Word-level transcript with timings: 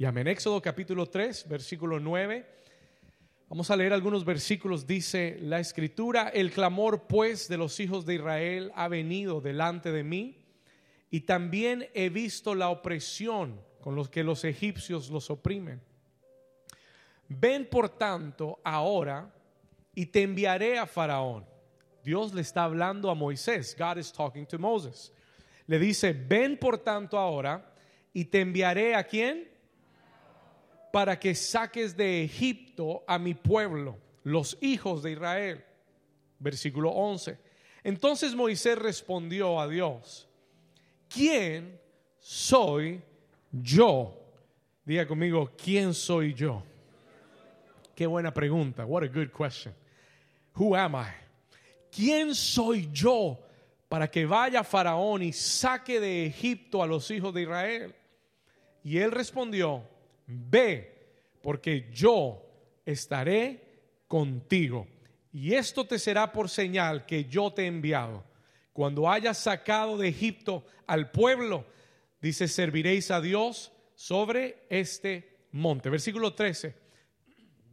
Y 0.00 0.06
amén. 0.06 0.28
Éxodo 0.28 0.62
capítulo 0.62 1.04
3, 1.04 1.46
versículo 1.46 2.00
9. 2.00 2.46
Vamos 3.50 3.70
a 3.70 3.76
leer 3.76 3.92
algunos 3.92 4.24
versículos. 4.24 4.86
Dice 4.86 5.36
la 5.42 5.60
escritura, 5.60 6.30
el 6.30 6.52
clamor 6.52 7.06
pues 7.06 7.48
de 7.48 7.58
los 7.58 7.78
hijos 7.80 8.06
de 8.06 8.14
Israel 8.14 8.72
ha 8.76 8.88
venido 8.88 9.42
delante 9.42 9.92
de 9.92 10.02
mí 10.02 10.42
y 11.10 11.20
también 11.20 11.86
he 11.92 12.08
visto 12.08 12.54
la 12.54 12.70
opresión 12.70 13.60
con 13.82 13.94
los 13.94 14.08
que 14.08 14.24
los 14.24 14.42
egipcios 14.44 15.10
los 15.10 15.28
oprimen. 15.28 15.82
Ven 17.28 17.68
por 17.68 17.90
tanto 17.90 18.58
ahora 18.64 19.30
y 19.94 20.06
te 20.06 20.22
enviaré 20.22 20.78
a 20.78 20.86
Faraón. 20.86 21.44
Dios 22.02 22.32
le 22.32 22.40
está 22.40 22.64
hablando 22.64 23.10
a 23.10 23.14
Moisés. 23.14 23.76
God 23.78 23.98
is 23.98 24.10
talking 24.10 24.46
to 24.46 24.58
Moses. 24.58 25.12
Le 25.66 25.78
dice, 25.78 26.14
ven 26.14 26.56
por 26.56 26.78
tanto 26.78 27.18
ahora 27.18 27.74
y 28.14 28.24
te 28.24 28.40
enviaré 28.40 28.94
a 28.94 29.04
quién? 29.04 29.59
Para 30.92 31.18
que 31.18 31.34
saques 31.34 31.96
de 31.96 32.24
Egipto 32.24 33.04
a 33.06 33.18
mi 33.18 33.34
pueblo, 33.34 33.98
los 34.24 34.58
hijos 34.60 35.02
de 35.02 35.12
Israel. 35.12 35.64
Versículo 36.38 36.90
11. 36.90 37.38
Entonces 37.84 38.34
Moisés 38.34 38.78
respondió 38.78 39.60
a 39.60 39.68
Dios, 39.68 40.28
¿quién 41.08 41.80
soy 42.18 43.02
yo? 43.50 44.16
Diga 44.84 45.06
conmigo, 45.06 45.50
¿quién 45.56 45.94
soy 45.94 46.34
yo? 46.34 46.62
Qué 47.94 48.06
buena 48.06 48.32
pregunta. 48.32 48.84
What 48.84 49.04
a 49.04 49.08
good 49.08 49.30
question. 49.30 49.74
Who 50.54 50.74
am 50.74 50.94
I? 50.94 51.10
¿Quién 51.90 52.34
soy 52.34 52.88
yo 52.92 53.38
para 53.88 54.10
que 54.10 54.24
vaya 54.24 54.64
Faraón 54.64 55.22
y 55.22 55.32
saque 55.32 56.00
de 56.00 56.26
Egipto 56.26 56.82
a 56.82 56.86
los 56.86 57.10
hijos 57.10 57.34
de 57.34 57.42
Israel? 57.42 57.94
Y 58.82 58.98
él 58.98 59.10
respondió, 59.10 59.82
ve, 60.30 61.38
porque 61.42 61.88
yo 61.92 62.42
estaré 62.84 63.60
contigo. 64.08 64.86
Y 65.32 65.54
esto 65.54 65.86
te 65.86 65.98
será 65.98 66.32
por 66.32 66.48
señal 66.48 67.06
que 67.06 67.24
yo 67.24 67.52
te 67.52 67.62
he 67.62 67.66
enviado. 67.66 68.24
Cuando 68.72 69.10
hayas 69.10 69.38
sacado 69.38 69.98
de 69.98 70.08
Egipto 70.08 70.64
al 70.86 71.10
pueblo, 71.10 71.66
dice, 72.20 72.48
serviréis 72.48 73.10
a 73.10 73.20
Dios 73.20 73.72
sobre 73.94 74.64
este 74.68 75.38
monte. 75.52 75.90
Versículo 75.90 76.34
13. 76.34 76.74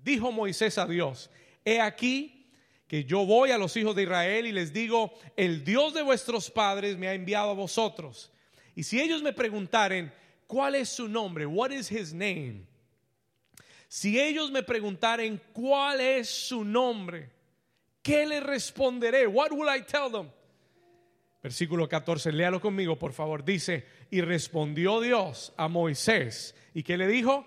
Dijo 0.04 0.32
Moisés 0.32 0.78
a 0.78 0.86
Dios, 0.86 1.30
he 1.66 1.82
aquí 1.82 2.38
que 2.88 3.04
yo 3.04 3.26
voy 3.26 3.52
a 3.52 3.58
los 3.58 3.76
hijos 3.76 3.96
de 3.96 4.04
Israel 4.04 4.48
y 4.48 4.52
les 4.52 4.72
digo, 4.72 5.14
el 5.36 5.64
Dios 5.64 5.94
de 5.94 6.02
vuestros 6.02 6.50
padres 6.50 6.98
me 6.98 7.08
ha 7.08 7.14
enviado 7.14 7.52
a 7.52 7.54
vosotros. 7.54 8.32
Y 8.76 8.84
si 8.84 9.02
ellos 9.02 9.22
me 9.22 9.34
preguntaren, 9.34 10.14
¿cuál 10.48 10.76
es 10.76 10.90
su 10.90 11.08
nombre? 11.08 11.46
What 11.46 11.72
is 11.72 11.92
his 11.92 12.14
name? 12.14 12.66
Si 13.88 14.20
ellos 14.20 14.52
me 14.52 14.64
preguntaren, 14.64 15.40
¿cuál 15.54 16.02
es 16.02 16.30
su 16.30 16.64
nombre? 16.64 17.30
¿Qué 18.02 18.26
les 18.26 18.44
responderé? 18.44 19.28
What 19.28 19.52
will 19.52 19.70
I 19.70 19.82
tell 19.82 20.12
them? 20.12 20.30
Versículo 21.42 21.88
14, 21.88 22.32
léalo 22.32 22.60
conmigo, 22.60 22.98
por 22.98 23.14
favor. 23.14 23.44
Dice, 23.44 23.86
y 24.10 24.22
respondió 24.22 25.00
Dios 25.00 25.54
a 25.56 25.68
Moisés. 25.68 26.56
¿Y 26.74 26.84
qué 26.84 26.98
le 26.98 27.08
dijo? 27.08 27.46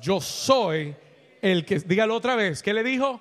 Yo 0.00 0.20
soy 0.20 0.94
el 1.42 1.64
que, 1.66 1.78
dígalo 1.80 2.14
otra 2.14 2.36
vez, 2.36 2.62
¿qué 2.62 2.72
le 2.72 2.82
dijo? 2.82 3.20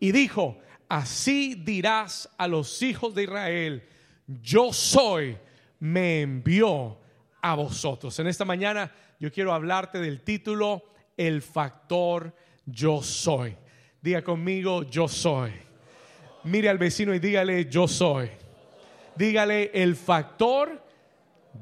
Y 0.00 0.12
dijo, 0.12 0.58
así 0.88 1.54
dirás 1.54 2.28
a 2.36 2.48
los 2.48 2.82
hijos 2.82 3.14
de 3.14 3.22
Israel, 3.22 3.88
yo 4.26 4.72
soy, 4.72 5.36
me 5.80 6.22
envió 6.22 6.98
a 7.42 7.54
vosotros. 7.54 8.18
En 8.18 8.26
esta 8.26 8.44
mañana 8.44 8.92
yo 9.18 9.30
quiero 9.30 9.52
hablarte 9.52 9.98
del 9.98 10.22
título, 10.22 10.84
el 11.16 11.42
factor 11.42 12.34
yo 12.66 13.02
soy. 13.02 13.56
Diga 14.00 14.22
conmigo, 14.22 14.82
yo 14.84 15.08
soy. 15.08 15.52
Mire 16.44 16.68
al 16.68 16.78
vecino 16.78 17.14
y 17.14 17.18
dígale, 17.18 17.66
yo 17.70 17.88
soy. 17.88 18.30
Dígale, 19.16 19.70
el 19.72 19.96
factor 19.96 20.82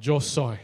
yo 0.01 0.21
soy. 0.21 0.59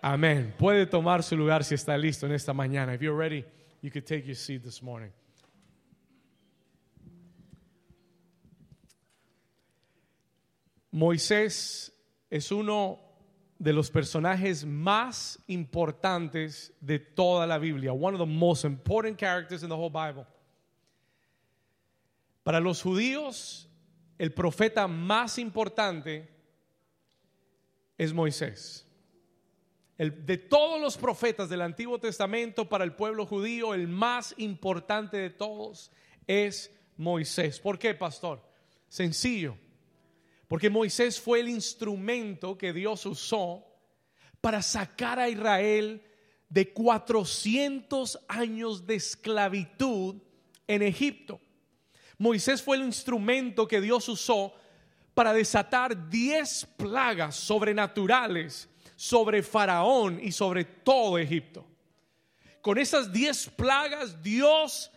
Amén. 0.00 0.54
Puede 0.56 0.86
tomar 0.86 1.22
su 1.22 1.36
lugar 1.36 1.64
si 1.64 1.74
está 1.74 1.96
listo 1.96 2.26
en 2.26 2.32
esta 2.32 2.52
mañana. 2.52 2.94
If 2.94 3.00
you're 3.00 3.18
ready, 3.18 3.44
you 3.82 3.90
could 3.90 4.04
take 4.04 4.26
your 4.26 4.36
seat 4.36 4.62
this 4.62 4.82
morning. 4.82 5.10
Moisés 10.90 11.92
es 12.30 12.52
uno 12.52 13.00
de 13.58 13.72
los 13.72 13.90
personajes 13.90 14.64
más 14.64 15.42
importantes 15.48 16.72
de 16.80 16.98
toda 16.98 17.46
la 17.46 17.58
Biblia. 17.58 17.92
One 17.92 18.14
of 18.14 18.20
the 18.20 18.32
most 18.32 18.64
important 18.64 19.18
characters 19.18 19.62
in 19.62 19.68
the 19.68 19.74
whole 19.74 19.90
Bible. 19.90 20.26
Para 22.44 22.60
los 22.60 22.82
judíos, 22.82 23.68
el 24.16 24.32
profeta 24.32 24.86
más 24.86 25.38
importante 25.38 26.28
es 27.98 28.12
Moisés. 28.12 28.86
El, 29.98 30.24
de 30.24 30.38
todos 30.38 30.80
los 30.80 30.96
profetas 30.96 31.48
del 31.48 31.60
Antiguo 31.60 31.98
Testamento 31.98 32.68
para 32.68 32.84
el 32.84 32.94
pueblo 32.94 33.26
judío, 33.26 33.74
el 33.74 33.88
más 33.88 34.32
importante 34.38 35.16
de 35.16 35.30
todos 35.30 35.90
es 36.28 36.72
Moisés. 36.96 37.58
¿Por 37.58 37.78
qué, 37.78 37.94
pastor? 37.94 38.40
Sencillo. 38.86 39.58
Porque 40.48 40.70
Moisés 40.70 41.20
fue 41.20 41.40
el 41.40 41.48
instrumento 41.48 42.56
que 42.56 42.72
Dios 42.72 43.04
usó 43.06 43.64
para 44.40 44.62
sacar 44.62 45.18
a 45.18 45.28
Israel 45.28 46.02
de 46.48 46.72
400 46.72 48.18
años 48.28 48.86
de 48.86 48.94
esclavitud 48.94 50.16
en 50.66 50.82
Egipto. 50.82 51.38
Moisés 52.16 52.62
fue 52.62 52.78
el 52.78 52.84
instrumento 52.84 53.68
que 53.68 53.80
Dios 53.80 54.08
usó 54.08 54.54
para 55.12 55.34
desatar 55.34 56.08
10 56.08 56.66
plagas 56.76 57.36
sobrenaturales 57.36 58.68
sobre 58.96 59.42
Faraón 59.42 60.18
y 60.22 60.32
sobre 60.32 60.64
todo 60.64 61.18
Egipto. 61.18 61.66
Con 62.62 62.78
esas 62.78 63.12
10 63.12 63.50
plagas 63.50 64.22
Dios 64.22 64.90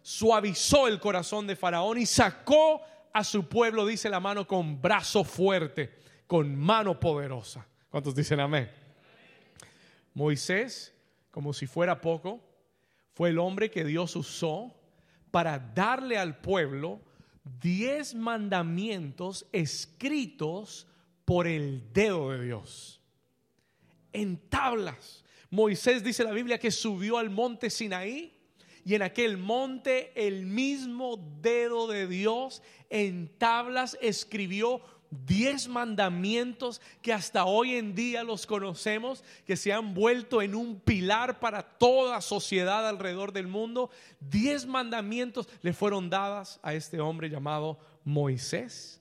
suavizó 0.00 0.88
el 0.88 1.00
corazón 1.00 1.46
de 1.46 1.56
Faraón 1.56 1.98
y 1.98 2.06
sacó 2.06 2.80
a 3.12 3.24
su 3.24 3.48
pueblo, 3.48 3.86
dice 3.86 4.08
la 4.08 4.20
mano, 4.20 4.46
con 4.46 4.80
brazo 4.80 5.24
fuerte, 5.24 5.94
con 6.26 6.56
mano 6.56 6.98
poderosa. 6.98 7.66
¿Cuántos 7.90 8.14
dicen 8.14 8.40
amén? 8.40 8.70
Moisés, 10.14 10.94
como 11.30 11.52
si 11.52 11.66
fuera 11.66 12.00
poco, 12.00 12.40
fue 13.12 13.30
el 13.30 13.38
hombre 13.38 13.70
que 13.70 13.84
Dios 13.84 14.16
usó 14.16 14.74
para 15.30 15.58
darle 15.58 16.18
al 16.18 16.38
pueblo 16.38 17.00
diez 17.60 18.14
mandamientos 18.14 19.46
escritos 19.52 20.86
por 21.24 21.46
el 21.46 21.92
dedo 21.92 22.30
de 22.30 22.44
Dios. 22.44 23.00
En 24.12 24.36
tablas. 24.48 25.24
Moisés 25.50 26.02
dice 26.02 26.24
la 26.24 26.32
Biblia 26.32 26.58
que 26.58 26.70
subió 26.70 27.18
al 27.18 27.30
monte 27.30 27.68
Sinaí 27.68 28.41
y 28.84 28.94
en 28.94 29.02
aquel 29.02 29.38
monte 29.38 30.12
el 30.14 30.46
mismo 30.46 31.16
dedo 31.40 31.86
de 31.86 32.06
Dios 32.06 32.62
en 32.90 33.28
tablas 33.38 33.96
escribió 34.00 34.82
diez 35.26 35.68
mandamientos 35.68 36.80
que 37.02 37.12
hasta 37.12 37.44
hoy 37.44 37.74
en 37.74 37.94
día 37.94 38.24
los 38.24 38.46
conocemos, 38.46 39.22
que 39.46 39.56
se 39.56 39.72
han 39.72 39.94
vuelto 39.94 40.42
en 40.42 40.54
un 40.54 40.80
pilar 40.80 41.38
para 41.38 41.62
toda 41.62 42.20
sociedad 42.20 42.88
alrededor 42.88 43.32
del 43.32 43.46
mundo. 43.46 43.90
Diez 44.20 44.66
mandamientos 44.66 45.48
le 45.60 45.72
fueron 45.72 46.08
dadas 46.08 46.58
a 46.62 46.74
este 46.74 47.00
hombre 47.00 47.28
llamado 47.28 47.78
Moisés 48.04 49.00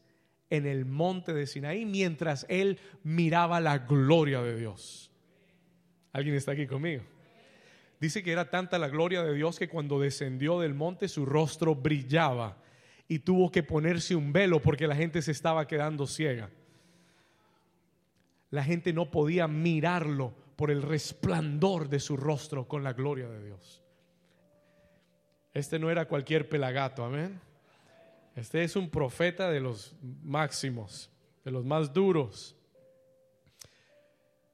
en 0.49 0.67
el 0.67 0.85
monte 0.85 1.33
de 1.33 1.47
Sinaí 1.47 1.85
mientras 1.85 2.45
él 2.49 2.77
miraba 3.03 3.61
la 3.61 3.79
gloria 3.79 4.41
de 4.41 4.57
Dios. 4.57 5.09
¿Alguien 6.11 6.35
está 6.35 6.51
aquí 6.51 6.67
conmigo? 6.67 7.03
Dice 8.01 8.23
que 8.23 8.31
era 8.31 8.49
tanta 8.49 8.79
la 8.79 8.87
gloria 8.87 9.21
de 9.21 9.35
Dios 9.35 9.59
que 9.59 9.69
cuando 9.69 9.99
descendió 9.99 10.59
del 10.59 10.73
monte 10.73 11.07
su 11.07 11.23
rostro 11.23 11.75
brillaba 11.75 12.57
y 13.07 13.19
tuvo 13.19 13.51
que 13.51 13.61
ponerse 13.61 14.15
un 14.15 14.33
velo 14.33 14.59
porque 14.59 14.87
la 14.87 14.95
gente 14.95 15.21
se 15.21 15.31
estaba 15.31 15.67
quedando 15.67 16.07
ciega. 16.07 16.49
La 18.49 18.63
gente 18.63 18.91
no 18.91 19.11
podía 19.11 19.47
mirarlo 19.47 20.33
por 20.55 20.71
el 20.71 20.81
resplandor 20.81 21.89
de 21.89 21.99
su 21.99 22.17
rostro 22.17 22.67
con 22.67 22.83
la 22.83 22.93
gloria 22.93 23.29
de 23.29 23.45
Dios. 23.45 23.83
Este 25.53 25.77
no 25.77 25.91
era 25.91 26.07
cualquier 26.07 26.49
pelagato, 26.49 27.05
amén. 27.05 27.39
Este 28.35 28.63
es 28.63 28.75
un 28.75 28.89
profeta 28.89 29.51
de 29.51 29.59
los 29.59 29.95
máximos, 30.23 31.11
de 31.45 31.51
los 31.51 31.63
más 31.65 31.93
duros. 31.93 32.55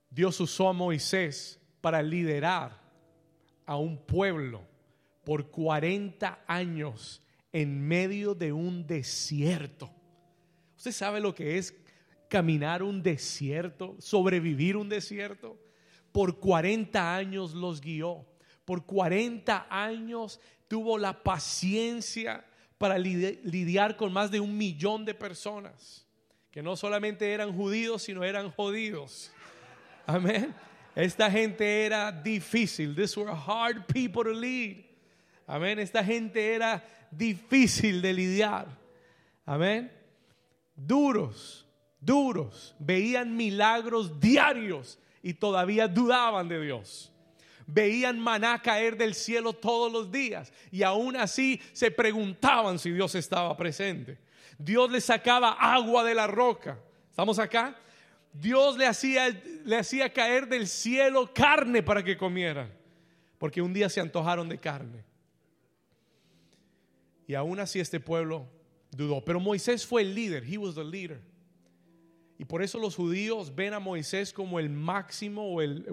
Dios 0.10 0.38
usó 0.42 0.68
a 0.68 0.74
Moisés 0.74 1.62
para 1.80 2.02
liderar 2.02 2.87
a 3.68 3.78
un 3.78 3.98
pueblo 3.98 4.62
por 5.24 5.52
40 5.52 6.44
años 6.48 7.22
en 7.54 7.88
medio 7.88 8.34
de 8.34 8.52
un 8.52 8.88
desierto. 8.88 9.92
¿Usted 10.76 10.92
sabe 10.92 11.20
lo 11.20 11.36
que 11.36 11.60
es 11.60 11.76
caminar 12.28 12.82
un 12.82 13.04
desierto, 13.04 13.96
sobrevivir 14.00 14.76
un 14.76 14.90
desierto? 14.90 15.60
por 16.18 16.40
40 16.40 17.16
años 17.16 17.54
los 17.54 17.80
guió. 17.80 18.26
Por 18.66 18.88
40 18.88 19.68
años 19.70 20.40
tuvo 20.68 20.98
la 20.98 21.22
paciencia 21.22 22.44
para 22.80 22.98
lidiar 22.98 23.96
con 23.96 24.12
más 24.12 24.32
de 24.32 24.40
un 24.40 24.58
millón 24.58 25.06
de 25.06 25.14
personas, 25.14 26.08
que 26.50 26.64
no 26.64 26.76
solamente 26.76 27.32
eran 27.32 27.56
judíos, 27.56 28.02
sino 28.02 28.24
eran 28.24 28.50
jodidos. 28.50 29.32
Amén. 30.08 30.56
Esta 30.98 31.30
gente 31.30 31.86
era 31.86 32.12
difícil. 32.12 32.96
These 32.96 33.18
were 33.18 33.32
hard 33.32 33.86
people 33.86 34.24
to 34.24 34.34
lead. 34.34 34.84
Amén. 35.48 35.78
Esta 35.78 36.04
gente 36.04 36.56
era 36.56 36.84
difícil 37.16 38.02
de 38.02 38.14
lidiar. 38.14 38.66
Amén. 39.46 39.92
Duros, 40.76 41.68
duros. 42.02 42.74
Veían 42.80 43.38
milagros 43.38 44.20
diarios 44.20 44.98
y 45.22 45.36
todavía 45.36 45.88
dudaban 45.88 46.48
de 46.48 46.60
Dios. 46.62 47.12
Veían 47.68 48.20
maná 48.20 48.60
caer 48.60 48.98
del 48.98 49.14
cielo 49.14 49.54
todos 49.54 49.94
los 49.94 50.12
días 50.12 50.52
y 50.72 50.82
aún 50.82 51.16
así 51.16 51.62
se 51.74 51.92
preguntaban 51.92 52.80
si 52.80 52.90
Dios 52.90 53.14
estaba 53.14 53.56
presente. 53.56 54.18
Dios 54.58 54.90
les 54.90 55.06
sacaba 55.06 55.52
agua 55.52 56.04
de 56.04 56.16
la 56.16 56.26
roca. 56.26 56.80
¿Estamos 57.12 57.38
acá? 57.38 57.76
Dios 58.40 58.78
le 58.78 58.86
hacía, 58.86 59.30
le 59.66 59.76
hacía 59.76 60.12
caer 60.12 60.48
del 60.48 60.68
cielo 60.68 61.32
carne 61.34 61.82
para 61.82 62.04
que 62.04 62.18
comieran, 62.18 62.72
porque 63.38 63.62
un 63.62 63.74
día 63.74 63.90
se 63.90 64.00
antojaron 64.00 64.48
de 64.48 64.58
carne. 64.58 65.04
Y 67.28 67.34
aún 67.34 67.60
así 67.60 67.80
este 67.80 68.00
pueblo 68.00 68.48
dudó. 68.92 69.24
Pero 69.24 69.40
Moisés 69.40 69.86
fue 69.86 70.02
el 70.02 70.16
líder, 70.16 70.44
he 70.46 70.58
was 70.58 70.76
the 70.76 70.84
leader. 70.84 71.20
Y 72.38 72.46
por 72.46 72.62
eso 72.62 72.80
los 72.80 72.96
judíos 72.96 73.54
ven 73.54 73.74
a 73.74 73.80
Moisés 73.80 74.32
como 74.32 74.60
el 74.60 74.70
máximo 74.70 75.54
o 75.54 75.62
el, 75.62 75.86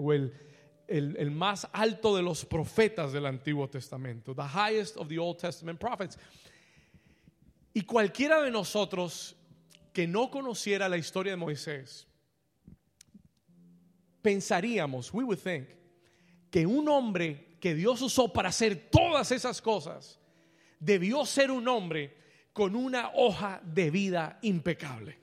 el, 0.87 1.17
el, 1.17 1.31
más 1.31 1.67
alto 1.73 2.15
de 2.15 2.21
los 2.21 2.45
profetas 2.45 3.11
del 3.11 3.25
Antiguo 3.25 3.67
Testamento, 3.67 4.35
the 4.35 4.43
highest 4.43 4.95
of 4.97 5.07
the 5.07 5.17
Old 5.17 5.37
Testament 5.37 5.79
prophets. 5.79 6.17
Y 7.73 7.81
cualquiera 7.81 8.41
de 8.41 8.51
nosotros 8.51 9.35
que 9.91 10.07
no 10.07 10.29
conociera 10.29 10.87
la 10.87 10.97
historia 10.97 11.31
de 11.33 11.37
Moisés, 11.37 12.07
pensaríamos, 14.25 15.13
we 15.13 15.23
would 15.23 15.37
think, 15.37 15.67
que 16.49 16.65
un 16.65 16.89
hombre 16.89 17.57
que 17.59 17.75
Dios 17.75 18.01
usó 18.01 18.33
para 18.33 18.49
hacer 18.49 18.89
todas 18.89 19.31
esas 19.31 19.61
cosas, 19.61 20.19
debió 20.79 21.27
ser 21.27 21.51
un 21.51 21.67
hombre 21.67 22.17
con 22.51 22.75
una 22.75 23.11
hoja 23.13 23.61
de 23.63 23.91
vida 23.91 24.39
impecable. 24.41 25.19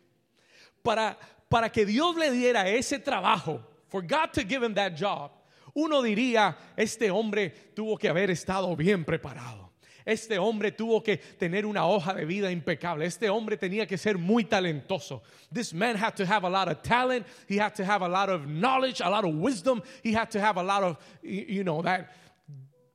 Para, 0.84 1.18
para 1.48 1.72
que 1.72 1.84
Dios 1.84 2.14
le 2.16 2.30
diera 2.30 2.68
ese 2.68 3.00
trabajo, 3.00 3.60
for 3.88 4.02
God 4.02 4.30
to 4.32 4.42
give 4.42 4.64
him 4.64 4.74
that 4.74 4.92
job, 4.96 5.32
uno 5.74 6.00
diría, 6.00 6.56
este 6.76 7.10
hombre 7.10 7.50
tuvo 7.74 7.98
que 7.98 8.08
haber 8.08 8.30
estado 8.30 8.76
bien 8.76 9.04
preparado. 9.04 9.61
Este 10.04 10.38
hombre 10.38 10.72
tuvo 10.72 11.02
que 11.02 11.16
tener 11.16 11.64
una 11.64 11.86
hoja 11.86 12.14
de 12.14 12.24
vida 12.24 12.50
impecable. 12.50 13.06
Este 13.06 13.28
hombre 13.28 13.56
tenía 13.56 13.86
que 13.86 13.96
ser 13.96 14.18
muy 14.18 14.44
talentoso. 14.44 15.22
This 15.52 15.72
man 15.72 15.96
had 15.96 16.16
to 16.16 16.24
have 16.24 16.44
a 16.44 16.50
lot 16.50 16.68
of 16.68 16.82
talent. 16.82 17.26
He 17.48 17.56
had 17.56 17.74
to 17.76 17.84
have 17.84 18.02
a 18.02 18.08
lot 18.08 18.28
of 18.28 18.46
knowledge, 18.46 19.00
a 19.00 19.08
lot 19.08 19.24
of 19.24 19.34
wisdom. 19.34 19.82
He 20.02 20.12
had 20.12 20.30
to 20.30 20.40
have 20.40 20.56
a 20.56 20.62
lot 20.62 20.82
of, 20.82 20.98
you 21.22 21.62
know, 21.62 21.82
that, 21.82 22.12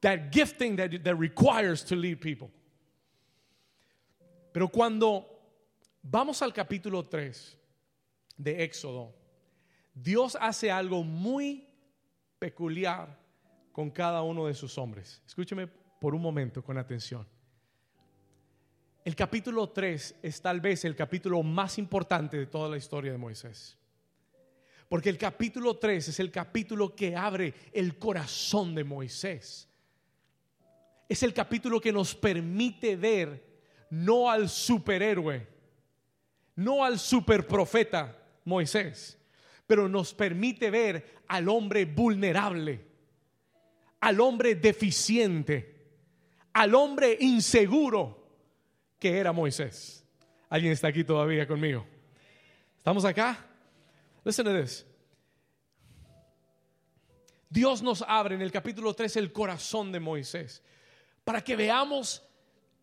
that 0.01 0.31
gifting 0.31 0.75
that, 0.77 1.03
that 1.03 1.15
requires 1.15 1.83
to 1.85 1.95
lead 1.95 2.19
people. 2.19 2.51
Pero 4.53 4.67
cuando 4.69 5.25
vamos 6.03 6.41
al 6.41 6.51
capítulo 6.51 7.07
3 7.07 7.55
de 8.37 8.63
Éxodo, 8.63 9.13
Dios 9.93 10.35
hace 10.39 10.69
algo 10.69 11.03
muy 11.03 11.63
peculiar 12.39 13.07
con 13.71 13.91
cada 13.91 14.23
uno 14.23 14.47
de 14.47 14.53
sus 14.53 14.77
hombres. 14.77 15.21
Escúcheme 15.27 15.69
por 15.99 16.15
un 16.15 16.21
momento 16.21 16.63
con 16.63 16.77
atención. 16.77 17.25
El 19.07 19.15
capítulo 19.15 19.69
3 19.69 20.15
es 20.21 20.41
tal 20.41 20.59
vez 20.59 20.83
el 20.83 20.95
capítulo 20.95 21.41
más 21.41 21.77
importante 21.77 22.35
de 22.35 22.47
toda 22.47 22.67
la 22.67 22.75
historia 22.75 23.13
de 23.13 23.17
Moisés. 23.17 23.77
Porque 24.89 25.09
el 25.09 25.17
capítulo 25.17 25.77
3 25.77 26.09
es 26.09 26.19
el 26.19 26.31
capítulo 26.31 26.95
que 26.95 27.15
abre 27.15 27.53
el 27.71 27.97
corazón 27.97 28.75
de 28.75 28.83
Moisés. 28.83 29.69
Es 31.07 31.23
el 31.23 31.33
capítulo 31.33 31.79
que 31.79 31.93
nos 31.93 32.15
permite 32.15 32.97
ver 32.97 33.61
no 33.89 34.29
al 34.29 34.49
superhéroe, 34.49 35.47
no 36.55 36.83
al 36.83 36.99
superprofeta 36.99 38.17
Moisés, 38.43 39.17
pero 39.65 39.87
nos 39.87 40.13
permite 40.13 40.69
ver 40.69 41.21
al 41.27 41.47
hombre 41.47 41.85
vulnerable, 41.85 42.85
al 44.01 44.19
hombre 44.19 44.55
deficiente, 44.55 45.76
al 46.57 46.73
hombre 46.73 47.15
inseguro 47.19 48.17
que 48.97 49.19
era 49.19 49.31
Moisés. 49.31 50.03
¿Alguien 50.49 50.73
está 50.73 50.87
aquí 50.87 51.03
todavía 51.03 51.47
conmigo? 51.47 51.85
¿Estamos 52.75 53.05
acá? 53.05 53.45
Listen 54.23 54.45
to 54.45 54.59
this. 54.59 54.83
Dios 57.47 57.83
nos 57.83 58.01
abre 58.01 58.33
en 58.33 58.41
el 58.41 58.51
capítulo 58.51 58.95
3 58.95 59.17
el 59.17 59.31
corazón 59.31 59.91
de 59.91 59.99
Moisés 59.99 60.63
para 61.23 61.43
que 61.43 61.55
veamos 61.55 62.23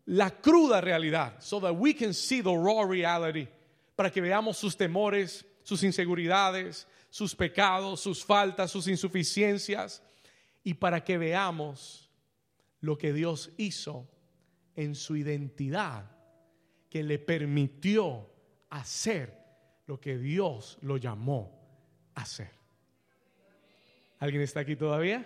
la 0.05 0.29
cruda 0.29 0.79
realidad, 0.79 1.33
so 1.41 1.59
that 1.59 1.73
we 1.73 1.93
can 1.93 2.13
see 2.13 2.41
the 2.41 2.55
raw 2.55 2.85
reality, 2.87 3.45
para 3.97 4.09
que 4.09 4.21
veamos 4.21 4.55
sus 4.55 4.77
temores, 4.77 5.43
sus 5.63 5.83
inseguridades, 5.83 6.87
sus 7.09 7.35
pecados, 7.35 7.99
sus 7.99 8.23
faltas, 8.23 8.71
sus 8.71 8.87
insuficiencias, 8.87 10.01
y 10.63 10.75
para 10.75 11.03
que 11.03 11.17
veamos 11.17 12.04
lo 12.85 12.97
que 12.97 13.11
Dios 13.13 13.51
hizo 13.57 14.07
en 14.75 14.93
su 14.93 15.15
identidad, 15.15 16.11
que 16.89 17.01
le 17.01 17.17
permitió 17.17 18.29
hacer 18.69 19.43
lo 19.87 19.99
que 19.99 20.17
Dios 20.17 20.77
lo 20.81 20.97
llamó 20.97 21.51
a 22.13 22.21
hacer. 22.21 22.51
¿Alguien 24.19 24.43
está 24.43 24.59
aquí 24.59 24.75
todavía? 24.75 25.25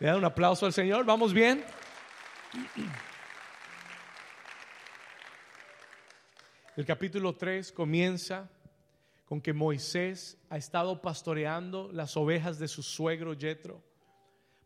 Le 0.00 0.06
da 0.06 0.16
un 0.16 0.24
aplauso 0.24 0.64
al 0.66 0.72
Señor. 0.72 1.04
¿Vamos 1.04 1.34
bien? 1.34 1.62
El 6.76 6.84
capítulo 6.86 7.36
3 7.36 7.70
comienza 7.72 8.50
con 9.26 9.40
que 9.40 9.52
Moisés 9.52 10.38
ha 10.48 10.56
estado 10.56 11.00
pastoreando 11.00 11.92
las 11.92 12.16
ovejas 12.16 12.58
de 12.58 12.66
su 12.68 12.82
suegro 12.82 13.36
Jetro 13.38 13.80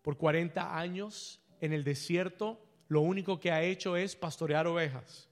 por 0.00 0.16
40 0.16 0.78
años 0.78 1.42
en 1.60 1.72
el 1.72 1.84
desierto. 1.84 2.60
Lo 2.88 3.00
único 3.00 3.38
que 3.38 3.52
ha 3.52 3.62
hecho 3.62 3.96
es 3.96 4.16
pastorear 4.16 4.66
ovejas. 4.66 5.28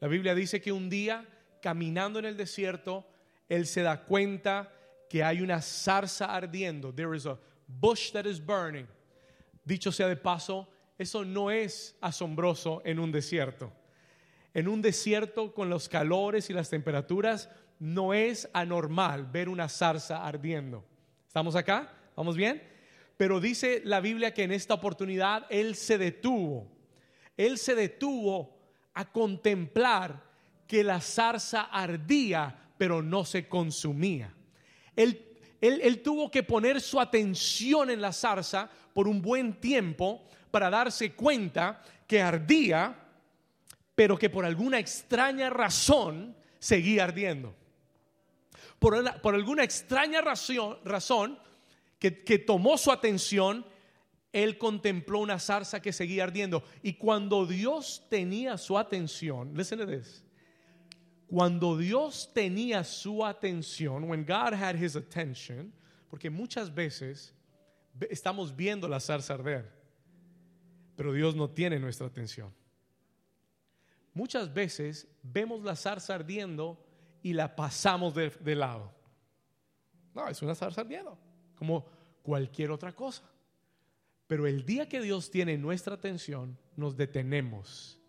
La 0.00 0.08
Biblia 0.08 0.34
dice 0.34 0.60
que 0.60 0.72
un 0.72 0.90
día, 0.90 1.26
caminando 1.62 2.18
en 2.18 2.24
el 2.24 2.36
desierto, 2.36 3.06
él 3.48 3.66
se 3.66 3.82
da 3.82 4.04
cuenta 4.04 4.72
que 5.08 5.22
hay 5.22 5.40
una 5.40 5.62
zarza 5.62 6.26
ardiendo. 6.26 6.92
There 6.92 7.16
is 7.16 7.26
a 7.26 7.38
bush 7.66 8.12
that 8.12 8.26
is 8.26 8.44
burning. 8.44 8.86
Dicho 9.64 9.92
sea 9.92 10.08
de 10.08 10.16
paso, 10.16 10.68
eso 10.98 11.24
no 11.24 11.50
es 11.50 11.96
asombroso 12.00 12.82
en 12.84 12.98
un 12.98 13.12
desierto 13.12 13.72
en 14.56 14.68
un 14.68 14.80
desierto 14.80 15.52
con 15.52 15.68
los 15.68 15.86
calores 15.86 16.48
y 16.48 16.54
las 16.54 16.70
temperaturas, 16.70 17.50
no 17.78 18.14
es 18.14 18.48
anormal 18.54 19.26
ver 19.26 19.50
una 19.50 19.68
zarza 19.68 20.24
ardiendo. 20.24 20.82
¿Estamos 21.26 21.54
acá? 21.54 21.92
¿Vamos 22.16 22.38
bien? 22.38 22.62
Pero 23.16 23.40
dice 23.40 23.80
la 23.84 24.00
Biblia 24.00 24.34
que 24.34 24.42
en 24.42 24.52
esta 24.52 24.74
oportunidad 24.74 25.46
Él 25.48 25.74
se 25.74 25.98
detuvo. 25.98 26.70
Él 27.36 27.58
se 27.58 27.74
detuvo 27.74 28.56
a 28.94 29.10
contemplar 29.10 30.22
que 30.66 30.82
la 30.82 31.00
zarza 31.00 31.62
ardía, 31.62 32.72
pero 32.76 33.02
no 33.02 33.24
se 33.24 33.48
consumía. 33.48 34.34
Él, 34.94 35.22
él, 35.60 36.02
tuvo 36.02 36.30
que 36.30 36.42
poner 36.42 36.80
su 36.80 37.00
atención 37.00 37.90
en 37.90 38.00
la 38.00 38.12
zarza 38.12 38.70
por 38.92 39.06
un 39.06 39.20
buen 39.20 39.60
tiempo 39.60 40.26
para 40.50 40.70
darse 40.70 41.12
cuenta 41.12 41.82
que 42.06 42.20
ardía, 42.22 42.96
pero 43.94 44.18
que 44.18 44.30
por 44.30 44.44
alguna 44.44 44.78
extraña 44.78 45.50
razón 45.50 46.36
seguía 46.58 47.04
ardiendo. 47.04 47.54
Por, 48.78 48.94
alguna 49.34 49.64
extraña 49.64 50.20
razón 50.20 51.38
que, 51.98 52.38
tomó 52.38 52.76
su 52.76 52.92
atención, 52.92 53.64
él 54.32 54.58
contempló 54.58 55.20
una 55.20 55.38
zarza 55.38 55.80
que 55.80 55.92
seguía 55.92 56.24
ardiendo. 56.24 56.62
Y 56.82 56.94
cuando 56.94 57.46
Dios 57.46 58.06
tenía 58.08 58.58
su 58.58 58.78
atención, 58.78 59.54
listen 59.54 59.78
to 59.78 59.86
this. 59.86 60.22
Cuando 61.26 61.76
Dios 61.76 62.30
tenía 62.32 62.84
su 62.84 63.24
atención, 63.24 64.04
when 64.04 64.24
God 64.24 64.54
had 64.54 64.76
his 64.76 64.94
attention, 64.94 65.72
porque 66.08 66.30
muchas 66.30 66.72
veces 66.72 67.34
estamos 68.10 68.54
viendo 68.54 68.86
la 68.86 69.00
zarza 69.00 69.34
arder, 69.34 69.72
pero 70.94 71.12
Dios 71.12 71.34
no 71.34 71.50
tiene 71.50 71.78
nuestra 71.78 72.06
atención. 72.06 72.54
Muchas 74.14 74.52
veces 74.52 75.08
vemos 75.22 75.62
la 75.62 75.76
zarza 75.76 76.14
ardiendo 76.14 76.82
y 77.22 77.32
la 77.32 77.54
pasamos 77.54 78.14
de, 78.14 78.54
lado. 78.54 78.94
No, 80.14 80.28
es 80.28 80.40
una 80.40 80.54
zarza 80.54 80.80
ardiendo. 80.80 81.18
Como, 81.56 81.86
cualquier 82.26 82.72
otra 82.72 82.92
cosa. 82.92 83.22
Pero 84.26 84.46
el 84.46 84.66
día 84.66 84.88
que 84.88 85.00
Dios 85.00 85.30
tiene 85.30 85.56
nuestra 85.56 85.94
atención, 85.94 86.58
nos 86.74 86.96
detenemos. 86.96 88.00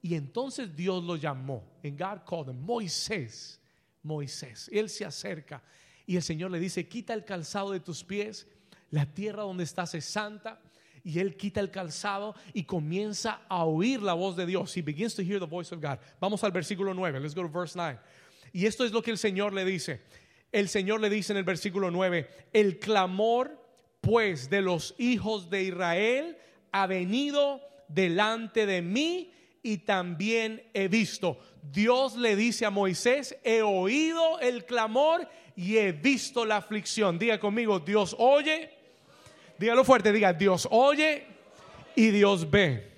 Y 0.00 0.14
entonces 0.14 0.74
Dios 0.74 1.04
lo 1.04 1.16
llamó. 1.16 1.78
En 1.82 1.96
God 1.96 2.22
called 2.26 2.48
him 2.48 2.60
Moisés. 2.60 3.60
Moisés. 4.02 4.68
Él 4.72 4.88
se 4.88 5.04
acerca 5.04 5.62
y 6.06 6.16
el 6.16 6.22
Señor 6.22 6.50
le 6.50 6.58
dice, 6.58 6.88
quita 6.88 7.14
el 7.14 7.24
calzado 7.24 7.70
de 7.70 7.80
tus 7.80 8.02
pies. 8.02 8.48
La 8.90 9.06
tierra 9.06 9.42
donde 9.42 9.64
estás 9.64 9.94
es 9.94 10.04
santa. 10.04 10.60
Y 11.04 11.18
él 11.18 11.36
quita 11.36 11.60
el 11.60 11.70
calzado 11.70 12.34
y 12.54 12.64
comienza 12.64 13.42
a 13.48 13.64
oír 13.64 14.00
la 14.02 14.14
voz 14.14 14.36
de 14.36 14.46
Dios. 14.46 14.76
He 14.76 14.82
begins 14.82 15.14
to 15.14 15.22
hear 15.22 15.38
the 15.38 15.46
voice 15.46 15.74
of 15.74 15.80
God. 15.80 15.98
Vamos 16.20 16.42
al 16.44 16.52
versículo 16.52 16.94
9. 16.94 17.20
Let's 17.20 17.34
go 17.34 17.42
to 17.42 17.48
verse 17.48 17.76
9. 17.76 17.98
Y 18.52 18.66
esto 18.66 18.84
es 18.84 18.92
lo 18.92 19.02
que 19.02 19.10
el 19.10 19.18
Señor 19.18 19.52
le 19.52 19.64
dice. 19.64 20.00
El 20.52 20.68
Señor 20.68 21.00
le 21.00 21.08
dice 21.08 21.32
en 21.32 21.38
el 21.38 21.44
versículo 21.44 21.90
9, 21.90 22.28
el 22.52 22.78
clamor 22.78 23.58
pues 24.02 24.50
de 24.50 24.60
los 24.60 24.94
hijos 24.98 25.48
de 25.48 25.62
Israel 25.62 26.36
ha 26.72 26.86
venido 26.86 27.62
delante 27.88 28.66
de 28.66 28.82
mí 28.82 29.32
y 29.62 29.78
también 29.78 30.62
he 30.74 30.88
visto. 30.88 31.38
Dios 31.62 32.16
le 32.16 32.36
dice 32.36 32.66
a 32.66 32.70
Moisés, 32.70 33.38
he 33.44 33.62
oído 33.62 34.40
el 34.40 34.66
clamor 34.66 35.26
y 35.56 35.78
he 35.78 35.92
visto 35.92 36.44
la 36.44 36.58
aflicción. 36.58 37.18
Diga 37.18 37.40
conmigo, 37.40 37.80
Dios 37.80 38.14
oye. 38.18 38.70
Dígalo 39.58 39.84
fuerte, 39.84 40.12
diga, 40.12 40.32
Dios 40.34 40.68
oye 40.70 41.24
y 41.94 42.10
Dios 42.10 42.50
ve. 42.50 42.90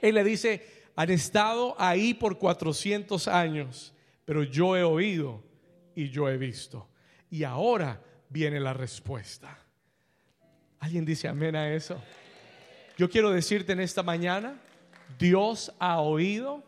Él 0.00 0.14
le 0.14 0.24
dice, 0.24 0.64
han 0.96 1.10
estado 1.10 1.74
ahí 1.78 2.14
por 2.14 2.38
400 2.38 3.28
años, 3.28 3.92
pero 4.24 4.44
yo 4.44 4.76
he 4.76 4.84
oído 4.84 5.49
y 5.94 6.08
yo 6.10 6.28
he 6.28 6.36
visto. 6.36 6.88
Y 7.30 7.44
ahora 7.44 8.00
viene 8.28 8.60
la 8.60 8.72
respuesta. 8.72 9.58
¿Alguien 10.80 11.04
dice 11.04 11.28
amén 11.28 11.56
a 11.56 11.72
eso? 11.72 12.00
Yo 12.96 13.08
quiero 13.08 13.30
decirte 13.30 13.72
en 13.72 13.80
esta 13.80 14.02
mañana, 14.02 14.60
Dios 15.18 15.72
ha 15.78 16.00
oído 16.00 16.62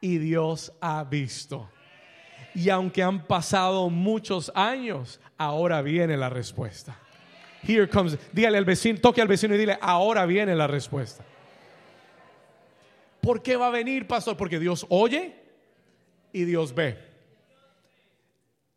y 0.00 0.18
Dios 0.18 0.72
ha 0.80 1.04
visto. 1.04 1.68
Y 2.54 2.68
aunque 2.70 3.02
han 3.02 3.26
pasado 3.26 3.90
muchos 3.90 4.50
años, 4.54 5.20
ahora 5.36 5.82
viene 5.82 6.16
la 6.16 6.28
respuesta. 6.28 6.98
Here 7.62 7.88
comes. 7.88 8.18
Dígale 8.32 8.58
al 8.58 8.64
vecino, 8.64 8.98
toque 9.00 9.20
al 9.20 9.28
vecino 9.28 9.54
y 9.54 9.58
dile, 9.58 9.78
ahora 9.80 10.26
viene 10.26 10.54
la 10.54 10.66
respuesta. 10.66 11.24
¿Por 13.20 13.42
qué 13.42 13.56
va 13.56 13.68
a 13.68 13.70
venir, 13.70 14.06
pastor? 14.06 14.36
Porque 14.36 14.58
Dios 14.58 14.86
oye 14.88 15.34
y 16.32 16.44
Dios 16.44 16.74
ve. 16.74 17.09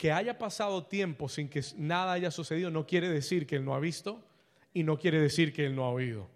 Que 0.03 0.11
haya 0.11 0.37
pasado 0.37 0.83
tiempo 0.83 1.29
sin 1.29 1.47
que 1.47 1.63
nada 1.77 2.11
haya 2.11 2.29
sucedido 2.29 2.69
no 2.69 2.85
quiere 2.85 3.07
decir 3.07 3.47
que 3.47 3.55
Él 3.55 3.63
no 3.63 3.73
ha 3.73 3.79
visto 3.79 4.21
y 4.73 4.83
no 4.83 4.99
quiere 4.99 5.21
decir 5.21 5.53
que 5.53 5.65
Él 5.65 5.77
no 5.77 5.85
ha 5.85 5.91
oído. 5.91 6.29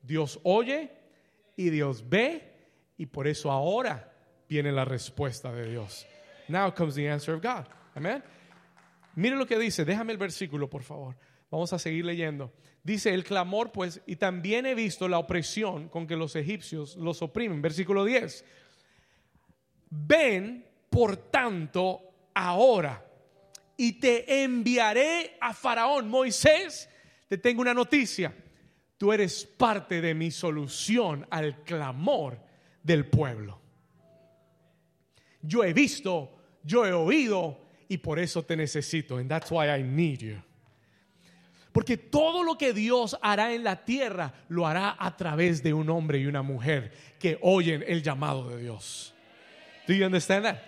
Dios 0.00 0.38
oye 0.44 0.92
y 1.56 1.70
Dios 1.70 2.08
ve 2.08 2.48
y 2.96 3.06
por 3.06 3.26
eso 3.26 3.50
ahora 3.50 4.12
viene 4.48 4.70
la 4.70 4.84
respuesta 4.84 5.52
de 5.52 5.68
Dios. 5.68 6.06
Now 6.46 6.72
comes 6.72 6.94
the 6.94 7.10
answer 7.10 7.34
of 7.34 7.42
God. 7.42 7.66
Amén. 7.96 8.22
Mire 9.16 9.34
lo 9.34 9.46
que 9.46 9.58
dice, 9.58 9.84
déjame 9.84 10.12
el 10.12 10.18
versículo, 10.18 10.70
por 10.70 10.84
favor. 10.84 11.16
Vamos 11.50 11.72
a 11.72 11.80
seguir 11.80 12.04
leyendo. 12.04 12.52
Dice 12.84 13.12
el 13.12 13.24
clamor, 13.24 13.72
pues, 13.72 14.00
y 14.06 14.14
también 14.14 14.64
he 14.64 14.76
visto 14.76 15.08
la 15.08 15.18
opresión 15.18 15.88
con 15.88 16.06
que 16.06 16.14
los 16.14 16.36
egipcios 16.36 16.94
los 16.94 17.20
oprimen. 17.20 17.60
Versículo 17.62 18.04
10. 18.04 18.44
Ven, 19.90 20.64
por 20.88 21.16
tanto, 21.16 22.02
ahora 22.32 23.06
y 23.78 23.92
te 23.92 24.42
enviaré 24.42 25.38
a 25.40 25.54
Faraón. 25.54 26.10
Moisés, 26.10 26.90
te 27.28 27.38
tengo 27.38 27.62
una 27.62 27.72
noticia. 27.72 28.34
Tú 28.98 29.12
eres 29.12 29.46
parte 29.46 30.00
de 30.00 30.14
mi 30.14 30.32
solución 30.32 31.24
al 31.30 31.62
clamor 31.62 32.40
del 32.82 33.06
pueblo. 33.06 33.60
Yo 35.40 35.62
he 35.62 35.72
visto, 35.72 36.36
yo 36.64 36.84
he 36.84 36.92
oído 36.92 37.60
y 37.88 37.98
por 37.98 38.18
eso 38.18 38.42
te 38.42 38.56
necesito. 38.56 39.16
And 39.16 39.30
that's 39.30 39.50
why 39.52 39.68
I 39.68 39.82
need 39.84 40.18
you. 40.18 40.42
Porque 41.70 41.96
todo 41.96 42.42
lo 42.42 42.58
que 42.58 42.72
Dios 42.72 43.16
hará 43.22 43.52
en 43.52 43.62
la 43.62 43.84
tierra 43.84 44.34
lo 44.48 44.66
hará 44.66 44.96
a 44.98 45.16
través 45.16 45.62
de 45.62 45.72
un 45.72 45.88
hombre 45.88 46.18
y 46.18 46.26
una 46.26 46.42
mujer 46.42 46.90
que 47.20 47.38
oyen 47.42 47.84
el 47.86 48.02
llamado 48.02 48.48
de 48.48 48.60
Dios. 48.60 49.14
Do 49.86 49.94
you 49.94 50.04
understand 50.04 50.44
that? 50.44 50.67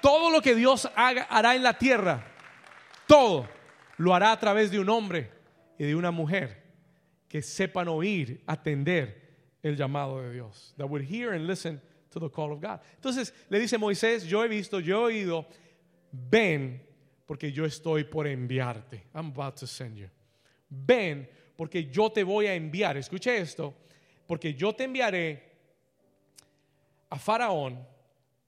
Todo 0.00 0.30
lo 0.30 0.40
que 0.40 0.54
Dios 0.54 0.88
haga, 0.94 1.24
hará 1.24 1.54
en 1.54 1.62
la 1.62 1.78
tierra, 1.78 2.26
todo 3.06 3.48
lo 3.98 4.14
hará 4.14 4.32
a 4.32 4.38
través 4.38 4.70
de 4.70 4.78
un 4.78 4.88
hombre 4.88 5.30
y 5.78 5.84
de 5.84 5.94
una 5.94 6.10
mujer 6.10 6.64
que 7.28 7.42
sepan 7.42 7.88
oír, 7.88 8.42
atender 8.46 9.26
el 9.62 9.76
llamado 9.76 10.22
de 10.22 10.32
Dios. 10.32 10.74
That 10.76 10.88
would 10.88 11.02
hear 11.02 11.32
and 11.32 11.46
listen 11.46 11.80
to 12.10 12.20
the 12.20 12.30
call 12.30 12.52
of 12.52 12.60
God. 12.60 12.80
Entonces 12.94 13.32
le 13.48 13.58
dice 13.58 13.78
Moisés, 13.78 14.24
yo 14.24 14.44
he 14.44 14.48
visto, 14.48 14.80
yo 14.80 15.08
he 15.08 15.14
oído, 15.14 15.46
ven 16.12 16.82
porque 17.26 17.50
yo 17.50 17.64
estoy 17.64 18.04
por 18.04 18.26
enviarte. 18.26 19.04
I'm 19.14 19.32
about 19.32 19.56
to 19.56 19.66
send 19.66 19.96
you. 19.96 20.08
Ven 20.68 21.28
porque 21.56 21.90
yo 21.90 22.10
te 22.10 22.22
voy 22.22 22.46
a 22.46 22.54
enviar. 22.54 22.96
Escuche 22.96 23.36
esto, 23.36 23.74
porque 24.26 24.54
yo 24.54 24.72
te 24.72 24.84
enviaré 24.84 25.42
a 27.10 27.18
Faraón 27.18 27.84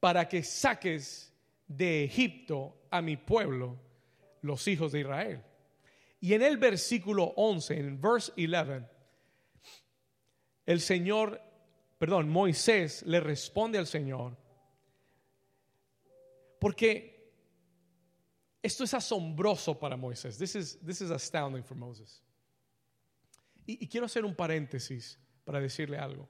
para 0.00 0.28
que 0.28 0.42
saques 0.42 1.27
de 1.68 2.04
Egipto 2.04 2.86
a 2.90 3.02
mi 3.02 3.16
pueblo, 3.16 3.78
los 4.42 4.66
hijos 4.66 4.92
de 4.92 5.00
Israel. 5.00 5.44
Y 6.20 6.34
en 6.34 6.42
el 6.42 6.56
versículo 6.56 7.34
11, 7.36 7.78
en 7.78 8.00
verse 8.00 8.32
11, 8.34 8.88
el 10.66 10.80
Señor, 10.80 11.40
perdón, 11.98 12.28
Moisés 12.28 13.02
le 13.06 13.20
responde 13.20 13.78
al 13.78 13.86
Señor, 13.86 14.36
porque 16.58 17.32
esto 18.62 18.84
es 18.84 18.92
asombroso 18.92 19.78
para 19.78 19.96
Moisés. 19.96 20.36
This 20.36 20.56
is, 20.56 20.78
this 20.84 21.00
is 21.00 21.10
astounding 21.10 21.62
for 21.62 21.76
Moses. 21.76 22.22
Y, 23.64 23.84
y 23.84 23.88
quiero 23.88 24.06
hacer 24.06 24.24
un 24.24 24.34
paréntesis 24.34 25.18
para 25.44 25.60
decirle 25.60 25.98
algo. 25.98 26.28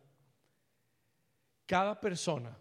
Cada 1.66 1.98
persona 1.98 2.56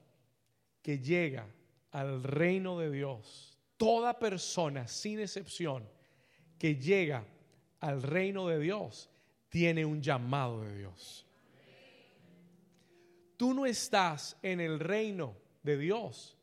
que 0.81 0.99
llega 0.99 1.45
al 1.91 2.23
reino 2.23 2.77
de 2.79 2.91
Dios, 2.91 3.57
toda 3.77 4.19
persona 4.19 4.87
sin 4.87 5.19
excepción 5.19 5.87
que 6.57 6.75
llega 6.75 7.25
al 7.79 8.01
reino 8.01 8.47
de 8.47 8.59
Dios 8.59 9.09
tiene 9.49 9.85
un 9.85 10.01
llamado 10.01 10.63
de 10.63 10.77
Dios. 10.77 11.25
Tú 13.37 13.53
no 13.53 13.65
estás 13.65 14.37
en 14.41 14.59
el 14.59 14.79
reino 14.79 15.35
de 15.61 15.77
Dios 15.77 16.37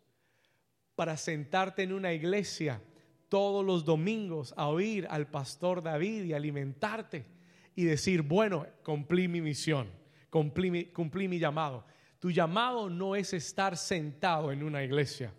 para 0.95 1.17
sentarte 1.17 1.83
en 1.83 1.93
una 1.93 2.13
iglesia 2.13 2.81
todos 3.29 3.65
los 3.65 3.85
domingos 3.85 4.55
a 4.57 4.69
oír 4.69 5.09
al 5.11 5.27
pastor 5.27 5.83
David 5.83 6.25
y 6.25 6.33
alimentarte 6.35 7.27
y 7.75 7.85
decir, 7.85 8.23
bueno, 8.23 8.67
cumplí 8.85 9.27
mi 9.27 9.41
misión, 9.41 9.91
cumplí 10.31 10.71
mi, 10.71 10.85
cumplí 10.85 11.27
mi 11.27 11.41
llamado. 11.41 11.85
Tu 12.25 12.31
llamado 12.31 12.89
no 12.89 13.15
es 13.15 13.35
estar 13.35 13.77
sentado 13.77 14.51
en 14.51 14.63
una 14.63 14.83
iglesia. 14.83 15.31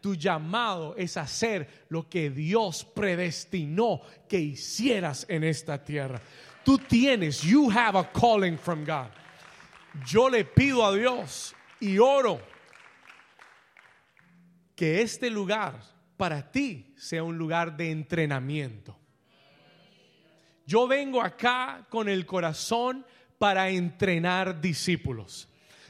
Tu 0.00 0.16
llamado 0.16 0.96
es 0.96 1.16
hacer 1.16 1.84
lo 1.88 2.08
que 2.08 2.30
Dios 2.30 2.84
predestinó 2.84 4.00
que 4.28 4.40
hicieras 4.40 5.24
en 5.28 5.44
esta 5.44 5.84
tierra. 5.84 6.20
Tú 6.64 6.78
tienes, 6.78 7.42
you 7.42 7.70
have 7.70 7.96
a 7.96 8.02
calling 8.12 8.58
from 8.58 8.84
God. 8.84 9.12
Yo 10.04 10.28
le 10.28 10.44
pido 10.44 10.84
a 10.84 10.92
Dios 10.92 11.54
y 11.78 11.98
oro 11.98 12.40
que 14.74 15.00
este 15.00 15.30
lugar 15.30 15.80
para 16.16 16.50
ti 16.50 16.92
sea 16.96 17.22
un 17.22 17.38
lugar 17.38 17.76
de 17.76 17.92
entrenamiento. 17.92 18.98
Yo 20.66 20.88
vengo 20.88 21.22
acá 21.22 21.86
con 21.88 22.08
el 22.08 22.26
corazón 22.26 23.06
para 23.38 23.70
entrenar 23.70 24.60
discípulos. 24.60 25.48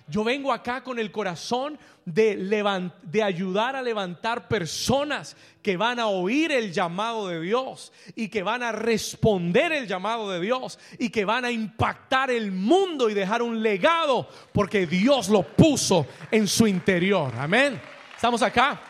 Yo 0.09 0.25
vengo 0.25 0.53
acá 0.53 0.83
con 0.83 0.99
el 0.99 1.11
corazón 1.13 1.79
de, 2.05 3.23
ayudar 3.23 3.77
a 3.77 3.83
levantar 3.83 4.49
personas 4.49 5.37
que 5.63 5.77
van 5.77 6.01
a 6.01 6.07
oír 6.07 6.51
el 6.51 6.73
llamado 6.73 7.29
de 7.29 7.41
Dios 7.41 7.93
y 8.17 8.29
que 8.29 8.43
van 8.43 8.63
a 8.63 8.73
responder 8.73 9.73
el 9.73 9.87
llamado 9.87 10.31
de 10.31 10.41
Dios 10.41 10.79
y 10.99 11.11
que 11.11 11.25
van 11.25 11.45
a 11.45 11.51
impactar 11.51 12.31
el 12.31 12.51
mundo 12.51 13.09
y 13.09 13.15
dejar 13.15 13.43
un 13.43 13.63
legado 13.63 14.29
porque 14.53 14.87
Dios 14.87 15.29
lo 15.29 15.43
puso 15.43 16.07
en 16.31 16.49
su 16.49 16.67
interior. 16.67 17.33
Amén. 17.39 17.81
Estamos 18.15 18.43
acá. 18.43 18.81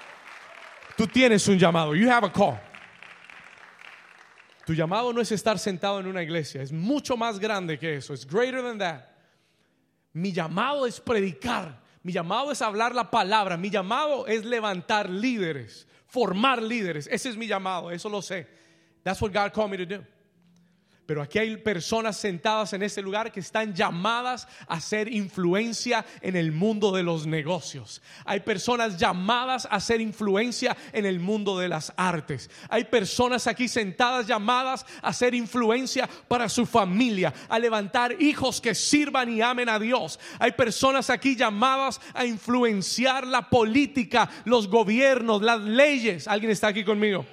Tú 0.97 1.07
tienes 1.07 1.47
un 1.49 1.59
llamado. 1.59 1.95
You 1.95 2.11
have 2.11 2.27
a 2.27 2.33
call. 2.33 2.59
Tu 4.65 4.75
llamado 4.75 5.13
no 5.13 5.21
es 5.21 5.33
estar 5.33 5.59
sentado 5.59 5.99
en 6.01 6.07
una 6.07 6.23
iglesia, 6.23 6.63
es 6.63 6.73
mucho 6.73 7.17
más 7.17 7.39
grande 7.39 7.79
que 7.79 7.97
eso. 7.97 8.15
Es 8.15 8.27
greater 8.27 8.63
than 8.63 8.79
that. 8.79 9.12
Mi 10.13 10.33
llamado 10.33 10.87
es 10.87 11.01
predicar. 11.01 11.81
Mi 12.03 12.13
llamado 12.13 12.53
es 12.53 12.61
hablar 12.61 12.95
la 12.95 13.11
palabra. 13.11 13.57
Mi 13.57 13.71
llamado 13.71 14.27
es 14.27 14.45
levantar 14.45 15.09
líderes, 15.09 15.87
formar 16.07 16.61
líderes. 16.63 17.09
Ese 17.11 17.31
es 17.31 17.37
mi 17.37 17.47
llamado, 17.47 17.91
eso 17.91 18.09
lo 18.09 18.21
sé. 18.21 18.47
That's 19.03 19.21
what 19.21 19.33
God 19.33 19.53
called 19.53 19.71
me 19.71 19.79
to 19.79 19.87
do. 19.87 20.05
Pero 21.05 21.21
aquí 21.21 21.41
hay 21.41 21.57
personas 21.57 22.17
sentadas 22.17 22.73
en 22.75 22.83
este 22.85 23.03
lugar 23.03 23.33
que 23.33 23.41
están 23.41 23.75
llamadas 23.75 24.47
a 24.69 24.81
ser 24.81 25.13
influencia 25.13 26.07
en 26.21 26.37
el 26.37 26.53
mundo 26.53 26.93
de 26.93 27.03
los 27.03 27.27
negocios. 27.27 28.01
Hay 28.25 28.41
personas 28.41 28.99
llamadas 28.99 29.67
a 29.69 29.81
ser 29.81 30.01
influencia 30.01 30.77
en 30.93 31.05
el 31.05 31.19
mundo 31.19 31.59
de 31.59 31.69
las 31.69 31.93
artes. 31.97 32.49
Hay 32.69 32.85
personas 32.85 33.49
aquí 33.49 33.67
sentadas 33.67 34.29
llamadas 34.29 34.87
a 35.03 35.13
ser 35.13 35.35
influencia 35.35 36.09
para 36.29 36.49
su 36.49 36.67
familia, 36.67 37.35
a 37.49 37.59
levantar 37.59 38.23
hijos 38.23 38.61
que 38.61 38.75
sirvan 38.75 39.29
y 39.29 39.43
amen 39.43 39.69
a 39.69 39.81
Dios. 39.81 40.21
Hay 40.39 40.53
personas 40.53 41.11
aquí 41.11 41.35
llamadas 41.35 42.01
a 42.15 42.25
influenciar 42.25 43.27
la 43.27 43.51
política, 43.51 44.31
los 44.45 44.69
gobiernos, 44.69 45.43
las 45.43 45.61
leyes. 45.61 46.29
¿Alguien 46.29 46.53
está 46.53 46.69
aquí 46.69 46.85
conmigo? 46.85 47.27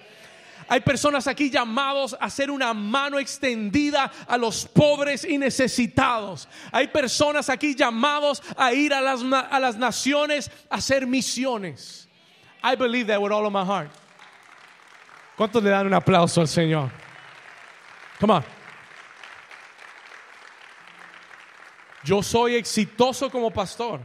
Hay 0.70 0.82
personas 0.82 1.26
aquí 1.26 1.50
llamados 1.50 2.14
a 2.14 2.26
hacer 2.26 2.52
una 2.52 2.74
mano 2.76 3.18
extendida 3.18 4.12
a 4.28 4.38
los 4.38 4.66
pobres 4.68 5.26
y 5.26 5.40
necesitados. 5.40 6.48
Hay 6.72 6.88
personas 6.88 7.50
aquí 7.50 7.74
llamados 7.76 8.44
a 8.56 8.72
ir 8.72 8.94
a 8.94 9.02
las, 9.02 9.22
a 9.24 9.60
las 9.60 9.76
naciones 9.78 10.52
a 10.70 10.76
hacer 10.76 11.08
misiones. 11.08 12.08
I 12.64 12.76
believe 12.76 13.08
that 13.08 13.20
with 13.20 13.32
all 13.32 13.46
of 13.48 13.52
my 13.52 13.66
heart. 13.66 13.90
¿Cuántos 15.36 15.64
le 15.64 15.72
dan 15.72 15.88
un 15.88 15.94
aplauso 15.94 16.42
al 16.42 16.48
Señor? 16.48 16.92
Come 18.20 18.34
on. 18.34 18.44
Yo 22.04 22.22
soy 22.22 22.56
exitoso 22.56 23.30
como 23.32 23.50
pastor 23.50 24.02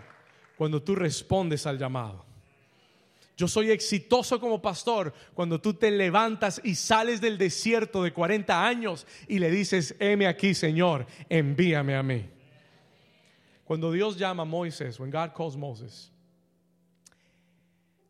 cuando 0.56 0.80
tú 0.80 0.94
respondes 0.94 1.66
al 1.66 1.78
llamado. 1.78 2.23
Yo 3.36 3.48
soy 3.48 3.70
exitoso 3.70 4.38
como 4.38 4.62
pastor 4.62 5.12
cuando 5.34 5.60
tú 5.60 5.74
te 5.74 5.90
levantas 5.90 6.60
y 6.62 6.76
sales 6.76 7.20
del 7.20 7.36
desierto 7.36 8.02
de 8.02 8.12
40 8.12 8.64
años 8.66 9.06
y 9.26 9.40
le 9.40 9.50
dices, 9.50 9.96
heme 9.98 10.26
aquí, 10.28 10.54
Señor, 10.54 11.06
envíame 11.28 11.96
a 11.96 12.02
mí. 12.02 12.30
Cuando 13.64 13.90
Dios 13.90 14.16
llama 14.16 14.42
a 14.42 14.46
Moisés, 14.46 15.00
when 15.00 15.10
God 15.10 15.30
calls 15.36 15.56
Moses, 15.56 16.12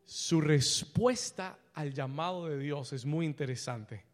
su 0.05 0.41
respuesta 0.41 1.59
al 1.73 1.95
llamado 1.95 2.47
de 2.49 2.59
Dios 2.59 2.93
es 2.93 3.07
muy 3.07 3.25
interesante. 3.25 4.05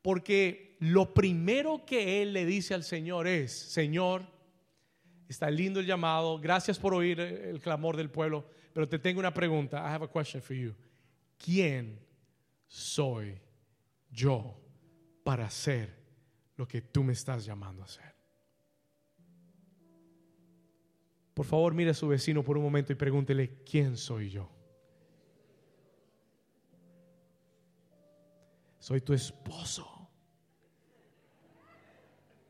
Porque 0.00 0.76
lo 0.80 1.12
primero 1.12 1.84
que 1.84 2.22
él 2.22 2.34
le 2.34 2.44
dice 2.44 2.74
al 2.74 2.84
Señor 2.84 3.26
es, 3.26 3.52
Señor, 3.52 4.26
está 5.28 5.50
lindo 5.50 5.80
el 5.80 5.86
llamado, 5.86 6.38
gracias 6.38 6.78
por 6.78 6.94
oír 6.94 7.18
el 7.18 7.60
clamor 7.60 7.96
del 7.96 8.10
pueblo, 8.10 8.46
pero 8.74 8.88
te 8.88 8.98
tengo 8.98 9.20
una 9.20 9.32
pregunta. 9.32 9.78
I 9.78 9.94
have 9.94 10.04
a 10.04 10.08
question 10.08 10.42
for 10.42 10.54
you. 10.54 10.74
¿Quién 11.38 11.98
soy 12.66 13.40
yo 14.10 14.60
para 15.22 15.46
hacer 15.46 15.94
lo 16.56 16.66
que 16.66 16.82
tú 16.82 17.04
me 17.04 17.12
estás 17.12 17.44
llamando 17.46 17.82
a 17.82 17.84
hacer? 17.84 18.12
Por 21.32 21.46
favor, 21.46 21.72
mire 21.72 21.90
a 21.90 21.94
su 21.94 22.08
vecino 22.08 22.42
por 22.42 22.56
un 22.56 22.64
momento 22.64 22.92
y 22.92 22.96
pregúntele, 22.96 23.62
¿quién 23.64 23.96
soy 23.96 24.30
yo? 24.30 24.50
Soy 28.80 29.00
tu 29.00 29.14
esposo. 29.14 30.08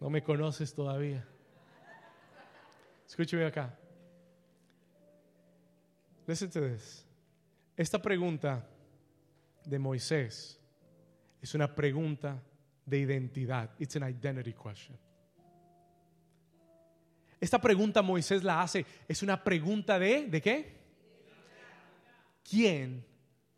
No 0.00 0.08
me 0.08 0.22
conoces 0.22 0.74
todavía. 0.74 1.26
Escúcheme 3.06 3.44
acá. 3.44 3.78
Listen 6.26 6.50
to 6.50 6.60
this. 6.60 7.04
Esta 7.76 8.00
pregunta 8.00 8.66
de 9.64 9.78
Moisés 9.78 10.58
es 11.42 11.54
una 11.54 11.74
pregunta 11.74 12.42
de 12.86 12.98
identidad. 12.98 13.70
It's 13.78 13.96
an 13.96 14.04
identity 14.04 14.52
question. 14.52 14.96
Esta 17.40 17.60
pregunta 17.60 18.00
Moisés 18.00 18.42
la 18.42 18.62
hace, 18.62 18.86
es 19.06 19.22
una 19.22 19.42
pregunta 19.42 19.98
de, 19.98 20.28
¿de 20.28 20.40
qué? 20.40 20.84
¿Quién 22.42 23.04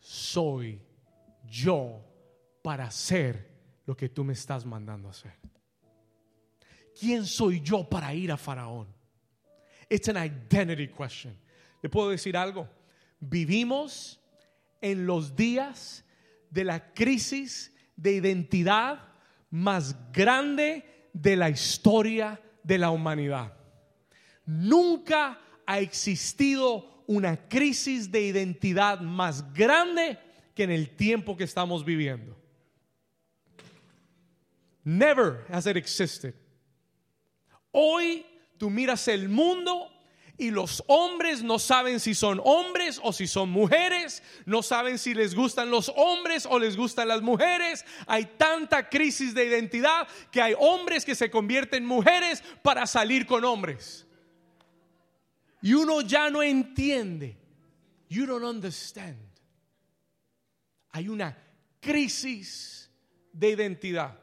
soy 0.01 0.81
yo 1.45 2.05
para 2.63 2.87
hacer 2.87 3.49
lo 3.85 3.97
que 3.97 4.09
tú 4.09 4.25
me 4.25 4.33
estás 4.33 4.65
mandando 4.65 5.07
a 5.07 5.13
hacer? 5.13 5.35
¿Quién 6.99 7.27
soy 7.27 7.61
yo 7.61 7.89
para 7.89 8.13
ir 8.13 8.33
a 8.33 8.37
Faraón? 8.37 8.89
It's 9.89 10.09
an 10.09 10.17
identity 10.17 10.89
question. 10.89 11.39
¿Le 11.83 11.89
puedo 11.89 12.11
decir 12.11 12.37
algo? 12.37 12.69
Vivimos 13.21 14.21
en 14.81 15.07
los 15.07 15.35
días 15.37 16.05
de 16.51 16.65
la 16.65 16.93
crisis 16.93 17.73
de 17.97 18.13
identidad 18.13 19.03
más 19.51 19.97
grande 20.13 21.09
de 21.13 21.37
la 21.37 21.51
historia 21.51 22.41
de 22.63 22.79
la 22.79 22.91
humanidad. 22.91 23.55
Nunca 24.45 25.41
ha 25.67 25.79
existido 25.81 27.03
una 27.07 27.49
crisis 27.49 28.11
de 28.11 28.23
identidad 28.23 29.01
más 29.01 29.53
grande 29.53 30.19
que 30.55 30.65
en 30.65 30.71
el 30.71 30.97
tiempo 30.97 31.37
que 31.37 31.45
estamos 31.45 31.85
viviendo. 31.85 32.37
Never 34.85 35.45
has 35.51 35.67
it 35.67 35.77
existed. 35.77 36.35
Hoy 37.73 38.25
tú 38.57 38.71
miras 38.71 39.09
el 39.09 39.29
mundo 39.29 39.91
y 40.39 40.51
los 40.51 40.85
hombres 40.87 41.43
no 41.43 41.59
saben 41.59 41.99
si 41.99 42.15
son 42.15 42.41
hombres 42.45 43.01
o 43.03 43.13
si 43.13 43.27
son 43.27 43.49
mujeres, 43.49 44.23
no 44.45 44.63
saben 44.63 44.99
si 44.99 45.15
les 45.15 45.35
gustan 45.35 45.71
los 45.71 45.91
hombres 45.97 46.47
o 46.49 46.59
les 46.59 46.77
gustan 46.77 47.09
las 47.09 47.23
mujeres. 47.23 47.85
Hay 48.07 48.27
tanta 48.37 48.89
crisis 48.89 49.35
de 49.35 49.47
identidad 49.47 50.07
que 50.31 50.43
hay 50.43 50.55
hombres 50.59 51.05
que 51.05 51.15
se 51.15 51.31
convierten 51.31 51.85
en 51.85 51.89
mujeres 51.89 52.43
para 52.63 52.87
salir 52.87 53.27
con 53.27 53.45
hombres. 53.45 54.07
Y 55.63 55.73
uno 55.73 56.03
ya 56.03 56.29
no 56.29 56.43
entiende. 56.43 57.39
You 58.09 58.27
don't 58.27 58.45
understand. 58.45 59.17
Hay 60.91 61.09
una 61.09 61.37
crisis 61.81 62.91
de 63.33 63.51
identidad. 63.51 64.19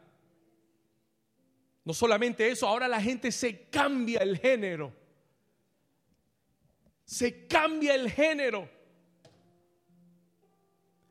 No 1.83 1.93
solamente 1.93 2.49
eso, 2.49 2.67
ahora 2.67 2.87
la 2.87 3.01
gente 3.01 3.31
se 3.31 3.67
cambia 3.69 4.19
el 4.19 4.37
género 4.37 5.02
se 7.05 7.47
cambia 7.47 7.95
el 7.95 8.09
género. 8.09 8.69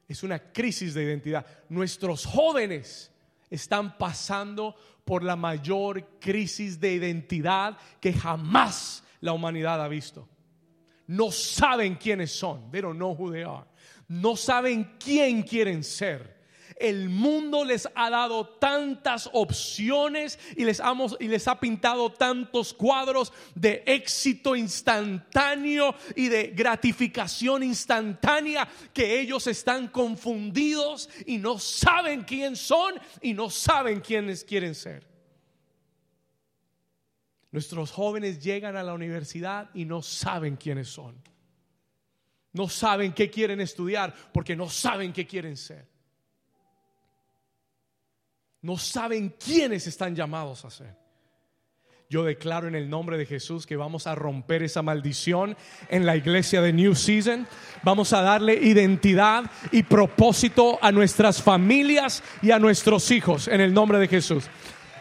Es 0.08 0.22
una 0.22 0.38
crisis 0.52 0.94
de 0.94 1.04
identidad. 1.04 1.46
Nuestros 1.68 2.26
jóvenes 2.26 3.10
están 3.50 3.96
pasando 3.96 4.74
por 5.04 5.22
la 5.22 5.36
mayor 5.36 6.18
crisis 6.18 6.78
de 6.78 6.92
identidad 6.94 7.78
que 8.00 8.12
jamás 8.12 9.02
la 9.20 9.32
humanidad 9.32 9.82
ha 9.82 9.88
visto. 9.88 10.28
No 11.06 11.30
saben 11.30 11.96
quiénes 11.96 12.32
son. 12.32 12.70
They 12.70 12.80
don't 12.80 12.96
know 12.96 13.14
who 13.14 13.30
they 13.30 13.42
are. 13.42 13.66
No 14.08 14.36
saben 14.36 14.96
quién 14.98 15.42
quieren 15.42 15.82
ser. 15.82 16.41
El 16.76 17.08
mundo 17.08 17.64
les 17.64 17.88
ha 17.94 18.10
dado 18.10 18.46
tantas 18.46 19.28
opciones 19.32 20.38
y 20.56 20.64
les, 20.64 20.80
y 21.20 21.28
les 21.28 21.48
ha 21.48 21.60
pintado 21.60 22.12
tantos 22.12 22.72
cuadros 22.74 23.32
de 23.54 23.82
éxito 23.86 24.56
instantáneo 24.56 25.94
y 26.16 26.28
de 26.28 26.48
gratificación 26.48 27.62
instantánea 27.62 28.68
que 28.92 29.20
ellos 29.20 29.46
están 29.46 29.88
confundidos 29.88 31.08
y 31.26 31.38
no 31.38 31.58
saben 31.58 32.22
quién 32.22 32.56
son 32.56 32.94
y 33.20 33.34
no 33.34 33.50
saben 33.50 34.00
quiénes 34.00 34.44
quieren 34.44 34.74
ser. 34.74 35.06
Nuestros 37.50 37.90
jóvenes 37.90 38.42
llegan 38.42 38.76
a 38.76 38.82
la 38.82 38.94
universidad 38.94 39.68
y 39.74 39.84
no 39.84 40.00
saben 40.00 40.56
quiénes 40.56 40.88
son. 40.88 41.22
No 42.54 42.68
saben 42.68 43.12
qué 43.12 43.30
quieren 43.30 43.60
estudiar 43.60 44.14
porque 44.32 44.56
no 44.56 44.68
saben 44.68 45.12
qué 45.12 45.26
quieren 45.26 45.56
ser 45.56 45.91
no 48.62 48.78
saben 48.78 49.34
quiénes 49.44 49.86
están 49.86 50.14
llamados 50.14 50.64
a 50.64 50.70
ser. 50.70 51.02
Yo 52.08 52.24
declaro 52.24 52.68
en 52.68 52.74
el 52.74 52.90
nombre 52.90 53.16
de 53.16 53.24
Jesús 53.24 53.66
que 53.66 53.74
vamos 53.74 54.06
a 54.06 54.14
romper 54.14 54.62
esa 54.62 54.82
maldición 54.82 55.56
en 55.88 56.04
la 56.04 56.14
iglesia 56.14 56.60
de 56.60 56.72
New 56.72 56.94
Season. 56.94 57.48
Vamos 57.82 58.12
a 58.12 58.20
darle 58.20 58.54
identidad 58.54 59.50
y 59.70 59.82
propósito 59.82 60.78
a 60.82 60.92
nuestras 60.92 61.42
familias 61.42 62.22
y 62.42 62.50
a 62.50 62.58
nuestros 62.58 63.10
hijos 63.10 63.48
en 63.48 63.62
el 63.62 63.72
nombre 63.72 63.98
de 63.98 64.08
Jesús. 64.08 64.44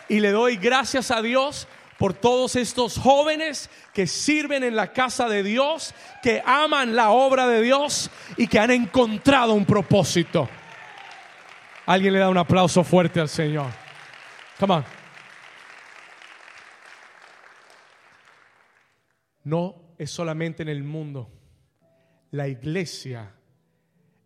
Y 0.07 0.21
le 0.21 0.31
doy 0.31 0.55
gracias 0.55 1.11
a 1.11 1.21
Dios 1.21 1.67
por 1.97 2.13
todos 2.13 2.55
estos 2.55 2.97
jóvenes 2.97 3.69
que 3.93 4.07
sirven 4.07 4.63
en 4.63 4.77
la 4.77 4.93
casa 4.93 5.27
de 5.27 5.43
Dios, 5.43 5.93
que 6.23 6.41
aman 6.45 6.95
la 6.95 7.11
obra 7.11 7.45
de 7.45 7.61
Dios 7.61 8.09
y 8.37 8.47
que 8.47 8.57
han 8.57 8.71
encontrado 8.71 9.53
un 9.53 9.65
propósito. 9.65 10.49
Alguien 11.91 12.13
le 12.13 12.19
da 12.19 12.29
un 12.29 12.37
aplauso 12.37 12.85
fuerte 12.85 13.19
al 13.19 13.27
Señor. 13.27 13.69
Come 14.57 14.75
on. 14.75 14.85
No 19.43 19.95
es 19.97 20.09
solamente 20.09 20.63
en 20.63 20.69
el 20.69 20.85
mundo. 20.85 21.29
La 22.29 22.47
iglesia 22.47 23.35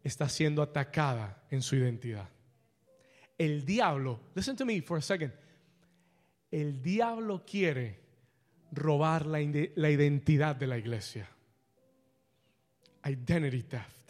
está 0.03 0.29
siendo 0.29 0.61
atacada 0.61 1.41
en 1.49 1.63
su 1.63 1.75
identidad. 1.75 2.29
El 3.35 3.65
diablo, 3.65 4.19
listen 4.35 4.55
to 4.55 4.63
me 4.63 4.83
for 4.83 4.99
a 4.99 5.01
second. 5.01 5.33
El 6.51 6.83
diablo 6.83 7.43
quiere 7.47 7.99
robar 8.73 9.25
la, 9.25 9.39
la 9.73 9.89
identidad 9.89 10.55
de 10.55 10.67
la 10.67 10.77
iglesia. 10.77 11.27
Identity 13.03 13.63
theft. 13.63 14.04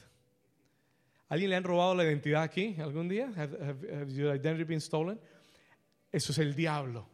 ¿Alguien 1.29 1.49
le 1.49 1.55
han 1.55 1.63
robado 1.63 1.95
la 1.95 2.03
identidad 2.03 2.43
aquí 2.43 2.75
algún 2.79 3.07
día? 3.07 3.31
Have, 3.35 3.57
have- 3.59 3.99
have 4.01 4.11
your 4.13 4.33
identity 4.35 4.63
been 4.63 4.81
stolen? 4.81 5.19
Eso 6.11 6.31
es 6.31 6.38
el 6.38 6.53
diablo. 6.55 7.07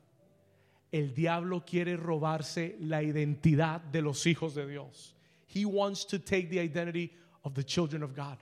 El 0.91 1.13
diablo 1.13 1.63
quiere 1.65 1.95
robarse 1.95 2.75
la 2.81 3.01
identidad 3.01 3.79
de 3.81 4.01
los 4.01 4.25
hijos 4.27 4.53
de 4.53 4.67
Dios. 4.67 5.15
He 5.47 5.65
wants 5.65 6.05
to 6.07 6.19
take 6.19 6.49
the 6.49 6.59
identity 6.59 7.11
of 7.43 7.53
the 7.53 7.63
children 7.63 8.03
of 8.03 8.13
God. 8.13 8.37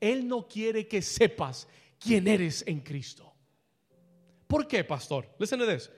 Él 0.00 0.26
no 0.28 0.42
quiere 0.46 0.86
que 0.86 1.00
sepas 1.00 1.66
quién 1.98 2.28
eres 2.28 2.62
en 2.66 2.80
Cristo. 2.80 3.32
¿Por 4.46 4.66
qué, 4.68 4.84
pastor? 4.84 5.24
Listen 5.38 5.58
to 5.58 5.66
this. 5.66 5.90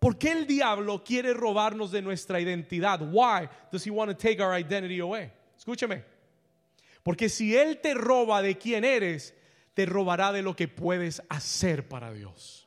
¿Por 0.00 0.14
qué 0.18 0.32
el 0.32 0.46
diablo 0.46 1.02
quiere 1.04 1.32
robarnos 1.32 1.90
de 1.92 2.02
nuestra 2.02 2.40
identidad? 2.40 3.00
Why 3.00 3.48
does 3.72 3.84
he 3.86 3.90
want 3.90 4.10
to 4.10 4.14
take 4.16 4.40
our 4.42 4.52
identity 4.52 4.98
away? 4.98 5.30
Escúchame. 5.58 6.02
Porque 7.06 7.28
si 7.28 7.56
él 7.56 7.78
te 7.78 7.94
roba 7.94 8.42
de 8.42 8.58
quién 8.58 8.84
eres, 8.84 9.32
te 9.74 9.86
robará 9.86 10.32
de 10.32 10.42
lo 10.42 10.56
que 10.56 10.66
puedes 10.66 11.22
hacer 11.28 11.86
para 11.86 12.12
Dios. 12.12 12.66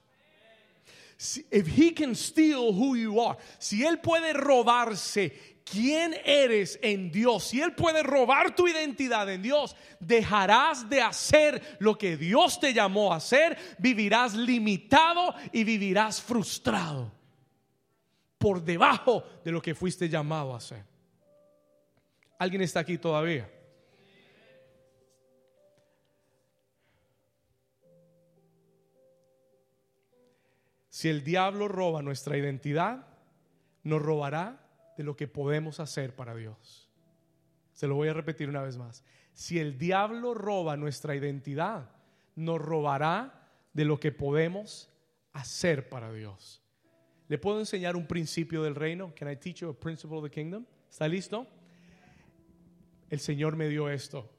Si- 1.18 1.46
If 1.52 1.68
he 1.78 1.94
can 1.94 2.16
steal 2.16 2.70
who 2.74 2.96
you 2.96 3.22
are, 3.22 3.38
si 3.58 3.84
él 3.86 4.00
puede 4.00 4.32
robarse 4.32 5.58
quién 5.66 6.16
eres 6.24 6.80
en 6.82 7.12
Dios, 7.12 7.44
si 7.50 7.60
él 7.62 7.74
puede 7.76 8.02
robar 8.02 8.56
tu 8.56 8.66
identidad 8.70 9.30
en 9.30 9.42
Dios, 9.42 9.76
dejarás 10.00 10.90
de 10.90 11.02
hacer 11.02 11.62
lo 11.80 11.98
que 11.98 12.16
Dios 12.16 12.62
te 12.62 12.74
llamó 12.74 13.12
a 13.12 13.18
hacer, 13.18 13.58
vivirás 13.78 14.36
limitado 14.36 15.36
y 15.52 15.66
vivirás 15.66 16.22
frustrado 16.22 17.12
por 18.38 18.64
debajo 18.64 19.22
de 19.44 19.52
lo 19.52 19.62
que 19.62 19.76
fuiste 19.76 20.08
llamado 20.08 20.54
a 20.54 20.58
hacer. 20.60 20.86
¿Alguien 22.38 22.62
está 22.62 22.80
aquí 22.80 22.98
todavía? 22.98 23.52
Si 31.00 31.08
el 31.08 31.24
diablo 31.24 31.70
roba 31.70 32.02
nuestra 32.02 32.38
identidad, 32.38 33.08
nos 33.84 34.02
robará 34.02 34.68
de 34.98 35.06
lo 35.06 35.16
que 35.16 35.30
podemos 35.30 35.80
hacer 35.80 36.14
para 36.14 36.36
Dios. 36.36 36.90
Se 37.72 37.88
lo 37.88 37.96
voy 37.96 38.10
a 38.10 38.14
repetir 38.14 38.50
una 38.50 38.62
vez 38.62 38.78
más. 38.78 39.06
Si 39.32 39.60
el 39.60 39.78
diablo 39.78 40.34
roba 40.34 40.76
nuestra 40.76 41.16
identidad, 41.16 41.90
nos 42.36 42.60
robará 42.60 43.50
de 43.72 43.86
lo 43.86 43.98
que 43.98 44.12
podemos 44.12 44.90
hacer 45.32 45.88
para 45.88 46.12
Dios. 46.12 46.62
¿Le 47.30 47.38
puedo 47.38 47.60
enseñar 47.60 47.96
un 47.96 48.06
principio 48.06 48.62
del 48.62 48.76
reino? 48.76 49.14
Can 49.16 49.32
I 49.32 49.38
teach 49.38 49.62
you 49.62 49.70
a 49.70 49.74
principle 49.74 50.18
of 50.18 50.26
the 50.26 50.30
kingdom? 50.30 50.66
¿Está 50.90 51.08
listo? 51.08 51.48
El 53.10 53.22
Señor 53.22 53.56
me 53.56 53.70
dio 53.70 53.90
esto 53.90 54.30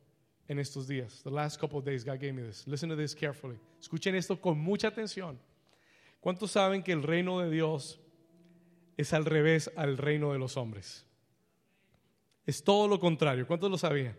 en 0.47 0.59
estos 0.59 0.87
días. 0.87 1.23
The 1.23 1.31
last 1.31 1.59
couple 1.59 1.79
of 1.79 1.87
days 1.87 2.05
God 2.05 2.21
gave 2.21 2.35
me 2.35 2.43
this. 2.43 2.67
Listen 2.67 2.91
to 2.91 2.97
this 2.97 3.15
carefully. 3.15 3.59
Escuchen 3.81 4.15
esto 4.15 4.39
con 4.39 4.59
mucha 4.59 4.89
atención. 4.89 5.39
¿Cuántos 6.21 6.53
saben 6.53 6.83
que 6.83 6.93
el 6.93 7.03
reino 7.03 7.41
de 7.41 7.51
Dios 7.51 7.99
es 8.97 9.13
al 9.15 9.25
revés 9.25 9.71
al 9.77 9.97
reino 9.97 10.33
de 10.33 10.39
los 10.39 10.57
hombres? 10.57 11.07
Es 12.47 12.63
todo 12.63 12.89
lo 12.89 13.01
contrario. 13.01 13.47
¿Cuántos 13.47 13.71
lo 13.71 13.79
sabían? 13.79 14.17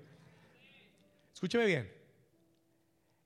Escúcheme 1.33 1.65
bien. 1.65 1.91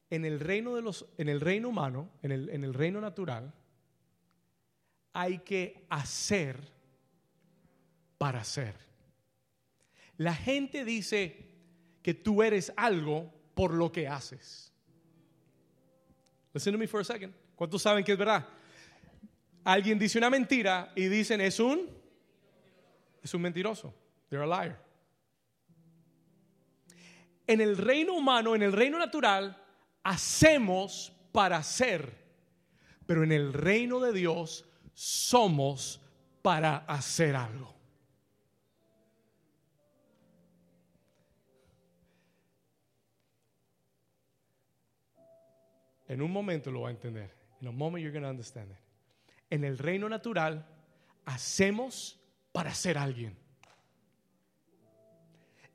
En 0.09 0.25
el 0.25 0.39
reino 0.39 0.75
de 0.75 0.81
los, 0.81 1.05
en 1.17 1.29
el 1.29 1.41
reino 1.41 1.69
humano, 1.69 2.11
en 2.21 2.31
el, 2.31 2.49
en 2.49 2.63
el 2.63 2.73
reino 2.73 2.99
natural, 3.01 3.53
hay 5.13 5.39
que 5.39 5.85
hacer 5.89 6.59
para 8.17 8.43
ser. 8.43 8.75
La 10.17 10.35
gente 10.35 10.85
dice 10.85 11.49
que 12.01 12.13
tú 12.13 12.43
eres 12.43 12.73
algo 12.75 13.33
por 13.53 13.73
lo 13.73 13.91
que 13.91 14.07
haces. 14.07 14.71
Listen 16.53 16.73
to 16.73 16.77
me 16.77 16.87
for 16.87 17.01
a 17.01 17.03
second. 17.03 17.33
¿Cuántos 17.55 17.81
saben 17.81 18.03
que 18.03 18.11
es 18.11 18.17
verdad? 18.17 18.47
Alguien 19.65 19.97
dice 19.97 20.19
una 20.19 20.29
mentira 20.29 20.93
y 20.95 21.07
dicen 21.07 21.41
es 21.41 21.59
un 21.59 21.89
es 23.21 23.33
un 23.33 23.41
mentiroso. 23.41 23.93
They're 24.29 24.43
a 24.43 24.47
liar. 24.47 24.79
En 27.47 27.59
el 27.59 27.75
reino 27.75 28.13
humano, 28.13 28.53
en 28.53 28.61
el 28.61 28.71
reino 28.71 28.99
natural, 28.99 29.59
hacemos 30.03 31.11
para 31.31 31.61
ser. 31.63 32.13
Pero 33.07 33.23
en 33.23 33.31
el 33.31 33.53
reino 33.53 33.99
de 33.99 34.13
Dios 34.13 34.65
somos 34.93 35.99
para 36.43 36.77
hacer 36.85 37.35
algo. 37.35 37.73
En 46.07 46.21
un 46.21 46.31
momento 46.31 46.71
lo 46.71 46.81
va 46.81 46.89
a 46.89 46.91
entender. 46.91 47.31
In 47.61 47.67
a 47.67 47.71
moment 47.71 48.03
you're 48.03 48.11
going 48.11 48.23
to 48.23 48.29
understand 48.29 48.69
it. 48.69 48.84
En 49.49 49.63
el 49.63 49.77
reino 49.77 50.09
natural 50.09 50.65
hacemos 51.25 52.19
para 52.51 52.73
ser 52.73 52.97
alguien. 52.97 53.37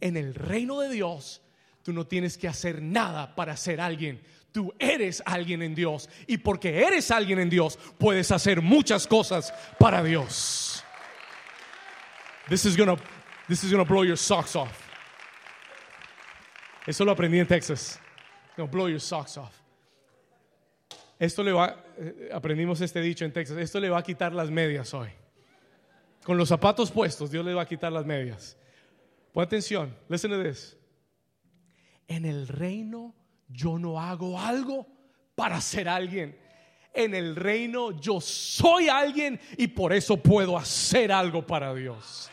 En 0.00 0.16
el 0.16 0.34
reino 0.34 0.80
de 0.80 0.88
Dios 0.88 1.42
tú 1.82 1.92
no 1.92 2.06
tienes 2.06 2.36
que 2.38 2.48
hacer 2.48 2.82
nada 2.82 3.34
para 3.34 3.56
ser 3.56 3.80
alguien. 3.80 4.22
Tú 4.52 4.74
eres 4.78 5.22
alguien 5.26 5.62
en 5.62 5.74
Dios 5.74 6.08
y 6.26 6.38
porque 6.38 6.84
eres 6.84 7.10
alguien 7.10 7.38
en 7.38 7.50
Dios 7.50 7.78
puedes 7.98 8.30
hacer 8.32 8.60
muchas 8.60 9.06
cosas 9.06 9.52
para 9.78 10.02
Dios. 10.02 10.82
This 12.48 12.64
is 12.64 12.76
gonna, 12.76 12.96
this 13.46 13.62
is 13.62 13.70
gonna 13.70 13.84
blow 13.84 14.02
your 14.02 14.16
socks 14.16 14.56
off. 14.56 14.88
Eso 16.86 17.04
lo 17.04 17.12
aprendí 17.12 17.38
en 17.38 17.46
Texas. 17.46 18.00
Gonna 18.56 18.70
blow 18.70 18.88
your 18.88 19.00
socks 19.00 19.36
off. 19.36 19.59
Esto 21.20 21.42
le 21.42 21.52
va, 21.52 21.84
eh, 21.98 22.30
aprendimos 22.32 22.80
este 22.80 23.02
dicho 23.02 23.26
en 23.26 23.32
Texas, 23.32 23.58
esto 23.58 23.78
le 23.78 23.90
va 23.90 23.98
a 23.98 24.02
quitar 24.02 24.32
las 24.32 24.50
medias 24.50 24.94
hoy. 24.94 25.10
Con 26.24 26.38
los 26.38 26.48
zapatos 26.48 26.90
puestos, 26.90 27.30
Dios 27.30 27.44
le 27.44 27.52
va 27.52 27.60
a 27.60 27.66
quitar 27.66 27.92
las 27.92 28.06
medias. 28.06 28.56
Pon 29.30 29.44
atención, 29.44 29.94
listen 30.08 30.30
to 30.30 30.42
this. 30.42 30.78
En 32.08 32.24
el 32.24 32.48
reino 32.48 33.14
yo 33.48 33.78
no 33.78 34.00
hago 34.00 34.40
algo 34.40 34.86
para 35.34 35.60
ser 35.60 35.90
alguien. 35.90 36.38
En 36.94 37.14
el 37.14 37.36
reino 37.36 38.00
yo 38.00 38.18
soy 38.22 38.88
alguien 38.88 39.38
y 39.58 39.66
por 39.68 39.92
eso 39.92 40.16
puedo 40.16 40.56
hacer 40.56 41.12
algo 41.12 41.46
para 41.46 41.74
Dios. 41.74 42.30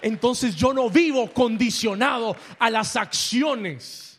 Entonces 0.00 0.54
yo 0.54 0.72
no 0.72 0.88
vivo 0.88 1.32
condicionado 1.32 2.36
a 2.56 2.70
las 2.70 2.94
acciones 2.94 4.09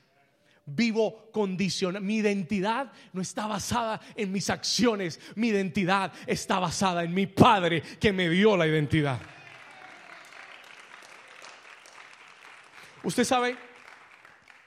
vivo 0.65 1.31
condicionado. 1.31 2.03
Mi 2.03 2.17
identidad 2.17 2.91
no 3.13 3.21
está 3.21 3.47
basada 3.47 3.99
en 4.15 4.31
mis 4.31 4.49
acciones. 4.49 5.19
Mi 5.35 5.49
identidad 5.49 6.13
está 6.27 6.59
basada 6.59 7.03
en 7.03 7.13
mi 7.13 7.27
Padre 7.27 7.81
que 7.99 8.13
me 8.13 8.29
dio 8.29 8.55
la 8.57 8.67
identidad. 8.67 9.19
Usted 13.03 13.23
sabe 13.23 13.57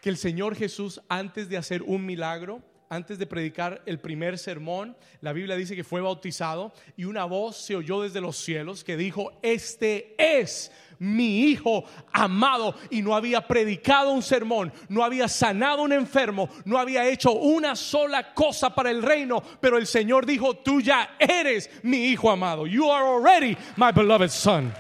que 0.01 0.11
el 0.11 0.17
Señor 0.17 0.57
Jesús, 0.57 1.01
antes 1.09 1.49
de 1.49 1.57
hacer 1.57 1.83
un 1.83 2.05
milagro, 2.05 2.63
antes 2.95 3.19
de 3.19 3.27
predicar 3.27 3.83
el 3.87 3.99
primer 3.99 4.39
sermón, 4.39 4.97
la 5.21 5.33
Biblia 5.33 5.57
dice 5.57 5.77
que 5.77 5.85
fue 5.85 6.01
bautizado 6.01 6.73
y 6.97 7.05
una 7.05 7.25
voz 7.25 7.57
se 7.57 7.77
oyó 7.77 8.03
desde 8.03 8.21
los 8.21 8.37
cielos 8.37 8.85
que 8.85 8.97
dijo, 8.97 9.39
este 9.43 10.15
es 10.19 10.71
mi 10.99 11.41
hijo 11.43 11.85
amado 12.13 12.75
y 12.91 13.03
no 13.03 13.15
había 13.15 13.47
predicado 13.47 14.13
un 14.13 14.23
sermón, 14.23 14.73
no 14.89 15.05
había 15.05 15.29
sanado 15.29 15.83
un 15.83 15.93
enfermo, 15.93 16.49
no 16.65 16.79
había 16.79 17.07
hecho 17.07 17.33
una 17.33 17.77
sola 17.77 18.33
cosa 18.33 18.75
para 18.75 18.91
el 18.91 19.03
reino, 19.03 19.43
pero 19.61 19.77
el 19.77 19.87
Señor 19.87 20.25
dijo, 20.25 20.55
tú 20.55 20.81
ya 20.81 21.17
eres 21.19 21.71
mi 21.83 22.07
hijo 22.07 22.31
amado. 22.31 22.67
You 22.67 22.91
are 22.91 23.07
already 23.07 23.57
my 23.77 23.93
beloved 23.93 24.31
son. 24.31 24.73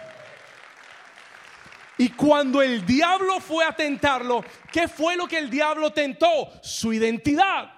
Y 1.96 2.08
cuando 2.10 2.60
el 2.60 2.84
diablo 2.84 3.38
fue 3.40 3.64
a 3.64 3.72
tentarlo, 3.72 4.44
¿qué 4.72 4.88
fue 4.88 5.16
lo 5.16 5.28
que 5.28 5.38
el 5.38 5.48
diablo 5.48 5.92
tentó? 5.92 6.50
Su 6.60 6.92
identidad. 6.92 7.70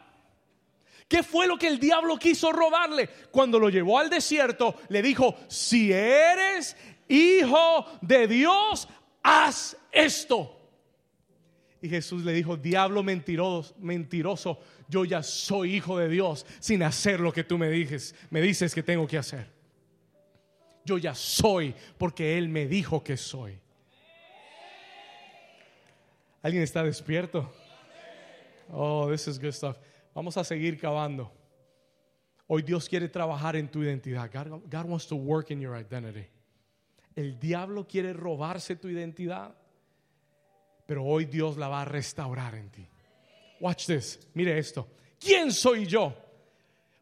¿Qué 1.09 1.23
fue 1.23 1.47
lo 1.47 1.57
que 1.57 1.69
el 1.69 1.79
diablo 1.79 2.19
quiso 2.19 2.51
robarle? 2.51 3.09
Cuando 3.31 3.59
lo 3.59 3.69
llevó 3.69 3.99
al 3.99 4.11
desierto, 4.11 4.75
le 4.89 5.03
dijo, 5.03 5.37
si 5.49 5.93
eres 5.93 6.77
hijo 7.09 7.87
de 8.01 8.27
Dios, 8.27 8.89
haz 9.23 9.77
esto. 9.93 10.53
Y 11.81 11.89
Jesús 11.89 12.25
le 12.25 12.33
dijo, 12.33 12.57
diablo 12.57 13.05
mentiroso, 13.05 14.59
yo 14.89 15.05
ya 15.05 15.23
soy 15.23 15.77
hijo 15.77 15.99
de 15.99 16.09
Dios 16.09 16.45
sin 16.59 16.83
hacer 16.83 17.21
lo 17.21 17.33
que 17.33 17.45
tú 17.45 17.59
me 17.59 17.71
dices, 17.71 18.15
me 18.31 18.41
dices 18.41 18.75
que 18.75 18.83
tengo 18.83 19.07
que 19.07 19.19
hacer. 19.19 19.55
Yo 20.85 20.99
ya 20.99 21.15
soy 21.15 21.75
porque 21.99 22.39
Él 22.39 22.49
me 22.49 22.67
dijo 22.67 23.05
que 23.05 23.17
soy. 23.17 23.59
¿Alguien 26.43 26.63
está 26.63 26.83
despierto? 26.83 27.53
Oh, 28.73 29.09
this 29.11 29.29
is 29.29 29.39
good 29.39 29.53
stuff. 29.53 29.77
Vamos 30.17 30.35
a 30.39 30.45
seguir 30.45 30.79
cavando. 30.79 31.31
Hoy 32.47 32.63
Dios 32.63 32.89
quiere 32.89 33.07
trabajar 33.07 33.55
en 33.55 33.69
tu 33.69 33.83
identidad. 33.83 34.31
God, 34.33 34.87
wants 34.87 35.07
to 35.09 35.15
work 35.15 35.51
in 35.51 35.61
your 35.61 35.77
identity. 35.77 36.27
El 37.15 37.39
diablo 37.39 37.87
quiere 37.87 38.15
robarse 38.15 38.77
tu 38.77 38.89
identidad, 38.89 39.55
pero 40.87 41.05
hoy 41.05 41.27
Dios 41.27 41.59
la 41.59 41.69
va 41.69 41.83
a 41.83 41.85
restaurar 41.85 42.55
en 42.55 42.71
ti. 42.71 42.89
Watch 43.61 43.85
this. 43.85 44.19
Mire 44.33 44.59
esto. 44.59 44.89
¿Quién 45.21 45.53
soy 45.53 45.85
yo? 45.85 46.15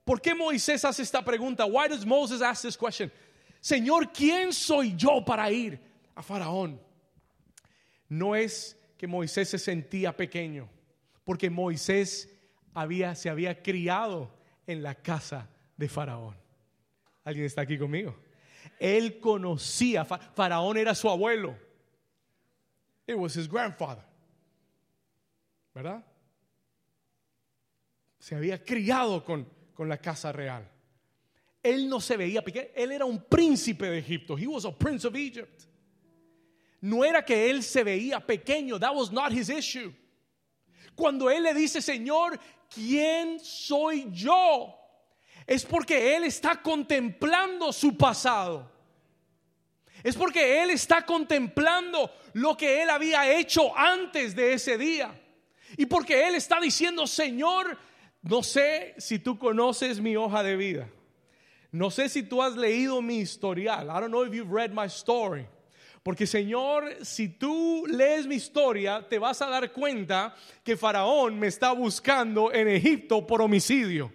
¿Por 0.05 0.21
qué 0.21 0.35
Moisés 0.35 0.85
hace 0.85 1.03
esta 1.03 1.25
pregunta? 1.25 1.67
Why 1.67 1.87
does 1.89 2.05
Moses 2.05 2.43
ask 2.43 2.63
this 2.63 2.77
question? 2.77 3.13
Señor, 3.61 4.13
¿quién 4.13 4.53
soy 4.53 4.97
yo 4.97 5.25
para 5.25 5.49
ir 5.53 5.79
a 6.17 6.23
Faraón? 6.23 6.81
No 8.09 8.35
es 8.35 8.77
que 8.99 9.07
Moisés 9.07 9.51
se 9.51 9.59
sentía 9.61 10.17
pequeño, 10.17 10.69
porque 11.25 11.49
Moisés 11.49 12.34
había, 12.75 13.15
se 13.15 13.31
había 13.31 13.63
criado 13.63 14.31
en 14.67 14.83
la 14.83 14.95
casa 14.97 15.49
de 15.77 15.89
Faraón. 15.89 16.37
¿Alguien 17.25 17.47
está 17.47 17.63
aquí 17.63 17.79
conmigo? 17.79 18.15
Él 18.79 19.19
conocía, 19.21 20.05
Faraón 20.05 20.77
era 20.77 20.95
su 20.95 21.09
abuelo. 21.09 21.57
It 23.07 23.17
was 23.17 23.37
his 23.37 23.49
grandfather. 23.49 24.05
¿Verdad? 25.75 26.05
Se 28.19 28.35
había 28.35 28.63
criado 28.63 29.25
con, 29.25 29.49
con 29.75 29.89
la 29.89 29.99
casa 29.99 30.33
real. 30.33 30.69
Él 31.63 31.89
no 31.89 32.01
se 32.01 32.17
veía 32.17 32.43
pequeño, 32.43 32.69
él 32.75 32.93
era 32.93 33.05
un 33.05 33.23
príncipe 33.25 33.89
de 33.89 33.99
Egipto. 33.99 34.37
He 34.37 34.47
was 34.47 34.65
a 34.65 34.73
prince 34.73 35.07
of 35.07 35.15
Egypt. 35.15 35.65
No 36.81 37.03
era 37.05 37.25
que 37.25 37.49
él 37.49 37.63
se 37.63 37.83
veía 37.83 38.21
pequeño, 38.21 38.79
that 38.79 38.95
was 38.95 39.11
not 39.11 39.33
his 39.33 39.49
issue. 39.49 39.93
Cuando 40.95 41.31
él 41.31 41.43
le 41.43 41.55
dice, 41.55 41.81
Señor, 41.81 42.39
¿quién 42.75 43.41
soy 43.41 44.11
yo? 44.11 44.75
Es 45.47 45.65
porque 45.65 46.17
él 46.17 46.25
está 46.25 46.61
contemplando 46.63 47.73
su 47.73 47.97
pasado. 47.97 48.71
Es 50.03 50.17
porque 50.17 50.63
él 50.63 50.71
está 50.71 51.07
contemplando 51.07 52.11
lo 52.35 52.57
que 52.57 52.83
él 52.83 52.91
había 52.91 53.31
hecho 53.39 53.77
antes 53.77 54.35
de 54.35 54.55
ese 54.55 54.77
día. 54.77 55.19
Y 55.77 55.87
porque 55.87 56.29
él 56.29 56.35
está 56.35 56.61
diciendo, 56.61 57.07
Señor, 57.07 57.79
no 58.23 58.43
sé 58.43 58.95
si 58.99 59.19
tú 59.19 59.39
conoces 59.39 60.01
mi 60.01 60.17
hoja 60.17 60.43
de 60.43 60.57
vida. 60.57 60.89
No 61.73 61.91
sé 61.91 62.09
si 62.09 62.23
tú 62.23 62.43
has 62.43 62.55
leído 62.57 63.03
mi 63.03 63.19
historial. 63.19 63.89
I 63.89 64.01
don't 64.01 64.11
know 64.11 64.25
if 64.25 64.33
you've 64.33 64.53
read 64.53 64.73
my 64.73 64.87
story. 64.87 65.47
Porque 66.05 66.27
Señor, 66.27 66.99
si 67.01 67.29
tú 67.29 67.87
lees 67.89 68.27
mi 68.27 68.35
historia, 68.35 69.09
te 69.09 69.19
vas 69.19 69.41
a 69.41 69.49
dar 69.49 69.73
cuenta 69.73 70.35
que 70.63 70.77
Faraón 70.77 71.39
me 71.39 71.47
está 71.47 71.73
buscando 71.73 72.53
en 72.53 72.69
Egipto 72.69 73.27
por 73.27 73.41
homicidio. 73.41 74.13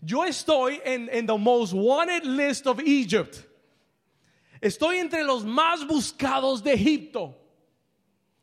Yo 0.00 0.24
estoy 0.24 0.80
en, 0.84 1.10
en 1.12 1.26
the 1.26 1.36
most 1.36 1.72
wanted 1.74 2.22
list 2.22 2.68
of 2.68 2.78
Egypt. 2.78 3.38
Estoy 4.60 4.98
entre 4.98 5.24
los 5.24 5.44
más 5.44 5.84
buscados 5.84 6.62
de 6.62 6.74
Egipto. 6.74 7.36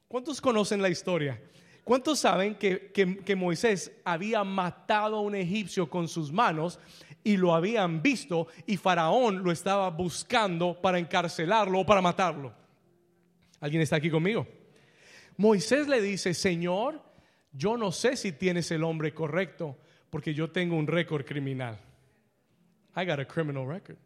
¿Cuántos 0.10 0.42
conocen 0.42 0.82
la 0.82 0.90
historia? 0.90 1.42
¿Cuántos 1.88 2.20
saben 2.20 2.56
que, 2.56 3.36
Moisés 3.38 3.94
había 4.04 4.44
matado 4.44 5.16
a 5.16 5.22
un 5.22 5.34
egipcio 5.36 5.90
con 5.90 6.10
sus 6.10 6.34
manos 6.34 6.80
y 7.28 7.36
lo 7.36 7.54
habían 7.54 8.02
visto 8.02 8.48
y 8.66 8.78
Faraón 8.78 9.44
lo 9.44 9.52
estaba 9.52 9.90
buscando 9.90 10.80
para 10.82 10.98
encarcelarlo 10.98 11.82
o 11.82 11.86
para 11.86 12.02
matarlo? 12.02 12.54
¿Alguien 13.60 13.82
está 13.82 13.98
aquí 13.98 14.10
conmigo? 14.10 14.48
Moisés 15.36 15.90
le 15.90 16.00
dice, 16.00 16.34
Señor, 16.34 17.04
yo 17.52 17.76
no 17.76 17.92
sé 17.92 18.16
si 18.16 18.32
tienes 18.32 18.72
el 18.72 18.82
hombre 18.82 19.13
correcto 19.13 19.78
porque 20.10 20.34
yo 20.34 20.52
tengo 20.52 20.78
un 20.78 20.88
récord 20.88 21.26
criminal. 21.26 21.78
I 22.96 23.04
got 23.04 23.20
a 23.20 23.26
criminal 23.26 23.68
record. 23.68 23.98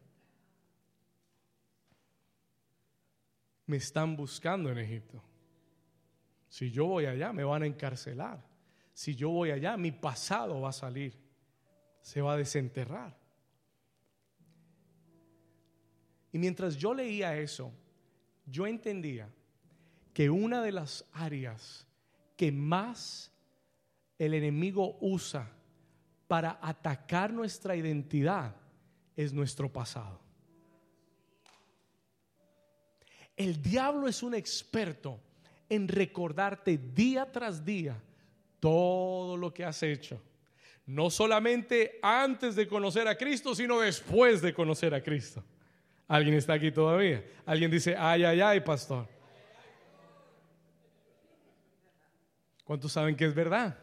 Me 3.66 3.76
están 3.76 4.16
buscando 4.16 4.68
en 4.68 4.78
Egipto. 4.78 5.22
Si 6.48 6.72
yo 6.72 6.86
voy 6.86 7.06
allá, 7.06 7.32
me 7.32 7.44
van 7.44 7.62
a 7.62 7.66
encarcelar. 7.66 8.44
Si 8.92 9.14
yo 9.14 9.30
voy 9.30 9.52
allá, 9.52 9.76
mi 9.76 9.92
pasado 9.92 10.60
va 10.60 10.70
a 10.70 10.72
salir. 10.72 11.21
Se 12.02 12.20
va 12.20 12.34
a 12.34 12.36
desenterrar. 12.36 13.16
Y 16.32 16.38
mientras 16.38 16.76
yo 16.76 16.92
leía 16.92 17.36
eso, 17.38 17.72
yo 18.46 18.66
entendía 18.66 19.30
que 20.12 20.28
una 20.28 20.62
de 20.62 20.72
las 20.72 21.04
áreas 21.12 21.86
que 22.36 22.52
más 22.52 23.30
el 24.18 24.34
enemigo 24.34 24.98
usa 25.00 25.50
para 26.28 26.58
atacar 26.62 27.32
nuestra 27.32 27.76
identidad 27.76 28.56
es 29.16 29.32
nuestro 29.32 29.72
pasado. 29.72 30.20
El 33.36 33.60
diablo 33.62 34.08
es 34.08 34.22
un 34.22 34.34
experto 34.34 35.20
en 35.68 35.88
recordarte 35.88 36.78
día 36.78 37.30
tras 37.30 37.64
día 37.64 38.00
todo 38.60 39.36
lo 39.36 39.52
que 39.52 39.64
has 39.64 39.82
hecho. 39.82 40.20
No 40.86 41.10
solamente 41.10 41.98
antes 42.02 42.56
de 42.56 42.66
conocer 42.66 43.06
a 43.08 43.16
Cristo, 43.16 43.54
sino 43.54 43.80
después 43.80 44.42
de 44.42 44.52
conocer 44.52 44.94
a 44.94 45.02
Cristo. 45.02 45.42
¿Alguien 46.08 46.34
está 46.34 46.54
aquí 46.54 46.70
todavía? 46.72 47.24
¿Alguien 47.46 47.70
dice, 47.70 47.96
ay, 47.96 48.24
ay, 48.24 48.40
ay, 48.40 48.60
pastor? 48.60 49.08
¿Cuántos 52.64 52.92
saben 52.92 53.16
que 53.16 53.24
es 53.24 53.34
verdad? 53.34 53.78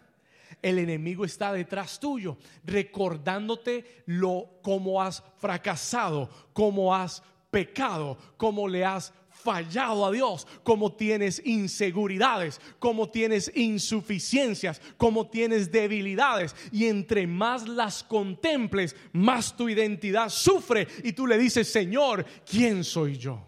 El 0.61 0.79
enemigo 0.79 1.25
está 1.25 1.53
detrás 1.53 1.99
tuyo, 1.99 2.37
recordándote 2.63 4.03
lo 4.05 4.59
como 4.61 5.01
has 5.01 5.23
fracasado, 5.37 6.29
como 6.53 6.93
has 6.93 7.23
pecado, 7.51 8.17
como 8.37 8.67
le 8.67 8.83
has 8.83 9.13
fallado 9.39 10.05
a 10.05 10.11
Dios, 10.11 10.45
como 10.63 10.93
tienes 10.93 11.41
inseguridades, 11.45 12.59
como 12.77 13.09
tienes 13.09 13.51
insuficiencias, 13.55 14.81
como 14.97 15.29
tienes 15.29 15.71
debilidades. 15.71 16.55
Y 16.71 16.85
entre 16.85 17.25
más 17.25 17.67
las 17.67 18.03
contemples, 18.03 18.95
más 19.13 19.55
tu 19.55 19.69
identidad 19.69 20.29
sufre 20.29 20.87
y 21.03 21.13
tú 21.13 21.25
le 21.25 21.37
dices, 21.37 21.71
Señor, 21.71 22.25
¿quién 22.45 22.83
soy 22.83 23.17
yo? 23.17 23.47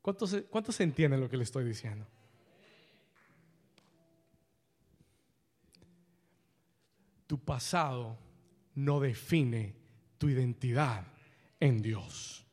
¿Cuántos, 0.00 0.36
cuántos 0.50 0.80
entienden 0.80 1.20
lo 1.20 1.28
que 1.28 1.36
le 1.36 1.44
estoy 1.44 1.64
diciendo? 1.64 2.06
Tu 7.26 7.38
pasado 7.38 8.18
no 8.74 9.00
define 9.00 9.74
tu 10.18 10.28
identidad 10.28 11.06
en 11.58 11.80
Dios. 11.80 12.43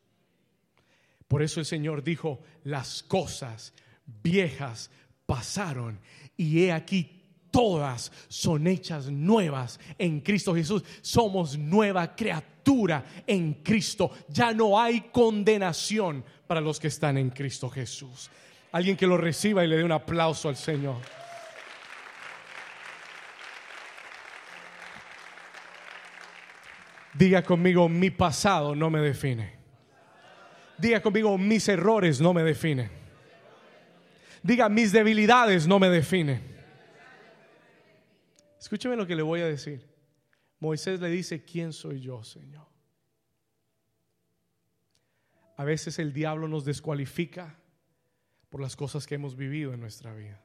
Por 1.32 1.42
eso 1.42 1.62
el 1.62 1.66
Señor 1.66 2.04
dijo, 2.04 2.42
las 2.66 3.04
cosas 3.04 3.74
viejas 4.22 4.92
pasaron 5.26 5.98
y 6.36 6.64
he 6.64 6.74
aquí 6.74 7.22
todas 7.50 8.12
son 8.28 8.68
hechas 8.68 9.10
nuevas 9.10 9.80
en 9.98 10.20
Cristo 10.20 10.54
Jesús. 10.54 10.84
Somos 11.00 11.58
nueva 11.58 12.18
criatura 12.18 13.06
en 13.26 13.54
Cristo. 13.64 14.12
Ya 14.28 14.54
no 14.54 14.78
hay 14.78 15.10
condenación 15.10 16.26
para 16.48 16.60
los 16.60 16.82
que 16.82 16.90
están 16.90 17.18
en 17.18 17.30
Cristo 17.30 17.70
Jesús. 17.70 18.30
Alguien 18.74 18.98
que 18.98 19.08
lo 19.08 19.16
reciba 19.16 19.64
y 19.64 19.70
le 19.70 19.78
dé 19.78 19.86
un 19.86 19.94
aplauso 19.94 20.50
al 20.50 20.58
Señor. 20.58 20.98
Diga 27.14 27.42
conmigo, 27.42 27.88
mi 27.88 28.10
pasado 28.10 28.76
no 28.76 28.90
me 28.90 29.00
define. 29.00 29.61
Diga 30.82 31.02
conmigo, 31.02 31.38
mis 31.38 31.70
errores 31.70 32.20
no 32.20 32.34
me 32.34 32.44
definen. 32.44 32.90
Diga, 34.42 34.68
mis 34.68 34.92
debilidades 34.92 35.68
no 35.68 35.78
me 35.78 35.90
definen. 35.90 36.42
Escúcheme 38.60 38.96
lo 38.96 39.06
que 39.06 39.16
le 39.16 39.22
voy 39.22 39.42
a 39.42 39.46
decir. 39.46 39.88
Moisés 40.60 41.00
le 41.00 41.10
dice, 41.10 41.44
¿quién 41.44 41.72
soy 41.72 42.02
yo, 42.02 42.24
Señor? 42.24 42.68
A 45.58 45.64
veces 45.64 46.00
el 46.00 46.14
diablo 46.14 46.48
nos 46.48 46.66
descualifica 46.66 47.60
por 48.50 48.62
las 48.62 48.76
cosas 48.76 49.06
que 49.06 49.16
hemos 49.16 49.36
vivido 49.36 49.74
en 49.74 49.80
nuestra 49.80 50.14
vida. 50.14 50.42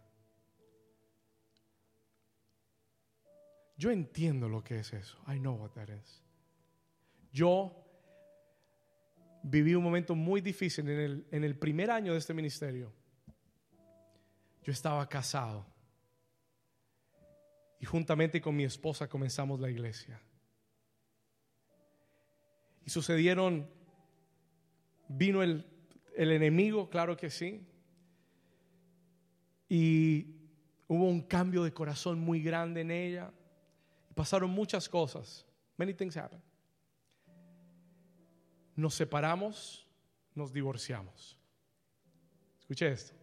Yo 3.79 3.91
entiendo 3.91 4.49
lo 4.49 4.63
que 4.63 4.79
es 4.79 4.93
eso. 4.93 5.19
I 5.27 5.39
know 5.39 5.55
what 5.55 5.71
that 5.71 5.89
is. 5.89 6.23
Yo 7.33 7.86
viví 9.43 9.75
un 9.75 9.85
momento 9.85 10.15
muy 10.15 10.41
difícil 10.41 10.89
en 10.89 11.01
el, 11.01 11.27
en 11.31 11.45
el 11.45 11.59
primer 11.59 11.91
año 11.91 12.13
de 12.13 12.19
este 12.19 12.35
ministerio. 12.35 12.93
Yo 14.63 14.73
estaba 14.73 15.09
casado 15.09 15.67
y 17.81 17.87
juntamente 17.87 18.41
con 18.41 18.57
mi 18.57 18.65
esposa 18.65 19.09
comenzamos 19.09 19.61
la 19.61 19.71
iglesia. 19.71 20.21
Y 22.85 22.91
sucedieron, 22.91 23.69
vino 25.09 25.43
el, 25.43 25.67
el 26.17 26.33
enemigo, 26.33 26.89
claro 26.89 27.17
que 27.17 27.31
sí, 27.31 27.67
y 29.69 30.37
hubo 30.87 31.09
un 31.09 31.23
cambio 31.23 31.65
de 31.65 31.73
corazón 31.73 32.19
muy 32.19 32.41
grande 32.43 32.83
en 32.83 32.91
ella. 32.91 33.33
pasaron 34.15 34.51
muchas 34.51 34.89
cosas. 34.89 35.45
Many 35.77 35.93
things 35.95 36.17
happened. 36.17 36.43
Nos 38.77 38.95
separamos, 38.95 39.87
nos 40.35 40.53
divorciamos. 40.53 41.39
Escuche 42.61 42.93
esto. 42.93 43.15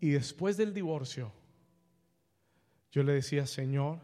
Y 0.00 0.10
después 0.10 0.56
del 0.56 0.74
divorcio, 0.74 1.32
yo 2.90 3.02
le 3.02 3.14
decía, 3.14 3.46
Señor, 3.46 4.00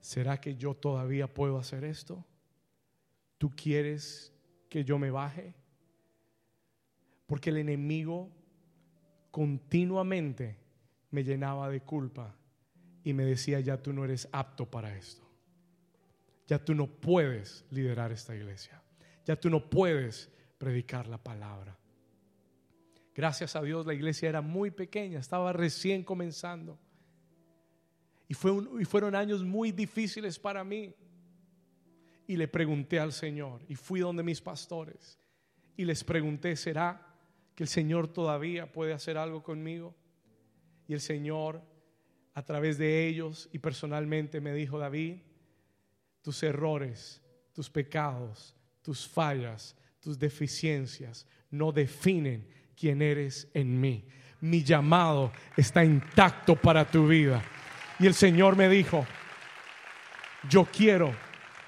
¿será 0.00 0.40
que 0.40 0.56
yo 0.56 0.74
todavía 0.74 1.32
puedo 1.32 1.58
hacer 1.58 1.84
esto? 1.84 2.24
¿Tú 3.36 3.50
quieres 3.50 4.32
que 4.68 4.84
yo 4.84 4.98
me 4.98 5.10
baje? 5.10 5.54
Porque 7.26 7.50
el 7.50 7.58
enemigo 7.58 8.30
continuamente 9.30 10.58
me 11.10 11.24
llenaba 11.24 11.68
de 11.68 11.82
culpa 11.82 12.34
y 13.04 13.12
me 13.12 13.24
decía, 13.24 13.60
ya 13.60 13.82
tú 13.82 13.92
no 13.92 14.04
eres 14.04 14.28
apto 14.32 14.70
para 14.70 14.96
esto. 14.96 15.19
Ya 16.50 16.58
tú 16.58 16.74
no 16.74 16.88
puedes 16.88 17.64
liderar 17.70 18.10
esta 18.10 18.34
iglesia. 18.34 18.82
Ya 19.24 19.36
tú 19.36 19.48
no 19.48 19.70
puedes 19.70 20.28
predicar 20.58 21.06
la 21.06 21.16
palabra. 21.16 21.78
Gracias 23.14 23.54
a 23.54 23.62
Dios 23.62 23.86
la 23.86 23.94
iglesia 23.94 24.28
era 24.28 24.40
muy 24.40 24.72
pequeña, 24.72 25.20
estaba 25.20 25.52
recién 25.52 26.02
comenzando. 26.02 26.76
Y, 28.26 28.34
fue 28.34 28.50
y 28.80 28.84
fueron 28.84 29.14
años 29.14 29.44
muy 29.44 29.70
difíciles 29.70 30.40
para 30.40 30.64
mí. 30.64 30.92
Y 32.26 32.36
le 32.36 32.48
pregunté 32.48 32.98
al 32.98 33.12
Señor 33.12 33.62
y 33.68 33.76
fui 33.76 34.00
donde 34.00 34.24
mis 34.24 34.40
pastores 34.40 35.20
y 35.76 35.84
les 35.84 36.02
pregunté, 36.02 36.56
¿será 36.56 37.14
que 37.54 37.62
el 37.62 37.68
Señor 37.68 38.08
todavía 38.08 38.72
puede 38.72 38.92
hacer 38.92 39.18
algo 39.18 39.44
conmigo? 39.44 39.94
Y 40.88 40.94
el 40.94 41.00
Señor 41.00 41.62
a 42.34 42.44
través 42.44 42.76
de 42.76 43.06
ellos 43.06 43.48
y 43.52 43.60
personalmente 43.60 44.40
me 44.40 44.52
dijo, 44.52 44.80
David, 44.80 45.18
tus 46.22 46.42
errores, 46.42 47.20
tus 47.52 47.68
pecados, 47.70 48.54
tus 48.82 49.06
fallas, 49.06 49.76
tus 50.00 50.18
deficiencias 50.18 51.26
no 51.50 51.72
definen 51.72 52.46
quién 52.76 53.02
eres 53.02 53.48
en 53.54 53.80
mí. 53.80 54.06
Mi 54.40 54.62
llamado 54.62 55.32
está 55.56 55.84
intacto 55.84 56.56
para 56.56 56.84
tu 56.84 57.06
vida. 57.06 57.42
Y 57.98 58.06
el 58.06 58.14
Señor 58.14 58.56
me 58.56 58.68
dijo, 58.68 59.06
yo 60.48 60.64
quiero 60.64 61.14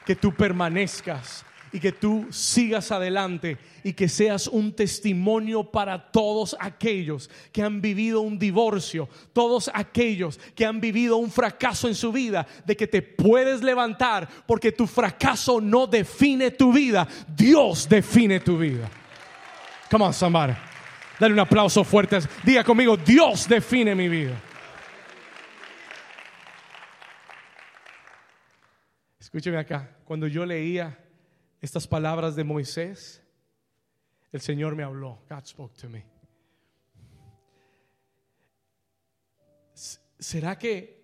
que 0.06 0.16
tú 0.16 0.34
permanezcas 0.34 1.44
y 1.72 1.80
que 1.80 1.92
tú 1.92 2.26
sigas 2.30 2.92
adelante 2.92 3.56
y 3.82 3.94
que 3.94 4.08
seas 4.08 4.46
un 4.46 4.72
testimonio 4.72 5.64
para 5.64 6.12
todos 6.12 6.54
aquellos 6.60 7.30
que 7.50 7.62
han 7.62 7.80
vivido 7.80 8.20
un 8.20 8.38
divorcio, 8.38 9.08
todos 9.32 9.70
aquellos 9.72 10.38
que 10.54 10.66
han 10.66 10.80
vivido 10.80 11.16
un 11.16 11.30
fracaso 11.30 11.88
en 11.88 11.94
su 11.94 12.12
vida, 12.12 12.46
de 12.66 12.76
que 12.76 12.86
te 12.86 13.00
puedes 13.00 13.62
levantar 13.62 14.28
porque 14.46 14.72
tu 14.72 14.86
fracaso 14.86 15.60
no 15.60 15.86
define 15.86 16.50
tu 16.50 16.72
vida, 16.72 17.08
Dios 17.34 17.88
define 17.88 18.40
tu 18.40 18.58
vida. 18.58 18.88
Come 19.90 20.04
on, 20.04 20.14
somebody. 20.14 20.54
Dale 21.18 21.34
un 21.34 21.40
aplauso 21.40 21.84
fuerte. 21.84 22.18
Diga 22.42 22.64
conmigo, 22.64 22.96
Dios 22.96 23.48
define 23.48 23.94
mi 23.94 24.08
vida. 24.08 24.34
Escúcheme 29.20 29.58
acá. 29.58 29.88
Cuando 30.04 30.26
yo 30.26 30.44
leía 30.44 30.98
estas 31.62 31.86
palabras 31.86 32.34
de 32.34 32.42
Moisés, 32.42 33.22
el 34.32 34.40
Señor 34.40 34.74
me 34.74 34.82
habló. 34.82 35.22
God 35.30 35.46
spoke 35.46 35.76
to 35.78 35.88
me. 35.88 36.04
¿Será 40.18 40.58
que 40.58 41.00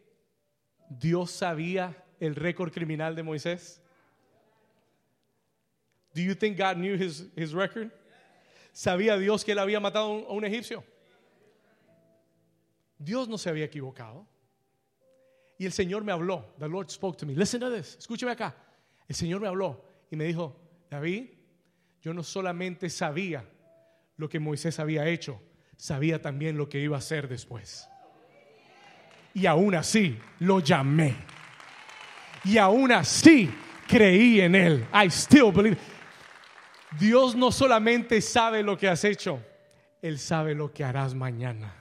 Dios 0.91 1.31
sabía 1.31 2.05
el 2.19 2.35
récord 2.35 2.73
criminal 2.73 3.15
de 3.15 3.23
Moisés? 3.23 3.81
Do 6.13 6.21
you 6.21 6.35
think 6.35 6.59
God 6.59 6.77
knew 6.77 6.97
his, 6.97 7.29
his 7.37 7.53
record? 7.53 7.93
¿Sabía 8.73 9.17
Dios 9.17 9.45
que 9.45 9.53
él 9.53 9.59
había 9.61 9.79
matado 9.79 10.27
a 10.29 10.33
un 10.33 10.45
egipcio? 10.45 10.83
Dios 12.99 13.29
no 13.29 13.39
se 13.39 13.49
había 13.49 13.65
equivocado. 13.65 14.27
Y 15.57 15.67
el 15.67 15.73
Señor 15.73 16.03
me 16.03 16.11
habló. 16.11 16.53
The 16.59 16.69
Lord 16.69 16.91
spoke 16.91 17.17
to 17.19 17.27
me. 17.27 17.35
Listen 17.35 17.61
to 17.61 17.71
this. 17.71 17.97
Escúcheme 17.97 18.33
acá. 18.33 18.57
El 19.07 19.15
Señor 19.15 19.41
me 19.41 19.47
habló 19.47 19.88
y 20.11 20.17
me 20.17 20.25
dijo, 20.25 20.57
David, 20.91 21.31
yo 22.03 22.15
no 22.15 22.23
solamente 22.23 22.89
sabía 22.91 23.45
lo 24.17 24.29
que 24.29 24.41
Moisés 24.41 24.79
había 24.79 25.07
hecho, 25.07 25.41
sabía 25.77 26.21
también 26.21 26.57
lo 26.57 26.69
que 26.69 26.81
iba 26.81 26.97
a 26.97 26.99
hacer 26.99 27.29
después. 27.29 27.89
Y 29.35 29.47
aún 29.47 29.75
así 29.75 30.19
lo 30.41 30.61
llamé. 30.61 31.15
Y 32.45 32.59
aún 32.59 32.93
así 32.93 33.51
creí 33.87 34.41
en 34.41 34.55
él. 34.55 34.87
I 34.93 35.11
still 35.11 35.53
believe. 35.53 35.79
Dios 36.99 37.37
no 37.37 37.53
solamente 37.53 38.21
sabe 38.21 38.63
lo 38.63 38.77
que 38.77 38.89
has 38.89 39.05
hecho, 39.05 39.43
Él 40.01 40.19
sabe 40.19 40.55
lo 40.55 40.73
que 40.73 40.85
harás 40.85 41.15
mañana. 41.15 41.75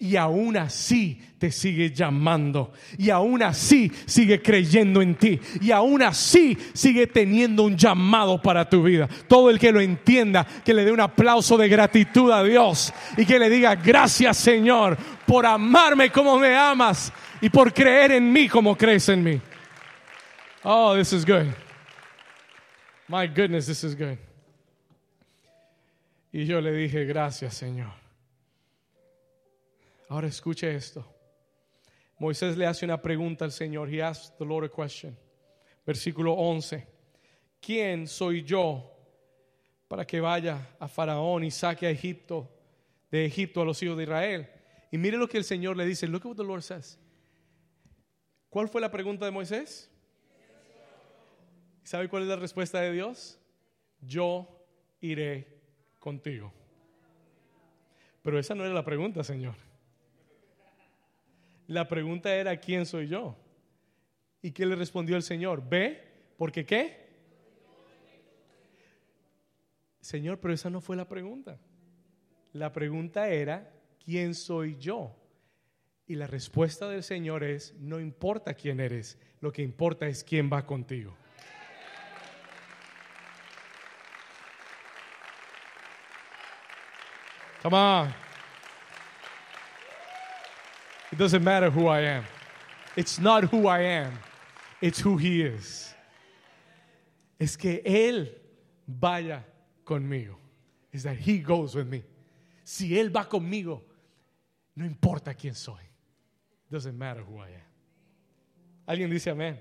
Y 0.00 0.16
aún 0.16 0.56
así 0.56 1.20
te 1.38 1.50
sigue 1.50 1.90
llamando. 1.90 2.72
Y 2.98 3.10
aún 3.10 3.42
así 3.42 3.90
sigue 4.06 4.42
creyendo 4.42 5.00
en 5.00 5.14
ti. 5.14 5.40
Y 5.60 5.70
aún 5.70 6.02
así 6.02 6.56
sigue 6.72 7.06
teniendo 7.06 7.62
un 7.62 7.76
llamado 7.76 8.40
para 8.40 8.68
tu 8.68 8.82
vida. 8.82 9.08
Todo 9.28 9.50
el 9.50 9.58
que 9.58 9.72
lo 9.72 9.80
entienda, 9.80 10.46
que 10.64 10.74
le 10.74 10.84
dé 10.84 10.92
un 10.92 11.00
aplauso 11.00 11.56
de 11.56 11.68
gratitud 11.68 12.30
a 12.30 12.42
Dios. 12.42 12.92
Y 13.16 13.24
que 13.24 13.38
le 13.38 13.48
diga, 13.48 13.76
gracias 13.76 14.36
Señor 14.36 14.96
por 15.26 15.46
amarme 15.46 16.10
como 16.10 16.38
me 16.38 16.56
amas. 16.56 17.12
Y 17.40 17.48
por 17.50 17.72
creer 17.72 18.12
en 18.12 18.32
mí 18.32 18.48
como 18.48 18.76
crees 18.76 19.08
en 19.08 19.22
mí. 19.22 19.40
Oh, 20.62 20.96
this 20.96 21.12
is 21.12 21.24
good. 21.26 21.52
My 23.08 23.26
goodness, 23.26 23.66
this 23.66 23.84
is 23.84 23.94
good. 23.94 24.18
Y 26.32 26.46
yo 26.46 26.60
le 26.60 26.72
dije, 26.72 27.04
gracias 27.04 27.54
Señor. 27.54 28.03
Ahora 30.08 30.28
escuche 30.28 30.74
esto. 30.74 31.04
Moisés 32.18 32.56
le 32.56 32.66
hace 32.66 32.84
una 32.84 33.00
pregunta 33.00 33.44
al 33.44 33.52
Señor. 33.52 33.92
He 33.92 34.02
asked 34.02 34.36
the 34.38 34.44
Lord 34.44 34.64
a 34.64 34.68
question. 34.68 35.16
Versículo 35.86 36.34
11. 36.34 36.86
¿Quién 37.60 38.06
soy 38.06 38.42
yo 38.42 38.90
para 39.88 40.06
que 40.06 40.20
vaya 40.20 40.76
a 40.78 40.88
Faraón 40.88 41.44
y 41.44 41.50
saque 41.50 41.86
a 41.86 41.90
Egipto, 41.90 42.50
de 43.10 43.24
Egipto 43.24 43.62
a 43.62 43.64
los 43.64 43.82
hijos 43.82 43.96
de 43.96 44.04
Israel? 44.04 44.48
Y 44.90 44.98
mire 44.98 45.16
lo 45.16 45.28
que 45.28 45.38
el 45.38 45.44
Señor 45.44 45.76
le 45.76 45.86
dice. 45.86 46.06
Look 46.06 46.22
at 46.22 46.28
what 46.28 46.36
the 46.36 46.44
Lord 46.44 46.62
says. 46.62 46.98
¿Cuál 48.48 48.68
fue 48.68 48.80
la 48.80 48.90
pregunta 48.90 49.24
de 49.24 49.32
Moisés? 49.32 49.90
¿Sabe 51.82 52.08
cuál 52.08 52.22
es 52.22 52.28
la 52.28 52.36
respuesta 52.36 52.80
de 52.80 52.92
Dios? 52.92 53.38
Yo 54.00 54.48
iré 55.00 55.60
contigo. 55.98 56.52
Pero 58.22 58.38
esa 58.38 58.54
no 58.54 58.64
era 58.64 58.72
la 58.72 58.84
pregunta, 58.84 59.24
Señor. 59.24 59.54
La 61.66 61.88
pregunta 61.88 62.34
era, 62.34 62.58
¿quién 62.58 62.84
soy 62.86 63.08
yo? 63.08 63.36
¿Y 64.42 64.52
qué 64.52 64.66
le 64.66 64.76
respondió 64.76 65.16
el 65.16 65.22
Señor? 65.22 65.66
Ve, 65.66 66.02
porque 66.36 66.66
qué? 66.66 67.04
Señor, 70.00 70.38
pero 70.38 70.52
esa 70.52 70.68
no 70.68 70.82
fue 70.82 70.96
la 70.96 71.08
pregunta. 71.08 71.58
La 72.52 72.72
pregunta 72.72 73.28
era, 73.30 73.72
¿quién 74.04 74.34
soy 74.34 74.76
yo? 74.76 75.16
Y 76.06 76.16
la 76.16 76.26
respuesta 76.26 76.88
del 76.88 77.02
Señor 77.02 77.42
es, 77.42 77.74
no 77.78 77.98
importa 77.98 78.52
quién 78.52 78.80
eres, 78.80 79.18
lo 79.40 79.50
que 79.50 79.62
importa 79.62 80.06
es 80.06 80.22
quién 80.22 80.50
va 80.52 80.66
contigo. 80.66 81.16
Come 87.62 87.76
on. 87.76 88.23
It 91.14 91.18
doesn't 91.18 91.44
matter 91.44 91.70
who 91.70 91.86
I 91.86 92.00
am. 92.00 92.24
It's 92.96 93.20
not 93.20 93.44
who 93.44 93.68
I 93.68 93.82
am. 93.82 94.18
It's 94.80 94.98
who 94.98 95.16
he 95.16 95.42
is. 95.42 95.94
Es 97.38 97.54
que 97.56 97.80
él 97.86 98.30
vaya 98.88 99.44
conmigo. 99.84 100.34
Is 100.92 101.04
that 101.04 101.16
he 101.16 101.38
goes 101.38 101.76
with 101.76 101.86
me. 101.86 102.02
Si 102.64 102.98
él 102.98 103.14
va 103.14 103.26
conmigo, 103.26 103.82
no 104.74 104.84
importa 104.84 105.34
quién 105.34 105.54
soy. 105.54 105.84
It 106.68 106.72
doesn't 106.72 106.98
matter 106.98 107.20
who 107.20 107.38
I 107.38 107.46
am. 107.46 107.68
¿Alguien 108.88 109.08
dice 109.08 109.30
amén? 109.30 109.56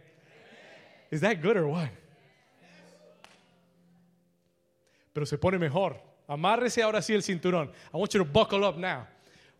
Is 1.11 1.21
that 1.21 1.39
good 1.39 1.55
or 1.55 1.67
what? 1.67 1.89
Pero 5.13 5.27
se 5.27 5.37
pone 5.37 5.59
mejor 5.59 5.97
Amárrese 6.27 6.81
ahora 6.81 6.99
sí 7.03 7.13
el 7.13 7.21
cinturón. 7.21 7.69
I 7.93 7.97
want 7.97 8.11
you 8.11 8.23
to 8.23 8.25
buckle 8.25 8.65
up 8.65 8.75
now. 8.75 9.05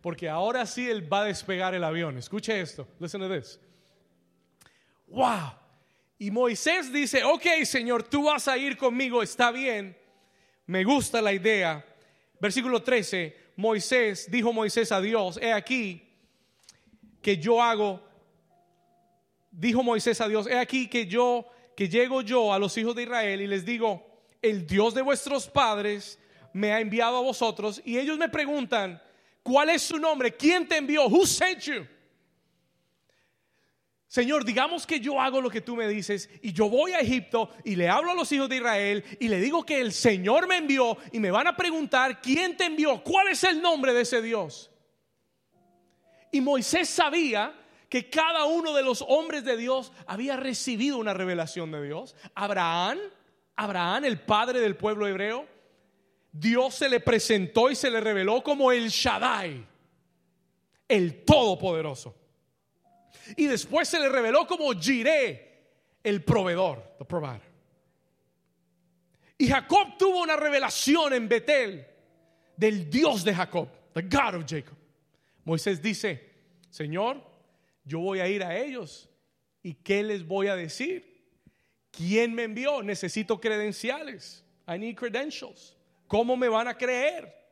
Porque 0.04 0.28
ahora 0.28 0.66
sí 0.66 0.86
él 0.86 1.10
va 1.10 1.22
a 1.22 1.24
despegar 1.24 1.74
el 1.74 1.82
avión. 1.82 2.18
Escuche 2.18 2.60
esto. 2.60 2.86
Listen 3.00 3.22
to 3.22 3.28
this. 3.30 3.58
Wow. 5.06 5.54
Y 6.18 6.30
Moisés 6.30 6.92
dice, 6.92 7.24
ok 7.24 7.64
Señor, 7.64 8.02
tú 8.02 8.24
vas 8.24 8.46
a 8.46 8.58
ir 8.58 8.76
conmigo, 8.76 9.22
está 9.22 9.50
bien. 9.50 9.96
Me 10.66 10.84
gusta 10.84 11.22
la 11.22 11.32
idea. 11.32 11.82
Versículo 12.38 12.82
13, 12.82 13.34
Moisés, 13.56 14.30
dijo 14.30 14.52
Moisés 14.52 14.92
a 14.92 15.00
Dios, 15.00 15.38
he 15.40 15.54
aquí, 15.54 16.06
que 17.22 17.38
yo 17.38 17.62
hago, 17.62 18.06
dijo 19.50 19.82
Moisés 19.82 20.20
a 20.20 20.28
Dios, 20.28 20.46
he 20.46 20.58
aquí 20.58 20.86
que 20.86 21.06
yo, 21.06 21.46
que 21.74 21.88
llego 21.88 22.20
yo 22.20 22.52
a 22.52 22.58
los 22.58 22.76
hijos 22.76 22.94
de 22.94 23.04
Israel 23.04 23.40
y 23.40 23.46
les 23.46 23.64
digo, 23.64 24.06
el 24.42 24.66
Dios 24.66 24.92
de 24.92 25.00
vuestros 25.00 25.48
padres 25.48 26.18
me 26.52 26.74
ha 26.74 26.80
enviado 26.80 27.16
a 27.16 27.22
vosotros 27.22 27.80
y 27.86 27.98
ellos 27.98 28.18
me 28.18 28.28
preguntan, 28.28 29.00
¿cuál 29.44 29.70
es 29.70 29.82
su 29.82 29.98
nombre? 29.98 30.34
¿Quién 30.34 30.66
te 30.66 30.78
envió? 30.78 31.06
Who 31.06 31.24
sent 31.24 31.60
you? 31.60 31.86
Señor, 34.14 34.44
digamos 34.44 34.86
que 34.86 35.00
yo 35.00 35.20
hago 35.20 35.40
lo 35.40 35.50
que 35.50 35.60
tú 35.60 35.74
me 35.74 35.88
dices 35.88 36.30
y 36.40 36.52
yo 36.52 36.68
voy 36.68 36.92
a 36.92 37.00
Egipto 37.00 37.50
y 37.64 37.74
le 37.74 37.88
hablo 37.88 38.12
a 38.12 38.14
los 38.14 38.30
hijos 38.30 38.48
de 38.48 38.58
Israel 38.58 39.04
y 39.18 39.26
le 39.26 39.40
digo 39.40 39.66
que 39.66 39.80
el 39.80 39.92
Señor 39.92 40.46
me 40.46 40.58
envió 40.58 40.96
y 41.10 41.18
me 41.18 41.32
van 41.32 41.48
a 41.48 41.56
preguntar, 41.56 42.20
¿quién 42.20 42.56
te 42.56 42.66
envió? 42.66 43.02
¿Cuál 43.02 43.26
es 43.28 43.42
el 43.42 43.60
nombre 43.60 43.92
de 43.92 44.02
ese 44.02 44.22
Dios? 44.22 44.70
Y 46.30 46.40
Moisés 46.40 46.88
sabía 46.88 47.52
que 47.88 48.08
cada 48.08 48.44
uno 48.44 48.72
de 48.72 48.84
los 48.84 49.04
hombres 49.06 49.44
de 49.44 49.56
Dios 49.56 49.92
había 50.06 50.36
recibido 50.36 50.98
una 50.98 51.12
revelación 51.12 51.72
de 51.72 51.82
Dios. 51.82 52.14
Abraham, 52.36 52.98
Abraham, 53.56 54.04
el 54.04 54.20
padre 54.20 54.60
del 54.60 54.76
pueblo 54.76 55.08
hebreo, 55.08 55.48
Dios 56.36 56.74
se 56.74 56.88
le 56.88 56.98
presentó 56.98 57.70
y 57.70 57.76
se 57.76 57.88
le 57.88 58.00
reveló 58.00 58.42
como 58.42 58.72
el 58.72 58.88
Shaddai, 58.88 59.64
el 60.88 61.24
Todopoderoso. 61.24 62.12
Y 63.36 63.46
después 63.46 63.88
se 63.88 64.00
le 64.00 64.08
reveló 64.08 64.44
como 64.44 64.72
Jireh, 64.72 65.52
el 66.02 66.24
proveedor, 66.24 66.96
the 66.98 67.04
provider. 67.04 67.54
Y 69.38 69.46
Jacob 69.46 69.96
tuvo 69.96 70.22
una 70.22 70.34
revelación 70.34 71.12
en 71.12 71.28
Betel 71.28 71.86
del 72.56 72.90
Dios 72.90 73.22
de 73.22 73.32
Jacob, 73.32 73.68
the 73.92 74.02
God 74.02 74.34
of 74.34 74.44
Jacob. 74.44 74.76
Moisés 75.44 75.80
dice, 75.80 76.32
Señor, 76.68 77.22
yo 77.84 78.00
voy 78.00 78.18
a 78.18 78.26
ir 78.26 78.42
a 78.42 78.58
ellos. 78.58 79.08
¿Y 79.62 79.74
qué 79.74 80.02
les 80.02 80.26
voy 80.26 80.48
a 80.48 80.56
decir? 80.56 81.14
¿Quién 81.92 82.34
me 82.34 82.42
envió? 82.42 82.82
Necesito 82.82 83.40
credenciales. 83.40 84.42
I 84.66 84.78
need 84.78 84.96
credentials. 84.96 85.76
¿Cómo 86.06 86.36
me 86.36 86.48
van 86.48 86.68
a 86.68 86.74
creer? 86.74 87.44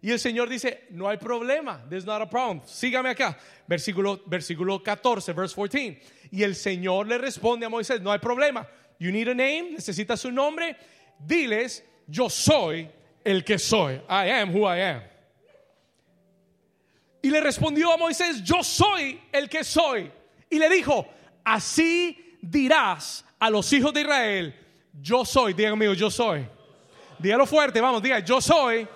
Y 0.00 0.10
el 0.10 0.18
Señor 0.18 0.48
dice, 0.48 0.88
no 0.90 1.08
hay 1.08 1.16
problema, 1.16 1.84
there's 1.88 2.04
not 2.04 2.20
a 2.20 2.28
problem. 2.28 2.60
Sígame 2.66 3.10
acá, 3.10 3.38
versículo, 3.68 4.20
versículo 4.26 4.82
14, 4.82 5.32
verse 5.32 5.54
14. 5.54 6.00
Y 6.32 6.42
el 6.42 6.56
Señor 6.56 7.06
le 7.06 7.18
responde 7.18 7.66
a 7.66 7.68
Moisés, 7.68 8.00
no 8.00 8.10
hay 8.10 8.18
problema. 8.18 8.66
You 8.98 9.12
need 9.12 9.28
a 9.28 9.34
name, 9.34 9.74
necesitas 9.76 10.24
un 10.24 10.34
nombre. 10.34 10.76
Diles, 11.24 11.84
yo 12.08 12.28
soy 12.28 12.90
el 13.24 13.44
que 13.44 13.58
soy. 13.58 14.00
I 14.08 14.28
am 14.30 14.52
who 14.52 14.66
I 14.66 14.80
am. 14.80 15.02
Y 17.22 17.30
le 17.30 17.40
respondió 17.40 17.92
a 17.92 17.96
Moisés, 17.96 18.42
yo 18.42 18.64
soy 18.64 19.20
el 19.30 19.48
que 19.48 19.62
soy. 19.62 20.10
Y 20.50 20.58
le 20.58 20.68
dijo, 20.68 21.06
así 21.44 22.36
dirás 22.42 23.24
a 23.38 23.48
los 23.48 23.72
hijos 23.72 23.94
de 23.94 24.00
Israel, 24.00 24.54
yo 25.00 25.24
soy, 25.24 25.52
digan 25.52 25.78
mío, 25.78 25.94
yo 25.94 26.10
soy. 26.10 26.44
Dígalo 27.22 27.46
fuerte, 27.46 27.80
vamos, 27.80 28.02
diga, 28.02 28.18
yo 28.18 28.40
soy 28.40 28.88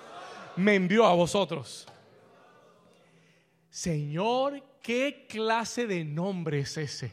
me 0.57 0.75
envió 0.75 1.05
a 1.05 1.13
vosotros. 1.13 1.87
Señor, 3.69 4.61
¿qué 4.81 5.25
clase 5.29 5.87
de 5.87 6.03
nombre 6.03 6.59
es 6.59 6.77
ese? 6.77 7.11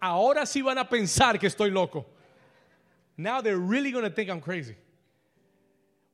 Ahora 0.00 0.44
sí 0.44 0.60
van 0.60 0.76
a 0.76 0.88
pensar 0.88 1.38
que 1.38 1.46
estoy 1.46 1.70
loco. 1.70 2.06
Now 3.16 3.40
they're 3.40 3.58
really 3.58 3.90
going 3.90 4.04
to 4.04 4.10
think 4.10 4.28
I'm 4.28 4.40
crazy. 4.40 4.76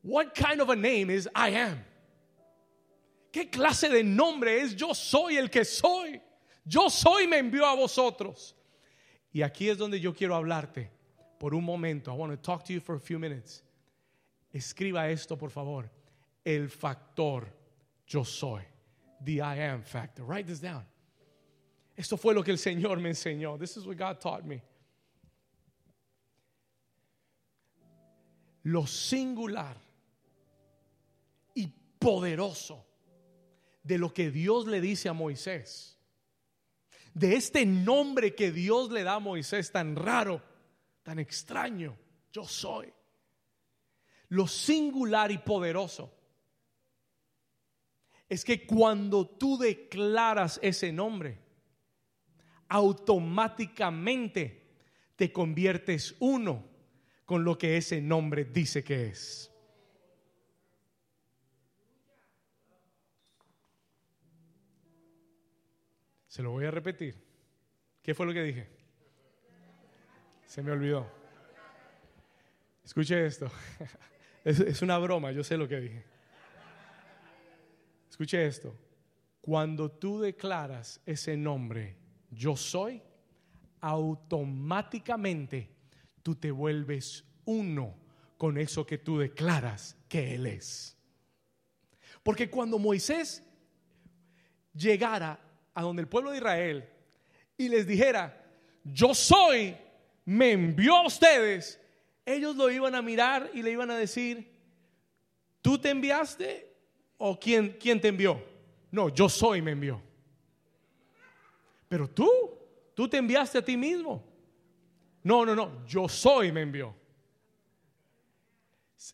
What 0.02 0.34
kind 0.34 0.60
of 0.60 0.70
a 0.70 0.76
name 0.76 1.10
is 1.10 1.28
I 1.34 1.50
am? 1.50 1.84
¿Qué 3.32 3.50
clase 3.50 3.88
de 3.88 4.04
nombre 4.04 4.60
es 4.60 4.76
yo 4.76 4.94
soy 4.94 5.38
el 5.38 5.48
que 5.48 5.64
soy? 5.64 6.20
Yo 6.64 6.88
soy 6.88 7.26
me 7.26 7.38
envió 7.38 7.66
a 7.66 7.74
vosotros. 7.74 8.54
Y 9.32 9.42
aquí 9.42 9.68
es 9.68 9.76
donde 9.76 9.98
yo 9.98 10.14
quiero 10.14 10.36
hablarte 10.36 10.90
por 11.40 11.52
un 11.52 11.64
momento. 11.64 12.12
I 12.12 12.14
want 12.14 12.32
to 12.32 12.36
talk 12.36 12.64
to 12.64 12.72
you 12.72 12.80
for 12.80 12.94
a 12.94 13.00
few 13.00 13.18
minutes. 13.18 13.64
Escriba 14.54 15.10
esto, 15.10 15.36
por 15.36 15.50
favor 15.50 15.90
el 16.44 16.68
factor 16.68 17.46
yo 18.06 18.24
soy. 18.24 18.62
The 19.24 19.40
I 19.40 19.60
am 19.70 19.82
factor. 19.82 20.24
Write 20.24 20.46
this 20.46 20.60
down. 20.60 20.84
Esto 21.96 22.16
fue 22.16 22.34
lo 22.34 22.42
que 22.42 22.50
el 22.50 22.58
Señor 22.58 23.00
me 23.00 23.10
enseñó. 23.10 23.58
This 23.58 23.76
is 23.76 23.86
what 23.86 23.96
God 23.96 24.20
taught 24.20 24.44
me. 24.44 24.62
Lo 28.64 28.86
singular 28.86 29.76
y 31.54 31.68
poderoso 31.98 32.84
de 33.82 33.98
lo 33.98 34.12
que 34.12 34.30
Dios 34.30 34.66
le 34.66 34.80
dice 34.80 35.08
a 35.08 35.12
Moisés. 35.12 35.96
De 37.14 37.36
este 37.36 37.64
nombre 37.64 38.34
que 38.34 38.50
Dios 38.50 38.90
le 38.90 39.04
da 39.04 39.14
a 39.14 39.20
Moisés 39.20 39.70
tan 39.70 39.94
raro, 39.94 40.42
tan 41.02 41.18
extraño. 41.18 41.96
Yo 42.32 42.44
soy. 42.44 42.92
Lo 44.28 44.46
singular 44.46 45.30
y 45.30 45.38
poderoso 45.38 46.12
es 48.28 48.44
que 48.44 48.66
cuando 48.66 49.26
tú 49.28 49.58
declaras 49.58 50.58
ese 50.62 50.92
nombre, 50.92 51.38
automáticamente 52.68 54.64
te 55.16 55.32
conviertes 55.32 56.16
uno 56.18 56.64
con 57.24 57.44
lo 57.44 57.56
que 57.56 57.76
ese 57.76 58.00
nombre 58.00 58.44
dice 58.44 58.82
que 58.82 59.08
es. 59.08 59.50
Se 66.26 66.42
lo 66.42 66.50
voy 66.50 66.64
a 66.64 66.70
repetir. 66.72 67.14
¿Qué 68.02 68.12
fue 68.12 68.26
lo 68.26 68.32
que 68.32 68.42
dije? 68.42 68.68
Se 70.46 70.62
me 70.62 70.72
olvidó. 70.72 71.08
Escuche 72.84 73.24
esto. 73.24 73.48
Es, 74.44 74.82
una 74.82 74.98
broma, 74.98 75.32
yo 75.32 75.42
sé 75.42 75.56
lo 75.56 75.66
que 75.66 75.80
dije. 75.80 76.04
Escuche 78.10 78.46
esto. 78.46 78.76
Cuando 79.40 79.90
tú 79.90 80.20
declaras 80.20 81.00
ese 81.06 81.36
nombre, 81.36 81.96
yo 82.30 82.54
soy, 82.54 83.02
automáticamente 83.80 85.70
tú 86.22 86.34
te 86.34 86.50
vuelves 86.50 87.24
uno 87.46 87.96
con 88.36 88.58
eso 88.58 88.86
que 88.86 88.98
tú 88.98 89.18
declaras 89.18 89.96
que 90.08 90.34
Él 90.34 90.46
es. 90.46 90.98
Porque 92.22 92.50
cuando 92.50 92.78
Moisés 92.78 93.42
llegara 94.74 95.40
a 95.72 95.82
donde 95.82 96.02
el 96.02 96.08
pueblo 96.08 96.30
de 96.30 96.38
Israel 96.38 96.88
y 97.56 97.68
les 97.68 97.86
dijera, 97.86 98.44
yo 98.84 99.14
soy, 99.14 99.76
me 100.26 100.52
envió 100.52 100.96
a 100.96 101.06
ustedes, 101.06 101.80
ellos 102.26 102.56
lo 102.56 102.70
iban 102.70 102.94
a 102.94 103.02
mirar 103.02 103.50
y 103.54 103.62
le 103.62 103.70
iban 103.70 103.90
a 103.90 103.96
decir, 103.96 104.50
¿tú 105.62 105.78
te 105.78 105.90
enviaste 105.90 106.74
¿O 107.18 107.38
quién, 107.38 107.76
quién 107.80 108.00
te 108.00 108.08
envió? 108.08 108.42
No, 108.90 109.08
yo 109.08 109.28
soy 109.28 109.62
me 109.62 109.72
envió. 109.72 110.00
Pero 111.88 112.08
tú, 112.08 112.30
tú 112.94 113.08
te 113.08 113.16
enviaste 113.16 113.58
a 113.58 113.64
ti 113.64 113.76
mismo. 113.76 114.24
No, 115.22 115.46
no, 115.46 115.54
no, 115.54 115.86
yo 115.86 116.08
soy 116.08 116.52
me 116.52 116.62
envió. 116.62 116.94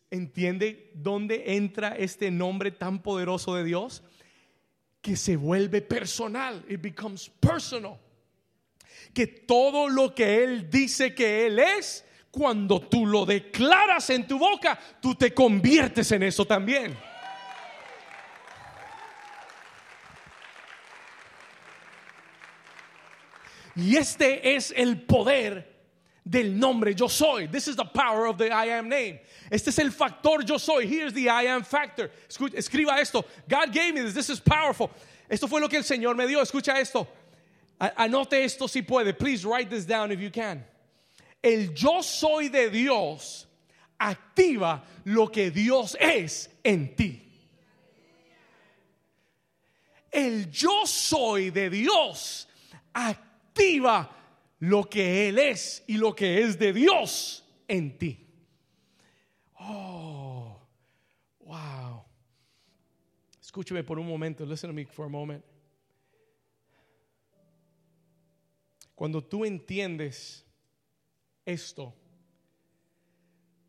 ¿Entiende 0.09 0.91
dónde 0.93 1.55
entra 1.55 1.95
este 1.95 2.31
nombre 2.31 2.71
tan 2.71 3.01
poderoso 3.01 3.55
de 3.55 3.63
Dios? 3.63 4.03
Que 5.01 5.15
se 5.15 5.35
vuelve 5.35 5.81
personal. 5.81 6.65
It 6.67 6.81
becomes 6.81 7.29
personal. 7.29 7.99
Que 9.13 9.27
todo 9.27 9.89
lo 9.89 10.13
que 10.13 10.43
Él 10.43 10.69
dice 10.69 11.13
que 11.13 11.45
Él 11.47 11.59
es, 11.59 12.05
cuando 12.31 12.79
tú 12.79 13.05
lo 13.05 13.25
declaras 13.25 14.09
en 14.09 14.25
tu 14.25 14.39
boca, 14.39 14.79
tú 15.01 15.15
te 15.15 15.33
conviertes 15.33 16.11
en 16.13 16.23
eso 16.23 16.45
también. 16.45 16.97
Y 23.75 23.95
este 23.95 24.55
es 24.55 24.73
el 24.75 25.01
poder 25.01 25.71
del 26.23 26.57
nombre 26.57 26.93
yo 26.93 27.07
soy. 27.07 27.47
This 27.47 27.67
is 27.67 27.75
the 27.75 27.85
power 27.85 28.27
of 28.27 28.37
the 28.37 28.51
I 28.51 28.77
am 28.77 28.89
name. 28.89 29.19
Este 29.49 29.69
es 29.69 29.79
el 29.79 29.91
factor 29.91 30.43
yo 30.43 30.57
soy. 30.57 30.85
Here's 30.85 31.13
the 31.13 31.29
I 31.29 31.43
am 31.47 31.63
factor. 31.63 32.11
Escriba 32.29 32.99
esto. 32.99 33.25
God 33.47 33.71
gave 33.73 33.93
me 33.93 34.01
this. 34.01 34.13
This 34.13 34.29
is 34.29 34.39
powerful. 34.39 34.91
Esto 35.29 35.47
fue 35.47 35.59
lo 35.59 35.67
que 35.67 35.77
el 35.77 35.83
Señor 35.83 36.15
me 36.15 36.27
dio. 36.27 36.41
Escucha 36.41 36.77
esto. 36.79 37.07
Anote 37.79 38.43
esto 38.43 38.67
si 38.67 38.81
puede. 38.81 39.17
Please 39.17 39.45
write 39.45 39.69
this 39.69 39.85
down 39.85 40.11
if 40.11 40.19
you 40.19 40.29
can. 40.29 40.63
El 41.41 41.73
yo 41.73 42.03
soy 42.03 42.49
de 42.49 42.69
Dios 42.69 43.47
activa 43.97 44.83
lo 45.05 45.31
que 45.31 45.49
Dios 45.51 45.97
es 45.99 46.49
en 46.63 46.95
ti. 46.95 47.27
El 50.11 50.51
yo 50.51 50.85
soy 50.85 51.49
de 51.49 51.69
Dios 51.69 52.47
activa 52.93 54.15
lo 54.59 54.89
que 54.89 55.29
Él 55.29 55.39
es 55.39 55.83
y 55.87 55.97
lo 55.97 56.13
que 56.13 56.41
es 56.41 56.59
de 56.59 56.73
Dios 56.73 57.43
en 57.67 57.97
ti. 57.97 58.27
Oh, 59.59 60.59
wow. 61.39 62.03
Escúcheme 63.41 63.83
por 63.83 63.97
un 63.97 64.07
momento. 64.07 64.45
Listen 64.45 64.69
to 64.69 64.73
me 64.73 64.85
for 64.85 65.05
a 65.05 65.09
moment. 65.09 65.43
Cuando 68.95 69.23
tú 69.23 69.45
entiendes 69.45 70.45
esto, 71.51 71.93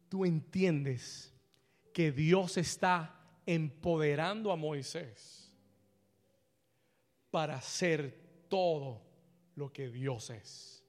tú 0.08 0.24
entiendes 0.24 1.32
que 1.92 2.12
Dios 2.12 2.56
está 2.56 3.18
empoderando 3.46 4.52
a 4.52 4.56
Moisés 4.56 5.52
para 7.30 7.56
hacer 7.56 8.46
todo 8.48 9.02
lo 9.56 9.72
que 9.72 9.88
Dios 9.88 10.30
es. 10.30 10.84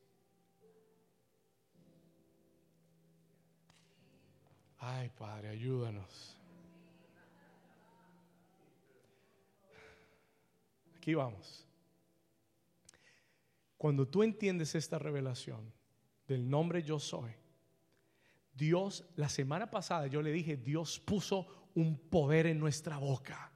Ay, 4.78 5.10
Padre, 5.18 5.50
ayúdanos. 5.50 6.38
Aquí 10.98 11.14
vamos. 11.14 11.66
Cuando 13.78 14.08
tú 14.08 14.24
entiendes 14.24 14.76
esta 14.76 14.98
revelación 14.98 15.73
del 16.34 16.50
nombre 16.50 16.84
yo 16.84 17.00
soy, 17.00 17.32
Dios, 18.54 19.06
la 19.16 19.30
semana 19.30 19.72
pasada 19.72 20.08
yo 20.08 20.22
le 20.22 20.32
dije, 20.32 20.58
Dios 20.58 21.00
puso 21.00 21.48
un 21.76 21.98
poder 21.98 22.48
en 22.48 22.60
nuestra 22.60 22.98
boca. 22.98 23.52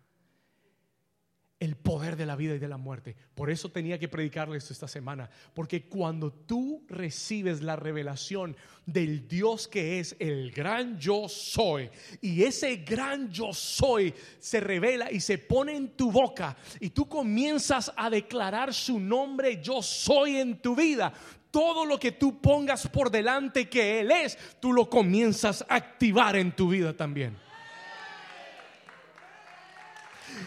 El 1.60 1.76
poder 1.76 2.18
de 2.18 2.28
la 2.28 2.36
vida 2.36 2.54
y 2.54 2.60
de 2.60 2.68
la 2.68 2.78
muerte. 2.78 3.16
Por 3.34 3.50
eso 3.50 3.72
tenía 3.72 3.98
que 3.98 4.08
predicarle 4.08 4.58
esto 4.58 4.74
esta 4.74 4.88
semana. 4.88 5.28
Porque 5.56 5.90
cuando 5.90 6.32
tú 6.32 6.86
recibes 6.88 7.64
la 7.64 7.76
revelación 7.76 8.56
del 8.86 9.28
Dios 9.28 9.68
que 9.68 10.00
es 10.00 10.16
el 10.20 10.52
gran 10.52 11.00
yo 11.00 11.28
soy, 11.28 11.90
y 12.22 12.44
ese 12.44 12.78
gran 12.78 13.32
yo 13.32 13.54
soy 13.54 14.14
se 14.38 14.60
revela 14.60 15.12
y 15.12 15.20
se 15.20 15.40
pone 15.40 15.76
en 15.76 15.90
tu 15.98 16.12
boca, 16.12 16.56
y 16.80 16.92
tú 16.92 17.10
comienzas 17.10 17.92
a 17.98 18.12
declarar 18.12 18.72
su 18.72 19.00
nombre 19.00 19.60
yo 19.60 19.82
soy 19.82 20.38
en 20.38 20.62
tu 20.62 20.76
vida, 20.76 21.12
todo 21.58 21.86
lo 21.86 22.00
que 22.00 22.12
tú 22.12 22.40
pongas 22.40 22.88
por 22.88 23.10
delante 23.10 23.68
que 23.68 24.00
Él 24.00 24.12
es, 24.12 24.38
tú 24.60 24.72
lo 24.72 24.88
comienzas 24.88 25.66
a 25.68 25.74
activar 25.74 26.36
en 26.36 26.52
tu 26.52 26.70
vida 26.70 26.96
también. 26.96 27.36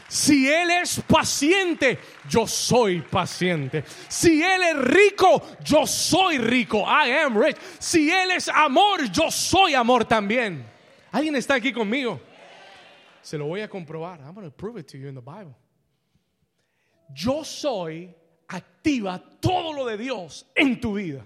Si 0.07 0.49
Él 0.49 0.71
es 0.71 1.01
paciente, 1.01 1.99
yo 2.29 2.47
soy 2.47 3.01
paciente. 3.01 3.83
Si 4.07 4.41
Él 4.41 4.63
es 4.63 4.77
rico, 4.85 5.43
yo 5.65 5.85
soy 5.85 6.39
rico. 6.39 6.85
I 6.87 7.11
am 7.11 7.37
rich. 7.37 7.57
Si 7.81 8.09
Él 8.09 8.31
es 8.31 8.49
amor, 8.49 9.11
yo 9.11 9.33
soy 9.33 9.75
amor 9.75 10.05
también. 10.05 10.65
¿Alguien 11.11 11.35
está 11.35 11.55
aquí 11.55 11.73
conmigo? 11.73 12.21
Se 13.21 13.37
lo 13.37 13.47
voy 13.47 13.63
a 13.63 13.69
comprobar. 13.69 14.21
I'm 14.21 14.33
going 14.33 14.49
to 14.49 14.57
prove 14.57 14.79
it 14.79 14.87
to 14.87 14.97
you 14.97 15.09
in 15.09 15.17
the 15.17 15.21
Bible. 15.21 15.57
Yo 17.13 17.43
soy 17.43 18.15
activa 18.51 19.23
todo 19.41 19.73
lo 19.73 19.87
de 19.87 19.97
Dios 19.97 20.47
en 20.55 20.81
tu 20.81 20.95
vida. 20.95 21.25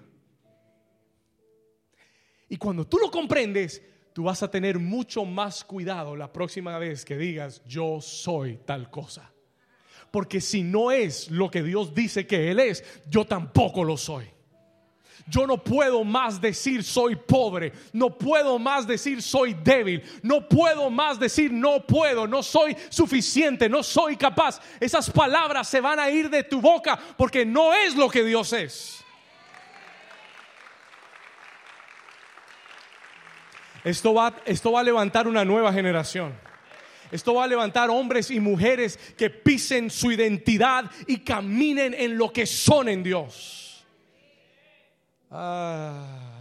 Y 2.47 2.57
cuando 2.57 2.85
tú 2.85 2.97
lo 2.97 3.09
comprendes, 3.09 3.81
tú 4.13 4.23
vas 4.23 4.43
a 4.43 4.51
tener 4.51 4.79
mucho 4.79 5.25
más 5.25 5.63
cuidado 5.63 6.15
la 6.15 6.31
próxima 6.31 6.77
vez 6.77 7.03
que 7.03 7.17
digas, 7.17 7.63
yo 7.65 7.99
soy 8.01 8.57
tal 8.65 8.89
cosa. 8.89 9.31
Porque 10.11 10.39
si 10.39 10.63
no 10.63 10.91
es 10.91 11.29
lo 11.31 11.49
que 11.49 11.63
Dios 11.63 11.93
dice 11.93 12.25
que 12.27 12.51
Él 12.51 12.59
es, 12.59 12.83
yo 13.09 13.25
tampoco 13.25 13.83
lo 13.83 13.97
soy. 13.97 14.34
Yo 15.27 15.47
no 15.47 15.63
puedo 15.63 16.03
más 16.03 16.39
decir 16.39 16.83
soy 16.83 17.15
pobre, 17.15 17.73
no 17.93 18.15
puedo 18.15 18.59
más 18.59 18.85
decir 18.85 19.21
soy 19.21 19.55
débil, 19.55 20.03
no 20.21 20.47
puedo 20.47 20.89
más 20.89 21.19
decir 21.19 21.51
no 21.51 21.85
puedo, 21.85 22.27
no 22.27 22.43
soy 22.43 22.77
suficiente, 22.89 23.67
no 23.67 23.81
soy 23.81 24.17
capaz. 24.17 24.61
Esas 24.79 25.09
palabras 25.09 25.67
se 25.67 25.81
van 25.81 25.99
a 25.99 26.09
ir 26.09 26.29
de 26.29 26.43
tu 26.43 26.61
boca 26.61 26.99
porque 27.17 27.45
no 27.45 27.73
es 27.73 27.95
lo 27.95 28.07
que 28.09 28.23
Dios 28.23 28.53
es. 28.53 29.03
Esto 33.83 34.13
va, 34.13 34.35
esto 34.45 34.71
va 34.71 34.79
a 34.79 34.83
levantar 34.83 35.27
una 35.27 35.45
nueva 35.45 35.71
generación. 35.71 36.33
Esto 37.11 37.35
va 37.35 37.45
a 37.45 37.47
levantar 37.47 37.89
hombres 37.89 38.31
y 38.31 38.39
mujeres 38.39 38.97
que 39.17 39.29
pisen 39.29 39.89
su 39.89 40.11
identidad 40.11 40.89
y 41.07 41.17
caminen 41.17 41.93
en 41.93 42.17
lo 42.17 42.33
que 42.33 42.45
son 42.45 42.89
en 42.89 43.03
Dios. 43.03 43.64
Ah. 45.29 46.35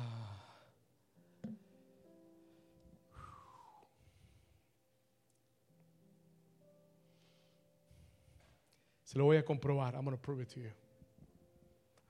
Se 9.02 9.18
lo 9.18 9.24
voy 9.24 9.36
a 9.36 9.44
comprobar. 9.44 9.94
I'm 9.94 10.04
going 10.04 10.16
to 10.16 10.20
prove 10.20 10.42
it 10.42 10.48
to 10.54 10.60
you. 10.60 10.70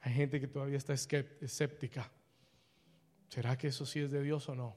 Hay 0.00 0.12
gente 0.12 0.40
que 0.40 0.46
todavía 0.46 0.76
está 0.76 0.92
escéptica. 0.92 2.10
¿Será 3.28 3.56
que 3.56 3.68
eso 3.68 3.84
sí 3.84 4.00
es 4.00 4.10
de 4.10 4.22
Dios 4.22 4.48
o 4.48 4.54
no? 4.54 4.76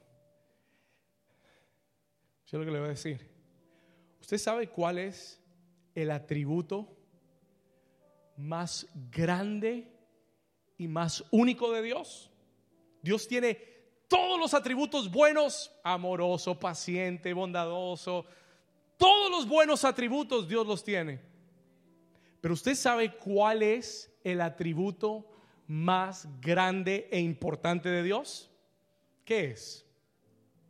Yo 2.46 2.58
lo 2.58 2.64
que 2.64 2.70
le 2.70 2.78
voy 2.78 2.86
a 2.86 2.90
decir. 2.90 3.30
¿Usted 4.20 4.38
sabe 4.38 4.68
cuál 4.68 4.98
es 4.98 5.40
el 5.94 6.10
atributo 6.10 6.96
más 8.36 8.86
grande 9.10 9.97
y 10.78 10.88
más 10.88 11.24
único 11.30 11.72
de 11.72 11.82
Dios. 11.82 12.30
Dios 13.02 13.28
tiene 13.28 13.58
todos 14.08 14.38
los 14.40 14.54
atributos 14.54 15.10
buenos, 15.10 15.70
amoroso, 15.84 16.58
paciente, 16.58 17.34
bondadoso, 17.34 18.24
todos 18.96 19.30
los 19.30 19.46
buenos 19.46 19.84
atributos 19.84 20.48
Dios 20.48 20.66
los 20.66 20.82
tiene. 20.82 21.20
Pero 22.40 22.54
usted 22.54 22.74
sabe 22.74 23.16
cuál 23.16 23.62
es 23.62 24.10
el 24.24 24.40
atributo 24.40 25.28
más 25.68 26.26
grande 26.40 27.08
e 27.12 27.20
importante 27.20 27.88
de 27.88 28.02
Dios? 28.02 28.50
¿Qué 29.24 29.50
es? 29.50 29.86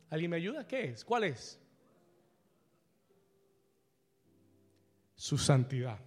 ¿Alguien 0.09 0.31
me 0.31 0.37
ayuda? 0.37 0.67
¿Qué 0.67 0.89
es? 0.89 1.05
¿Cuál 1.05 1.23
es? 1.23 1.59
Su 5.15 5.37
santidad. 5.37 5.99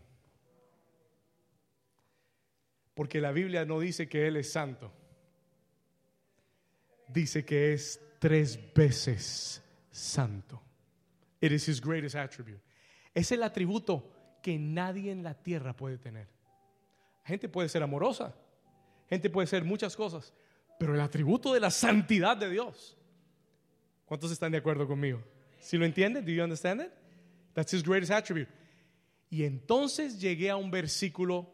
Porque 2.94 3.20
la 3.20 3.32
Biblia 3.32 3.64
no 3.64 3.80
dice 3.80 4.08
que 4.08 4.26
Él 4.26 4.36
es 4.36 4.52
santo. 4.52 4.92
Dice 7.08 7.44
que 7.44 7.72
es 7.72 8.00
tres 8.18 8.58
veces 8.74 9.62
santo. 9.90 10.62
It 11.40 11.52
is 11.52 11.68
his 11.68 11.80
greatest 11.80 12.14
attribute. 12.14 12.60
Es 13.14 13.32
el 13.32 13.42
atributo 13.42 14.38
que 14.42 14.58
nadie 14.58 15.10
en 15.10 15.22
la 15.22 15.34
tierra 15.34 15.74
puede 15.74 15.98
tener. 15.98 16.28
Gente 17.24 17.48
puede 17.48 17.68
ser 17.68 17.82
amorosa, 17.82 18.34
gente 19.08 19.30
puede 19.30 19.46
ser 19.46 19.64
muchas 19.64 19.94
cosas, 19.94 20.32
pero 20.78 20.94
el 20.94 21.00
atributo 21.00 21.52
de 21.52 21.60
la 21.60 21.70
santidad 21.70 22.36
de 22.36 22.50
Dios. 22.50 22.96
¿Cuántos 24.04 24.32
están 24.32 24.52
de 24.52 24.58
acuerdo 24.58 24.86
conmigo? 24.86 25.22
Si 25.60 25.76
lo 25.76 25.84
entienden, 25.84 26.24
do 26.24 26.32
you 26.32 26.42
understand 26.42 26.80
it? 26.82 26.90
That's 27.54 27.72
his 27.72 27.82
greatest 27.82 28.12
attribute. 28.12 28.48
Y 29.30 29.44
entonces 29.44 30.20
llegué 30.20 30.50
a 30.50 30.56
un 30.56 30.70
versículo 30.70 31.52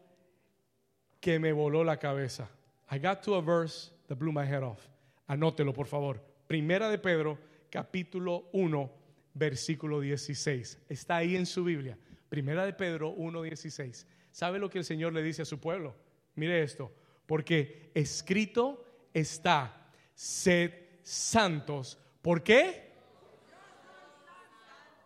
que 1.19 1.39
me 1.39 1.51
voló 1.51 1.83
la 1.83 1.97
cabeza. 1.97 2.49
I 2.91 2.97
got 2.99 3.21
to 3.23 3.35
a 3.35 3.41
verse 3.41 3.91
that 4.07 4.17
blew 4.17 4.31
my 4.31 4.45
head 4.45 4.63
off. 4.63 4.87
Anótelo, 5.27 5.73
por 5.73 5.85
favor. 5.85 6.19
Primera 6.47 6.89
de 6.89 6.97
Pedro, 6.97 7.37
capítulo 7.69 8.49
1, 8.53 8.91
versículo 9.33 9.99
16. 9.99 10.79
Está 10.89 11.17
ahí 11.17 11.35
en 11.35 11.45
su 11.45 11.63
Biblia. 11.63 11.97
Primera 12.29 12.65
de 12.65 12.73
Pedro 12.73 13.09
1, 13.11 13.41
16. 13.43 14.07
¿Sabe 14.31 14.59
lo 14.59 14.69
que 14.69 14.79
el 14.79 14.85
Señor 14.85 15.13
le 15.13 15.21
dice 15.21 15.43
a 15.43 15.45
su 15.45 15.59
pueblo? 15.59 15.95
Mire 16.35 16.63
esto. 16.63 16.91
Porque 17.25 17.91
escrito 17.93 18.83
está, 19.13 19.91
sed 20.15 20.71
santos. 21.03 21.99
¿Por 22.21 22.41
qué? 22.41 22.89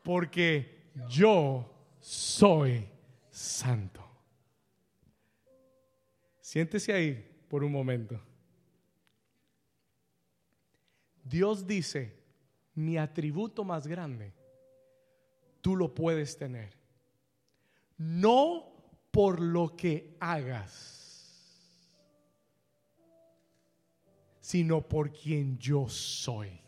Porque 0.03 0.83
yo 1.09 1.69
soy 1.99 2.87
santo. 3.29 4.12
Siéntese 6.53 6.93
ahí 6.93 7.45
por 7.49 7.63
un 7.63 7.71
momento. 7.71 8.21
Dios 11.23 11.65
dice, 11.65 12.15
mi 12.75 12.95
atributo 12.95 13.63
más 13.63 13.87
grande, 13.87 14.35
tú 15.61 15.75
lo 15.75 15.95
puedes 15.95 16.37
tener. 16.37 16.77
No 17.97 18.71
por 19.09 19.39
lo 19.39 19.75
que 19.75 20.15
hagas, 20.19 21.91
sino 24.39 24.87
por 24.87 25.11
quien 25.11 25.57
yo 25.57 25.89
soy. 25.89 26.61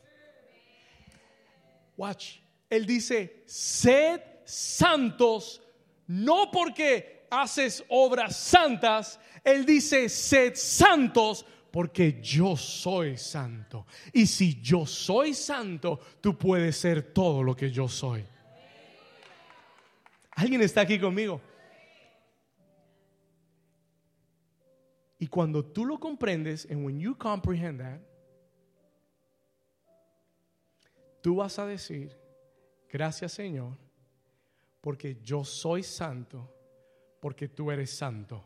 Watch. 1.96 2.40
Él 2.72 2.88
dice, 2.88 3.44
sed 3.46 4.20
santos, 4.46 5.62
no 6.08 6.50
porque 6.50 7.16
haces 7.30 7.84
obras 7.90 8.36
santas, 8.36 9.20
Él 9.46 9.64
dice, 9.66 10.10
sed 10.10 10.56
santos 10.56 11.46
porque 11.72 12.20
yo 12.22 12.58
soy 12.58 13.16
santo. 13.16 13.86
Y 14.12 14.26
si 14.26 14.60
yo 14.62 14.86
soy 14.86 15.34
santo, 15.34 16.00
tú 16.20 16.38
puedes 16.38 16.78
ser 16.78 17.14
todo 17.14 17.44
lo 17.44 17.56
que 17.56 17.70
yo 17.70 17.88
soy. 17.88 18.26
¿Alguien 20.32 20.62
está 20.62 20.82
aquí 20.82 21.00
conmigo? 21.00 21.40
Y 25.20 25.28
cuando 25.28 25.64
tú 25.64 25.86
lo 25.86 26.00
comprendes, 26.00 26.66
and 26.70 26.84
when 26.84 27.00
you 27.00 27.16
comprehend 27.16 27.80
that, 27.80 28.00
tú 31.22 31.36
vas 31.36 31.58
a 31.60 31.66
decir, 31.66 32.18
gracias 32.90 33.34
Señor, 33.34 33.78
porque 34.82 35.18
yo 35.24 35.44
soy 35.44 35.84
santo, 35.84 36.50
porque 37.20 37.48
tú 37.48 37.72
eres 37.72 37.92
santo. 37.92 38.46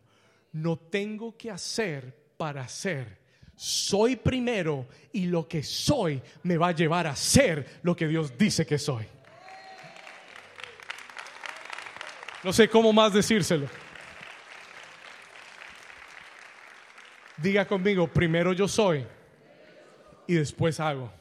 No 0.51 0.77
tengo 0.77 1.37
que 1.37 1.51
hacer 1.51 2.15
para 2.37 2.67
ser. 2.67 3.19
Soy 3.55 4.15
primero 4.15 4.87
y 5.11 5.25
lo 5.25 5.47
que 5.47 5.63
soy 5.63 6.21
me 6.43 6.57
va 6.57 6.69
a 6.69 6.71
llevar 6.71 7.07
a 7.07 7.15
ser 7.15 7.79
lo 7.83 7.95
que 7.95 8.07
Dios 8.07 8.37
dice 8.37 8.65
que 8.65 8.77
soy. 8.77 9.05
No 12.43 12.53
sé 12.53 12.69
cómo 12.69 12.93
más 12.93 13.13
decírselo. 13.13 13.67
Diga 17.35 17.67
conmigo, 17.67 18.07
primero 18.07 18.53
yo 18.53 18.67
soy 18.67 19.05
y 20.25 20.35
después 20.35 20.79
hago. 20.79 21.11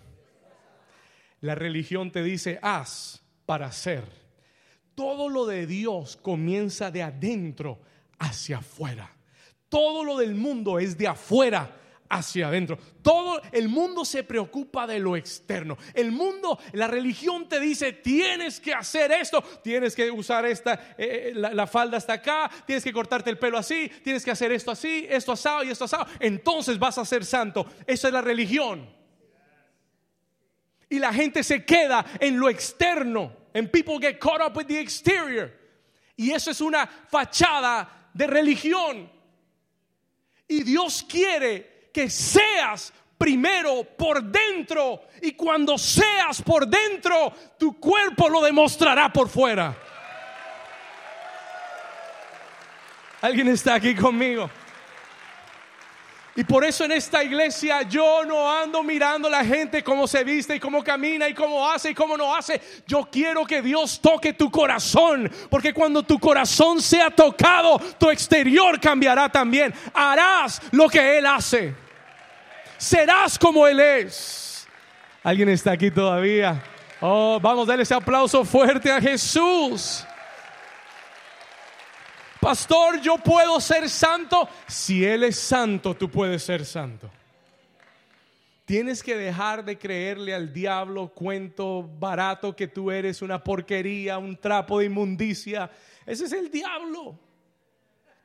La 1.40 1.54
religión 1.54 2.10
te 2.10 2.22
dice, 2.22 2.58
haz 2.62 3.22
para 3.46 3.70
ser. 3.72 4.04
Todo 4.94 5.28
lo 5.28 5.46
de 5.46 5.66
Dios 5.66 6.16
comienza 6.16 6.90
de 6.90 7.02
adentro 7.02 7.80
hacia 8.18 8.58
afuera. 8.58 9.17
Todo 9.68 10.04
lo 10.04 10.16
del 10.16 10.34
mundo 10.34 10.78
es 10.78 10.96
de 10.96 11.08
afuera 11.08 11.78
hacia 12.08 12.48
adentro. 12.48 12.78
Todo 13.02 13.40
el 13.52 13.68
mundo 13.68 14.04
se 14.04 14.22
preocupa 14.24 14.86
de 14.86 14.98
lo 14.98 15.16
externo. 15.16 15.76
El 15.94 16.12
mundo, 16.12 16.58
la 16.72 16.86
religión 16.86 17.48
te 17.48 17.60
dice, 17.60 17.92
tienes 17.92 18.60
que 18.60 18.72
hacer 18.72 19.12
esto, 19.12 19.42
tienes 19.62 19.94
que 19.94 20.10
usar 20.10 20.46
esta, 20.46 20.94
eh, 20.96 21.32
la, 21.34 21.52
la, 21.52 21.66
falda 21.66 21.96
hasta 21.98 22.14
acá, 22.14 22.50
tienes 22.66 22.82
que 22.82 22.92
cortarte 22.92 23.30
el 23.30 23.38
pelo 23.38 23.58
así, 23.58 23.90
tienes 24.02 24.24
que 24.24 24.30
hacer 24.30 24.52
esto 24.52 24.70
así, 24.70 25.06
esto 25.08 25.32
asado 25.32 25.64
y 25.64 25.70
esto 25.70 25.84
asado. 25.84 26.06
Entonces 26.20 26.78
vas 26.78 26.98
a 26.98 27.04
ser 27.04 27.24
santo. 27.24 27.66
Eso 27.86 28.06
es 28.06 28.12
la 28.12 28.22
religión. 28.22 28.88
Y 30.90 30.98
la 30.98 31.12
gente 31.12 31.42
se 31.42 31.64
queda 31.64 32.04
en 32.18 32.38
lo 32.38 32.48
externo. 32.48 33.36
And 33.54 33.70
people 33.70 33.98
get 34.00 34.18
caught 34.18 34.40
up 34.40 34.56
with 34.56 34.66
the 34.66 34.80
exterior. 34.80 35.52
Y 36.16 36.30
eso 36.30 36.50
es 36.50 36.60
una 36.60 36.86
fachada 36.86 38.10
de 38.14 38.26
religión. 38.26 39.17
Y 40.48 40.62
Dios 40.62 41.04
quiere 41.08 41.90
que 41.92 42.08
seas 42.08 42.92
primero 43.18 43.84
por 43.84 44.22
dentro. 44.22 45.02
Y 45.20 45.32
cuando 45.32 45.76
seas 45.76 46.40
por 46.42 46.66
dentro, 46.66 47.32
tu 47.58 47.78
cuerpo 47.78 48.28
lo 48.28 48.40
demostrará 48.40 49.12
por 49.12 49.28
fuera. 49.28 49.76
¿Alguien 53.20 53.48
está 53.48 53.74
aquí 53.74 53.94
conmigo? 53.94 54.48
Y 56.38 56.44
por 56.44 56.64
eso 56.64 56.84
en 56.84 56.92
esta 56.92 57.24
iglesia 57.24 57.82
yo 57.82 58.24
no 58.24 58.48
ando 58.48 58.84
mirando 58.84 59.26
a 59.26 59.30
la 59.32 59.44
gente 59.44 59.82
cómo 59.82 60.06
se 60.06 60.22
viste 60.22 60.54
y 60.54 60.60
cómo 60.60 60.84
camina 60.84 61.28
y 61.28 61.34
cómo 61.34 61.68
hace 61.68 61.90
y 61.90 61.94
cómo 61.94 62.16
no 62.16 62.32
hace. 62.32 62.60
Yo 62.86 63.08
quiero 63.10 63.44
que 63.44 63.60
Dios 63.60 64.00
toque 64.00 64.34
tu 64.34 64.48
corazón, 64.48 65.28
porque 65.50 65.74
cuando 65.74 66.04
tu 66.04 66.16
corazón 66.20 66.80
sea 66.80 67.10
tocado, 67.10 67.80
tu 67.98 68.08
exterior 68.08 68.78
cambiará 68.78 69.28
también. 69.28 69.74
Harás 69.92 70.62
lo 70.70 70.88
que 70.88 71.18
Él 71.18 71.26
hace. 71.26 71.74
Serás 72.76 73.36
como 73.36 73.66
Él 73.66 73.80
es. 73.80 74.68
¿Alguien 75.24 75.48
está 75.48 75.72
aquí 75.72 75.90
todavía? 75.90 76.62
Oh, 77.00 77.40
vamos 77.42 77.66
a 77.66 77.72
darle 77.72 77.82
ese 77.82 77.94
aplauso 77.94 78.44
fuerte 78.44 78.92
a 78.92 79.00
Jesús. 79.00 80.06
Pastor, 82.40 83.00
yo 83.00 83.16
puedo 83.18 83.60
ser 83.60 83.88
santo. 83.88 84.48
Si 84.66 85.04
Él 85.04 85.24
es 85.24 85.38
santo, 85.38 85.94
tú 85.94 86.10
puedes 86.10 86.42
ser 86.42 86.64
santo. 86.64 87.10
Tienes 88.64 89.02
que 89.02 89.16
dejar 89.16 89.64
de 89.64 89.78
creerle 89.78 90.34
al 90.34 90.52
diablo 90.52 91.08
cuento 91.08 91.88
barato 91.98 92.54
que 92.54 92.68
tú 92.68 92.90
eres 92.90 93.22
una 93.22 93.42
porquería, 93.42 94.18
un 94.18 94.36
trapo 94.36 94.78
de 94.78 94.84
inmundicia. 94.84 95.70
Ese 96.04 96.26
es 96.26 96.32
el 96.32 96.50
diablo. 96.50 97.18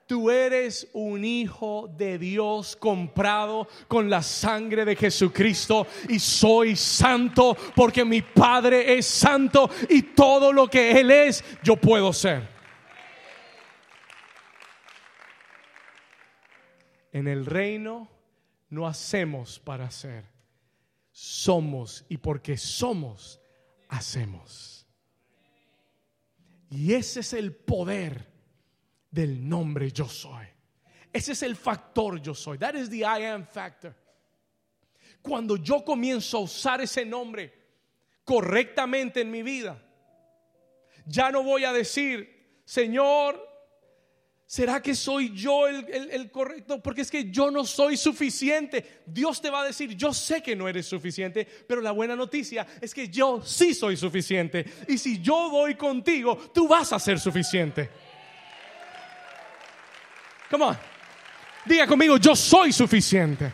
Tú 0.06 0.30
eres 0.30 0.90
un 0.92 1.24
hijo 1.24 1.90
de 1.98 2.18
Dios 2.18 2.76
comprado 2.76 3.70
con 3.88 4.10
la 4.10 4.22
sangre 4.22 4.84
de 4.84 4.98
Jesucristo 4.98 5.88
y 6.10 6.20
soy 6.20 6.76
santo 6.76 7.56
porque 7.74 8.04
mi 8.04 8.22
Padre 8.22 8.98
es 8.98 9.06
santo 9.06 9.70
y 9.90 10.02
todo 10.02 10.52
lo 10.52 10.68
que 10.68 10.92
Él 11.00 11.10
es, 11.10 11.42
yo 11.64 11.78
puedo 11.78 12.12
ser. 12.12 12.53
En 17.14 17.28
el 17.28 17.46
reino 17.46 18.10
no 18.70 18.88
hacemos 18.88 19.60
para 19.60 19.86
hacer, 19.86 20.26
somos 21.12 22.04
y 22.10 22.18
porque 22.18 22.58
somos, 22.58 23.40
hacemos. 23.88 24.88
Y 26.72 26.94
ese 26.94 27.20
es 27.20 27.34
el 27.34 27.56
poder 27.56 28.34
del 29.12 29.48
nombre 29.48 29.92
yo 29.92 30.10
soy. 30.10 30.48
Ese 31.14 31.34
es 31.34 31.44
el 31.44 31.56
factor 31.56 32.20
yo 32.20 32.34
soy. 32.34 32.58
That 32.58 32.74
is 32.74 32.90
the 32.90 33.02
I 33.02 33.26
am 33.26 33.46
factor. 33.46 33.96
Cuando 35.22 35.56
yo 35.56 35.86
comienzo 35.86 36.40
a 36.40 36.42
usar 36.42 36.82
ese 36.82 37.06
nombre 37.06 37.54
correctamente 38.26 39.22
en 39.22 39.30
mi 39.30 39.44
vida, 39.44 39.80
ya 41.06 41.30
no 41.30 41.44
voy 41.44 41.64
a 41.64 41.72
decir, 41.72 42.62
Señor, 42.66 43.53
¿Será 44.54 44.84
que 44.84 44.94
soy 44.94 45.32
yo 45.34 45.68
el, 45.68 46.30
correcto? 46.30 46.80
Porque 46.80 47.02
es 47.02 47.10
que 47.10 47.32
yo 47.32 47.50
no 47.50 47.66
soy 47.66 47.98
suficiente. 47.98 49.02
Dios 49.04 49.42
te 49.42 49.50
va 49.50 49.64
a 49.64 49.66
decir, 49.66 49.96
yo 49.96 50.14
sé 50.14 50.44
que 50.44 50.56
no 50.56 50.70
eres 50.70 50.86
suficiente, 50.86 51.44
pero 51.68 51.82
la 51.82 51.90
buena 51.90 52.16
noticia 52.16 52.68
es 52.80 52.94
que 52.94 53.10
yo 53.10 53.42
sí 53.44 53.74
soy 53.74 53.98
suficiente. 53.98 54.64
Y 54.88 55.00
si 55.00 55.20
yo 55.20 55.50
voy 55.50 55.74
contigo, 55.74 56.38
tú 56.54 56.68
vas 56.68 56.94
a 56.94 57.00
ser 57.00 57.20
suficiente. 57.20 57.90
Come 60.52 60.66
on. 60.66 60.78
Diga 61.66 61.88
conmigo, 61.88 62.18
yo 62.18 62.36
soy 62.36 62.72
suficiente. 62.72 63.52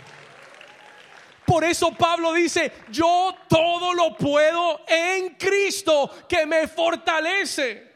Por 1.45 1.63
eso 1.63 1.93
Pablo 1.93 2.33
dice, 2.33 2.73
yo 2.91 3.37
todo 3.47 3.93
lo 3.93 4.17
puedo 4.17 4.81
en 4.85 5.35
Cristo 5.35 6.25
que 6.27 6.45
me 6.45 6.67
fortalece. 6.67 7.88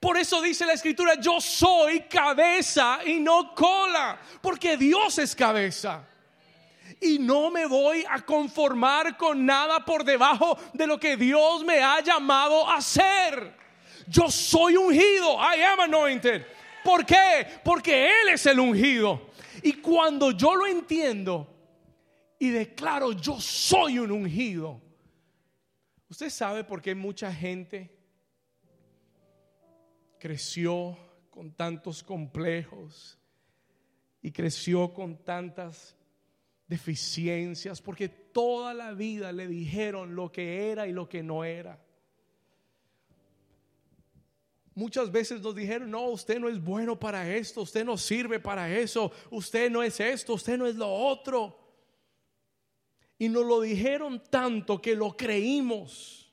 Por 0.00 0.16
eso 0.16 0.40
dice 0.40 0.64
la 0.64 0.74
escritura, 0.74 1.16
yo 1.20 1.40
soy 1.40 2.00
cabeza 2.02 3.00
y 3.04 3.18
no 3.18 3.54
cola, 3.54 4.20
porque 4.40 4.76
Dios 4.76 5.18
es 5.18 5.34
cabeza. 5.34 6.06
Y 7.00 7.18
no 7.18 7.50
me 7.50 7.66
voy 7.66 8.04
a 8.08 8.20
conformar 8.24 9.16
con 9.16 9.44
nada 9.44 9.84
por 9.84 10.04
debajo 10.04 10.56
de 10.72 10.86
lo 10.86 10.98
que 10.98 11.16
Dios 11.16 11.64
me 11.64 11.80
ha 11.80 12.00
llamado 12.00 12.68
a 12.68 12.76
hacer. 12.76 13.56
Yo 14.06 14.30
soy 14.30 14.76
ungido, 14.76 15.36
I 15.36 15.62
am 15.62 15.80
anointed. 15.80 16.46
¿Por 16.84 17.04
qué? 17.04 17.46
Porque 17.64 18.06
Él 18.06 18.28
es 18.32 18.46
el 18.46 18.60
ungido. 18.60 19.30
Y 19.62 19.74
cuando 19.74 20.30
yo 20.30 20.54
lo 20.54 20.66
entiendo 20.66 21.46
y 22.38 22.50
declaro, 22.50 23.12
yo 23.12 23.40
soy 23.40 23.98
un 23.98 24.12
ungido. 24.12 24.80
Usted 26.08 26.30
sabe 26.30 26.64
por 26.64 26.80
qué 26.80 26.94
mucha 26.94 27.32
gente 27.32 27.97
creció 30.18 30.96
con 31.30 31.52
tantos 31.52 32.02
complejos 32.02 33.18
y 34.20 34.32
creció 34.32 34.92
con 34.92 35.24
tantas 35.24 35.96
deficiencias, 36.66 37.80
porque 37.80 38.08
toda 38.08 38.74
la 38.74 38.92
vida 38.92 39.32
le 39.32 39.48
dijeron 39.48 40.14
lo 40.14 40.30
que 40.30 40.70
era 40.70 40.86
y 40.86 40.92
lo 40.92 41.08
que 41.08 41.22
no 41.22 41.44
era. 41.44 41.82
Muchas 44.74 45.10
veces 45.10 45.40
nos 45.40 45.56
dijeron, 45.56 45.90
no, 45.90 46.04
usted 46.04 46.38
no 46.38 46.48
es 46.48 46.62
bueno 46.62 47.00
para 47.00 47.34
esto, 47.34 47.62
usted 47.62 47.84
no 47.84 47.96
sirve 47.96 48.38
para 48.38 48.72
eso, 48.72 49.10
usted 49.30 49.70
no 49.70 49.82
es 49.82 49.98
esto, 49.98 50.34
usted 50.34 50.56
no 50.56 50.66
es 50.68 50.76
lo 50.76 50.88
otro. 50.88 51.58
Y 53.18 53.28
nos 53.28 53.44
lo 53.44 53.60
dijeron 53.60 54.22
tanto 54.30 54.80
que 54.80 54.94
lo 54.94 55.16
creímos. 55.16 56.27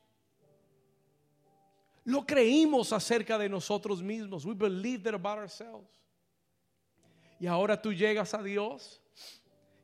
Lo 2.05 2.25
creímos 2.25 2.93
acerca 2.93 3.37
de 3.37 3.49
nosotros 3.49 4.01
mismos. 4.01 4.45
We 4.45 4.53
believed 4.53 5.07
it 5.07 5.15
about 5.15 5.39
ourselves. 5.39 5.89
Y 7.39 7.47
ahora 7.47 7.81
tú 7.81 7.91
llegas 7.91 8.33
a 8.33 8.41
Dios 8.41 9.01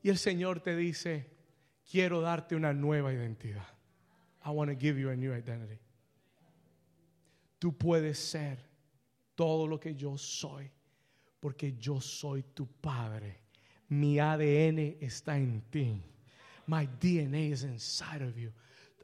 y 0.03 0.09
el 0.09 0.17
Señor 0.17 0.61
te 0.61 0.75
dice, 0.75 1.29
quiero 1.89 2.21
darte 2.21 2.55
una 2.55 2.73
nueva 2.73 3.11
identidad. 3.11 3.67
I 4.45 4.49
want 4.49 4.69
to 4.71 4.77
give 4.77 4.99
you 4.99 5.09
a 5.09 5.15
new 5.15 5.33
identity. 5.33 5.79
Tú 7.59 7.77
puedes 7.77 8.17
ser 8.17 8.57
todo 9.35 9.67
lo 9.67 9.79
que 9.79 9.95
yo 9.95 10.17
soy, 10.17 10.71
porque 11.39 11.73
yo 11.77 11.99
soy 11.99 12.43
tu 12.53 12.67
Padre. 12.67 13.41
Mi 13.89 14.19
ADN 14.19 14.97
está 15.01 15.37
en 15.37 15.61
ti. 15.69 16.01
My 16.67 16.87
DNA 16.99 17.51
is 17.51 17.63
inside 17.63 18.21
of 18.21 18.35
you. 18.37 18.51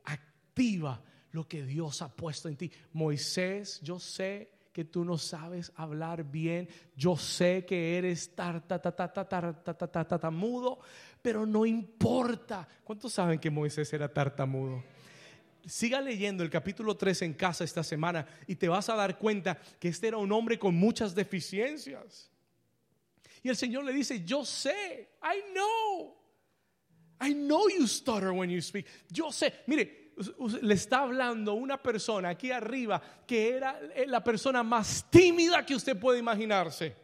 Activa 0.06 1.00
lo 1.32 1.48
que 1.48 1.66
Dios 1.66 2.02
ha 2.02 2.14
puesto 2.16 2.50
en 2.50 2.58
ti. 2.58 2.72
Moisés, 2.94 3.80
yo 3.82 4.00
sé 4.00 4.58
que 4.78 4.86
tú 4.86 5.04
no 5.04 5.18
sabes 5.18 5.72
hablar 5.76 6.24
bien. 6.24 6.70
Yo 6.96 7.18
sé 7.18 7.66
que 7.66 7.98
eres 7.98 8.36
tartamudo, 9.96 10.80
pero 11.20 11.48
no 11.48 11.66
importa. 11.66 12.68
¿Cuántos 12.84 13.12
saben 13.12 13.40
que 13.40 13.50
Moisés 13.50 13.92
era 13.92 14.08
tartamudo? 14.08 14.84
Siga 15.66 16.00
leyendo 16.00 16.44
el 16.44 16.52
capítulo 16.52 16.96
3 16.96 17.24
en 17.24 17.34
casa 17.34 17.64
esta 17.64 17.84
semana 17.84 18.28
y 18.46 18.56
te 18.56 18.70
vas 18.70 18.88
a 18.90 18.96
dar 18.96 19.18
cuenta 19.18 19.60
que 19.80 19.88
este 19.88 20.10
era 20.10 20.18
un 20.18 20.32
hombre 20.32 20.60
con 20.60 20.76
muchas 20.76 21.16
deficiencias. 21.16 22.30
Y 23.42 23.50
el 23.50 23.56
Señor 23.56 23.84
le 23.84 23.94
dice, 23.94 24.24
yo 24.24 24.46
sé, 24.46 25.10
I 25.24 25.54
know. 25.54 26.16
I 27.20 27.34
know 27.34 27.68
you 27.68 27.88
stutter 27.88 28.30
when 28.30 28.52
you 28.52 28.62
speak. 28.62 28.86
Yo 29.10 29.32
sé, 29.32 29.54
mire, 29.66 30.07
le 30.62 30.74
está 30.74 31.00
hablando 31.00 31.54
una 31.54 31.82
persona 31.82 32.30
aquí 32.30 32.52
arriba 32.52 33.02
que 33.26 33.52
era 33.56 33.80
la 34.08 34.24
persona 34.24 34.64
más 34.64 35.06
tímida 35.10 35.66
que 35.66 35.76
usted 35.76 35.98
puede 36.00 36.20
imaginarse. 36.20 36.96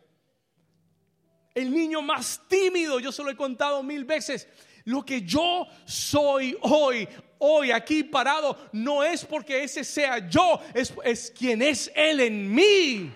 El 1.53 1.71
niño 1.71 2.01
más 2.01 2.41
tímido, 2.47 2.99
yo 2.99 3.11
se 3.11 3.23
lo 3.23 3.29
he 3.29 3.35
contado 3.35 3.83
mil 3.83 4.05
veces. 4.05 4.47
Lo 4.85 5.05
que 5.05 5.21
yo 5.21 5.67
soy 5.85 6.57
hoy, 6.61 7.07
hoy 7.37 7.71
aquí 7.71 8.03
parado, 8.03 8.69
no 8.71 9.03
es 9.03 9.23
porque 9.23 9.63
ese 9.63 9.83
sea 9.83 10.27
yo, 10.27 10.59
es, 10.73 10.93
es 11.03 11.31
quien 11.31 11.61
es 11.61 11.91
Él 11.95 12.19
en 12.19 12.53
mí. 12.53 13.11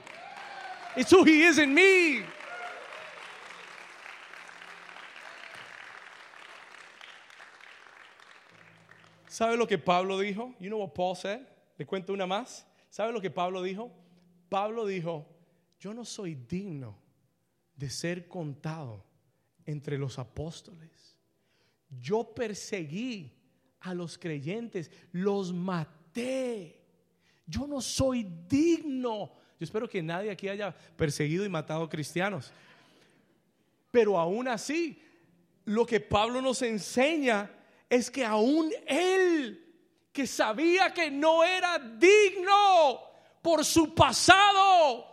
It's 0.96 1.12
who 1.12 1.26
He 1.26 1.48
is 1.48 1.58
in 1.58 1.74
me. 1.74 2.37
¿Sabe 9.38 9.56
lo 9.56 9.68
que 9.68 9.78
Pablo 9.78 10.18
dijo? 10.18 10.56
You 10.60 10.68
know 10.68 10.80
what 10.80 10.96
Paul 10.96 11.16
said? 11.16 11.42
Le 11.78 11.86
cuento 11.86 12.12
una 12.12 12.26
más. 12.26 12.66
¿Sabe 12.90 13.14
lo 13.14 13.22
que 13.22 13.30
Pablo 13.30 13.62
dijo? 13.62 13.92
Pablo 14.50 14.88
dijo, 14.88 15.28
yo 15.80 15.94
no 15.94 16.04
soy 16.06 16.34
digno 16.34 16.98
de 17.76 17.88
ser 17.88 18.28
contado 18.28 19.06
entre 19.64 20.00
los 20.00 20.18
apóstoles. 20.18 21.20
Yo 21.88 22.34
perseguí 22.34 23.32
a 23.82 23.94
los 23.94 24.18
creyentes, 24.18 24.90
los 25.12 25.54
maté. 25.54 26.84
Yo 27.46 27.68
no 27.68 27.80
soy 27.80 28.28
digno. 28.50 29.34
Yo 29.60 29.64
espero 29.64 29.88
que 29.88 30.02
nadie 30.02 30.32
aquí 30.32 30.50
haya 30.50 30.76
perseguido 30.96 31.46
y 31.46 31.50
matado 31.50 31.88
cristianos. 31.88 32.52
Pero 33.92 34.18
aún 34.18 34.48
así, 34.48 35.00
lo 35.64 35.86
que 35.86 36.00
Pablo 36.00 36.42
nos 36.42 36.64
enseña 36.64 37.52
es 37.90 38.12
que 38.12 38.26
aún 38.26 38.72
él, 38.86 39.64
que 40.12 40.28
sabía 40.28 40.94
que 40.94 41.10
no 41.10 41.44
era 41.44 41.78
digno 41.80 43.02
por 43.42 43.64
su 43.64 43.94
pasado, 43.94 45.06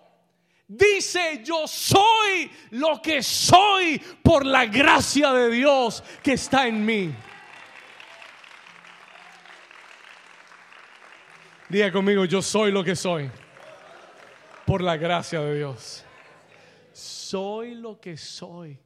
dice, 0.66 1.43
yo 1.45 1.66
soy 1.68 2.51
lo 2.70 3.01
que 3.01 3.22
soy 3.22 3.99
por 4.22 4.45
la 4.45 4.66
gracia 4.66 5.33
de 5.33 5.51
Dios 5.51 6.03
que 6.22 6.33
está 6.33 6.66
en 6.66 6.85
mí. 6.85 7.14
Diga 11.68 11.93
conmigo, 11.93 12.25
yo 12.25 12.43
soy 12.43 12.70
lo 12.72 12.85
que 12.85 12.95
soy 12.95 13.31
por 14.66 14.83
la 14.83 14.97
gracia 14.97 15.41
de 15.41 15.57
Dios. 15.57 16.05
Soy 16.93 17.75
lo 17.75 18.01
que 18.01 18.16
soy 18.16 18.79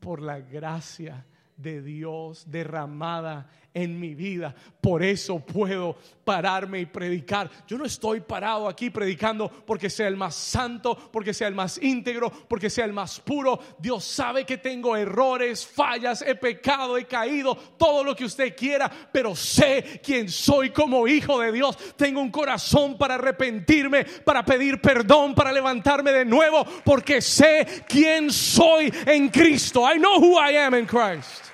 por 0.00 0.20
la 0.20 0.40
gracia 0.40 1.24
de 1.56 1.82
Dios 1.82 2.50
derramada 2.50 3.50
en 3.74 3.98
mi 3.98 4.14
vida. 4.14 4.54
Por 4.80 5.02
eso 5.02 5.40
puedo 5.40 5.96
pararme 6.24 6.80
y 6.80 6.86
predicar. 6.86 7.50
Yo 7.66 7.76
no 7.76 7.84
estoy 7.84 8.20
parado 8.20 8.68
aquí 8.68 8.88
predicando 8.88 9.48
porque 9.48 9.90
sea 9.90 10.06
el 10.06 10.16
más 10.16 10.36
santo, 10.36 11.10
porque 11.12 11.34
sea 11.34 11.48
el 11.48 11.54
más 11.54 11.82
íntegro, 11.82 12.30
porque 12.30 12.70
sea 12.70 12.84
el 12.84 12.92
más 12.92 13.20
puro. 13.20 13.58
Dios 13.78 14.04
sabe 14.04 14.46
que 14.46 14.58
tengo 14.58 14.96
errores, 14.96 15.66
fallas, 15.66 16.22
he 16.22 16.36
pecado, 16.36 16.96
he 16.96 17.04
caído, 17.04 17.56
todo 17.76 18.04
lo 18.04 18.14
que 18.14 18.24
usted 18.24 18.54
quiera, 18.56 18.90
pero 19.12 19.34
sé 19.34 20.00
quién 20.02 20.28
soy 20.28 20.70
como 20.70 21.08
hijo 21.08 21.40
de 21.40 21.52
Dios. 21.52 21.76
Tengo 21.96 22.20
un 22.20 22.30
corazón 22.30 22.96
para 22.96 23.14
arrepentirme, 23.14 24.04
para 24.04 24.44
pedir 24.44 24.80
perdón, 24.80 25.34
para 25.34 25.52
levantarme 25.52 26.12
de 26.12 26.24
nuevo, 26.24 26.64
porque 26.84 27.20
sé 27.20 27.84
quién 27.88 28.30
soy 28.30 28.92
en 29.06 29.28
Cristo. 29.28 29.82
I 29.90 29.98
know 29.98 30.20
who 30.20 30.38
I 30.38 30.56
am 30.58 30.74
in 30.74 30.86
Christ. 30.86 31.53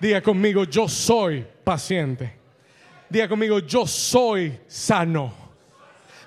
Diga 0.00 0.20
conmigo, 0.20 0.64
yo 0.64 0.88
soy 0.88 1.44
paciente. 1.64 2.32
Diga 3.08 3.28
conmigo, 3.28 3.58
yo 3.60 3.86
soy 3.86 4.52
sano. 4.66 5.34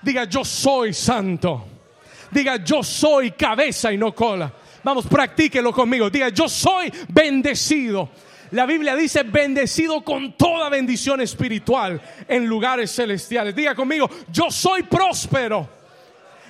Diga, 0.01 0.25
yo 0.25 0.43
soy 0.43 0.93
santo. 0.93 1.67
Diga, 2.31 2.57
yo 2.63 2.83
soy 2.83 3.31
cabeza 3.31 3.91
y 3.91 3.97
no 3.97 4.13
cola. 4.13 4.51
Vamos, 4.83 5.05
practíquelo 5.05 5.71
conmigo. 5.71 6.09
Diga, 6.09 6.29
yo 6.29 6.49
soy 6.49 6.91
bendecido. 7.09 8.09
La 8.51 8.65
Biblia 8.65 8.95
dice 8.95 9.23
bendecido 9.23 10.03
con 10.03 10.33
toda 10.33 10.69
bendición 10.69 11.21
espiritual 11.21 12.01
en 12.27 12.45
lugares 12.45 12.93
celestiales. 12.93 13.55
Diga 13.55 13.75
conmigo, 13.75 14.09
yo 14.29 14.51
soy 14.51 14.83
próspero. 14.83 15.80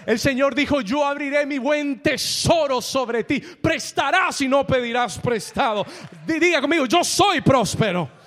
El 0.06 0.20
Señor 0.20 0.56
dijo, 0.56 0.82
yo 0.82 1.06
abriré 1.06 1.46
mi 1.46 1.58
buen 1.58 2.02
tesoro 2.02 2.82
sobre 2.82 3.24
ti. 3.24 3.40
Prestarás 3.40 4.42
y 4.42 4.48
no 4.48 4.66
pedirás 4.66 5.18
prestado. 5.20 5.86
Diga 6.26 6.62
conmigo, 6.62 6.86
yo 6.86 7.04
soy 7.04 7.42
próspero. 7.42 8.22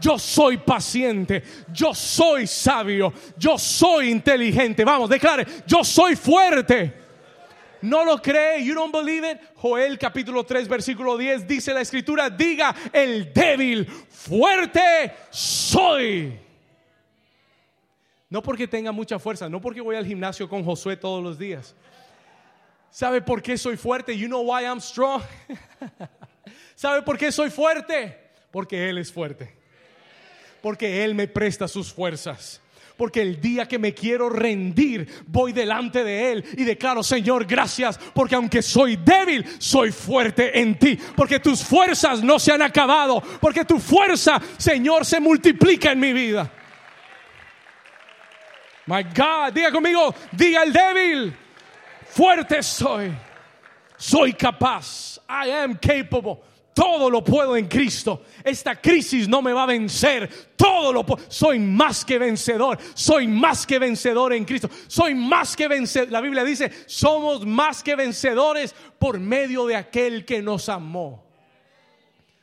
Yo 0.00 0.18
soy 0.18 0.56
paciente, 0.56 1.42
yo 1.70 1.94
soy 1.94 2.46
sabio, 2.46 3.12
yo 3.36 3.58
soy 3.58 4.08
inteligente. 4.08 4.82
Vamos, 4.82 5.10
declare, 5.10 5.46
yo 5.66 5.84
soy 5.84 6.16
fuerte. 6.16 6.94
¿No 7.82 8.04
lo 8.04 8.18
cree? 8.20 8.64
You 8.64 8.74
don't 8.74 8.92
believe 8.92 9.30
it? 9.30 9.38
Joel 9.56 9.98
capítulo 9.98 10.44
3 10.44 10.68
versículo 10.68 11.16
10 11.16 11.46
dice 11.46 11.72
la 11.72 11.80
escritura, 11.80 12.28
diga 12.28 12.74
el 12.92 13.32
débil, 13.32 13.86
fuerte 13.86 15.12
soy. 15.30 16.49
No 18.30 18.42
porque 18.42 18.68
tenga 18.68 18.92
mucha 18.92 19.18
fuerza, 19.18 19.48
no 19.48 19.60
porque 19.60 19.80
voy 19.80 19.96
al 19.96 20.06
gimnasio 20.06 20.48
con 20.48 20.64
Josué 20.64 20.96
todos 20.96 21.22
los 21.22 21.36
días. 21.36 21.74
¿Sabe 22.88 23.20
por 23.20 23.42
qué 23.42 23.58
soy 23.58 23.76
fuerte? 23.76 24.16
You 24.16 24.28
know 24.28 24.42
why 24.42 24.62
I'm 24.62 24.80
strong. 24.80 25.20
¿Sabe 26.76 27.02
por 27.02 27.18
qué 27.18 27.32
soy 27.32 27.50
fuerte? 27.50 28.16
Porque 28.52 28.88
Él 28.88 28.98
es 28.98 29.12
fuerte. 29.12 29.52
Porque 30.62 31.04
Él 31.04 31.16
me 31.16 31.26
presta 31.26 31.66
sus 31.66 31.92
fuerzas. 31.92 32.60
Porque 32.96 33.20
el 33.20 33.40
día 33.40 33.66
que 33.66 33.78
me 33.78 33.94
quiero 33.94 34.28
rendir, 34.28 35.08
voy 35.26 35.52
delante 35.52 36.04
de 36.04 36.32
Él 36.32 36.44
y 36.56 36.64
declaro, 36.64 37.02
Señor, 37.02 37.46
gracias, 37.46 37.98
porque 38.14 38.34
aunque 38.34 38.62
soy 38.62 38.96
débil, 38.96 39.44
soy 39.58 39.90
fuerte 39.90 40.60
en 40.60 40.78
ti. 40.78 40.98
Porque 41.16 41.40
tus 41.40 41.64
fuerzas 41.64 42.22
no 42.22 42.38
se 42.38 42.52
han 42.52 42.62
acabado. 42.62 43.22
Porque 43.40 43.64
tu 43.64 43.80
fuerza, 43.80 44.40
Señor, 44.56 45.04
se 45.04 45.18
multiplica 45.18 45.92
en 45.92 46.00
mi 46.00 46.12
vida. 46.12 46.52
My 48.86 49.02
God, 49.02 49.52
diga 49.52 49.70
conmigo, 49.70 50.14
diga 50.32 50.62
el 50.62 50.72
débil, 50.72 51.36
fuerte 52.06 52.62
soy, 52.62 53.12
soy 53.96 54.32
capaz, 54.32 55.18
I 55.28 55.50
am 55.50 55.76
capable. 55.76 56.42
Todo 56.72 57.10
lo 57.10 57.22
puedo 57.22 57.56
en 57.56 57.66
Cristo. 57.68 58.22
Esta 58.42 58.80
crisis 58.80 59.28
no 59.28 59.42
me 59.42 59.52
va 59.52 59.64
a 59.64 59.66
vencer. 59.66 60.30
Todo 60.56 60.92
lo 60.92 61.04
puedo. 61.04 61.22
Soy 61.28 61.58
más 61.58 62.04
que 62.04 62.18
vencedor. 62.18 62.78
Soy 62.94 63.26
más 63.26 63.66
que 63.66 63.78
vencedor 63.78 64.32
en 64.32 64.44
Cristo. 64.44 64.70
Soy 64.86 65.14
más 65.14 65.56
que 65.56 65.68
vencedor. 65.68 66.10
La 66.10 66.22
Biblia 66.22 66.42
dice, 66.42 66.72
somos 66.86 67.44
más 67.44 67.82
que 67.82 67.96
vencedores 67.96 68.74
por 68.98 69.18
medio 69.18 69.66
de 69.66 69.76
aquel 69.76 70.24
que 70.24 70.40
nos 70.40 70.70
amó. 70.70 71.22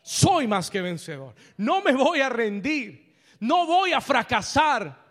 Soy 0.03 0.45
más 0.45 0.69
que 0.69 0.81
vencedor. 0.81 1.33
No 1.55 1.81
me 1.81 1.93
voy 1.93 2.21
a 2.21 2.29
rendir. 2.29 3.15
No 3.39 3.65
voy 3.65 3.93
a 3.93 4.01
fracasar 4.01 5.06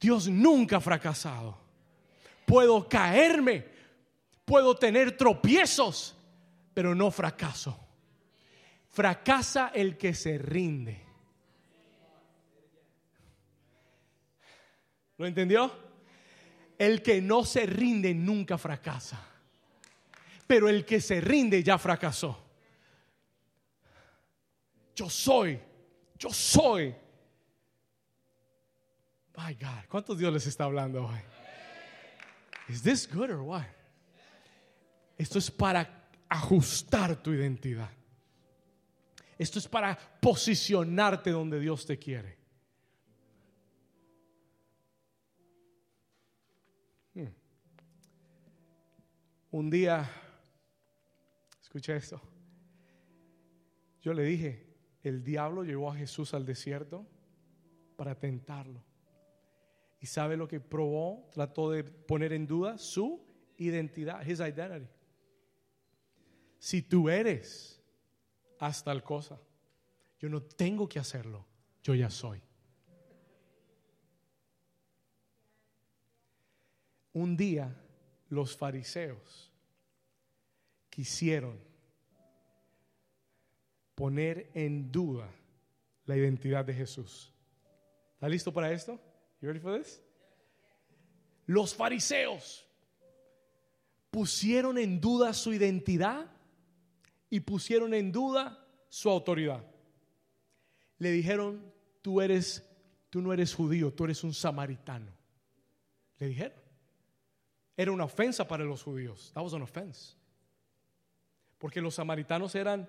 Dios 0.00 0.28
nunca 0.28 0.78
ha 0.78 0.80
fracasado. 0.80 1.58
Puedo 2.46 2.88
caerme, 2.88 3.66
puedo 4.44 4.74
tener 4.74 5.16
tropiezos, 5.16 6.16
pero 6.72 6.94
no 6.94 7.10
fracaso. 7.10 7.78
Fracasa 8.88 9.70
el 9.74 9.98
que 9.98 10.14
se 10.14 10.38
rinde. 10.38 11.04
¿Lo 15.18 15.26
entendió? 15.26 15.70
El 16.78 17.02
que 17.02 17.20
no 17.20 17.44
se 17.44 17.66
rinde 17.66 18.14
nunca 18.14 18.56
fracasa. 18.56 19.22
Pero 20.46 20.68
el 20.68 20.86
que 20.86 21.00
se 21.00 21.20
rinde 21.20 21.62
ya 21.62 21.76
fracasó. 21.76 22.42
Yo 24.96 25.10
soy, 25.10 25.60
yo 26.18 26.32
soy 26.32 26.94
My 29.46 29.54
God, 29.54 29.88
¿cuántos 29.88 30.18
Dios 30.18 30.32
les 30.32 30.46
está 30.46 30.64
hablando 30.64 31.06
hoy? 31.06 31.18
Is 32.68 32.82
this 32.82 33.08
good 33.10 33.30
or 33.30 33.42
what? 33.42 33.64
Esto 35.16 35.38
es 35.38 35.50
para 35.50 36.08
ajustar 36.28 37.16
tu 37.22 37.32
identidad. 37.32 37.90
Esto 39.38 39.58
es 39.58 39.66
para 39.66 39.96
posicionarte 40.20 41.30
donde 41.30 41.58
Dios 41.58 41.86
te 41.86 41.98
quiere. 41.98 42.36
Hmm. 47.14 47.32
Un 49.52 49.70
día, 49.70 50.10
escucha 51.62 51.96
esto, 51.96 52.20
yo 54.02 54.12
le 54.12 54.22
dije, 54.22 54.66
el 55.02 55.24
diablo 55.24 55.64
llevó 55.64 55.90
a 55.90 55.96
Jesús 55.96 56.34
al 56.34 56.44
desierto 56.44 57.06
para 57.96 58.14
tentarlo. 58.14 58.89
¿Y 60.00 60.06
sabe 60.06 60.36
lo 60.36 60.48
que 60.48 60.60
probó? 60.60 61.28
Trató 61.30 61.70
de 61.70 61.84
poner 61.84 62.32
en 62.32 62.46
duda 62.46 62.78
su 62.78 63.22
identidad, 63.58 64.26
his 64.26 64.40
identity. 64.40 64.88
Si 66.58 66.82
tú 66.82 67.08
eres 67.08 67.82
hasta 68.58 68.90
tal 68.90 69.02
cosa, 69.02 69.38
yo 70.18 70.28
no 70.28 70.42
tengo 70.42 70.88
que 70.88 70.98
hacerlo, 70.98 71.46
yo 71.82 71.94
ya 71.94 72.08
soy. 72.08 72.42
Un 77.12 77.36
día 77.36 77.76
los 78.28 78.56
fariseos 78.56 79.50
quisieron 80.88 81.58
poner 83.94 84.50
en 84.54 84.90
duda 84.90 85.30
la 86.06 86.16
identidad 86.16 86.64
de 86.64 86.72
Jesús. 86.72 87.34
¿Está 88.14 88.28
listo 88.28 88.52
para 88.52 88.72
esto? 88.72 89.00
You 89.40 89.48
ready 89.48 89.60
for 89.60 89.78
this? 89.78 90.02
Los 91.46 91.74
fariseos 91.74 92.66
pusieron 94.10 94.78
en 94.78 95.00
duda 95.00 95.32
su 95.34 95.52
identidad 95.52 96.26
y 97.28 97.40
pusieron 97.40 97.94
en 97.94 98.12
duda 98.12 98.64
su 98.88 99.08
autoridad. 99.08 99.64
Le 100.98 101.10
dijeron, 101.10 101.72
tú 102.02 102.20
eres 102.20 102.62
tú 103.10 103.20
no 103.20 103.32
eres 103.32 103.54
judío, 103.54 103.92
tú 103.92 104.04
eres 104.04 104.24
un 104.24 104.32
samaritano. 104.32 105.12
Le 106.18 106.28
dijeron. 106.28 106.58
Era 107.76 107.92
una 107.92 108.04
ofensa 108.04 108.46
para 108.46 108.64
los 108.64 108.82
judíos. 108.82 109.32
That 109.34 109.42
was 109.42 109.52
offense. 109.54 110.14
Porque 111.58 111.80
los 111.80 111.94
samaritanos 111.94 112.54
eran 112.54 112.88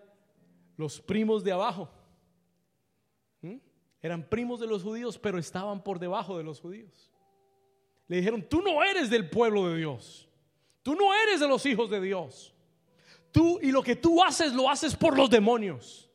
los 0.78 1.02
primos 1.02 1.43
de 1.43 1.52
abajo. 1.52 1.89
Eran 4.02 4.28
primos 4.28 4.60
de 4.60 4.68
los 4.68 4.84
judíos, 4.84 5.20
pero 5.20 5.38
estaban 5.38 5.84
por 5.84 5.99
debajo 5.99 6.38
de 6.38 6.43
los 6.43 6.60
judíos. 6.60 7.12
Le 8.08 8.18
dijeron, 8.18 8.43
tú 8.47 8.62
no 8.62 8.84
eres 8.84 9.10
del 9.10 9.30
pueblo 9.30 9.70
de 9.70 9.78
Dios. 9.78 10.28
Tú 10.82 10.95
no 10.95 11.14
eres 11.14 11.39
de 11.39 11.47
los 11.47 11.66
hijos 11.66 11.89
de 11.89 12.02
Dios. 12.02 12.54
Tú 13.32 13.60
y 13.62 13.72
lo 13.72 13.84
que 13.84 13.95
tú 13.95 14.24
haces 14.24 14.54
lo 14.54 14.70
haces 14.70 14.95
por 14.95 15.16
los 15.16 15.30
demonios. 15.30 16.10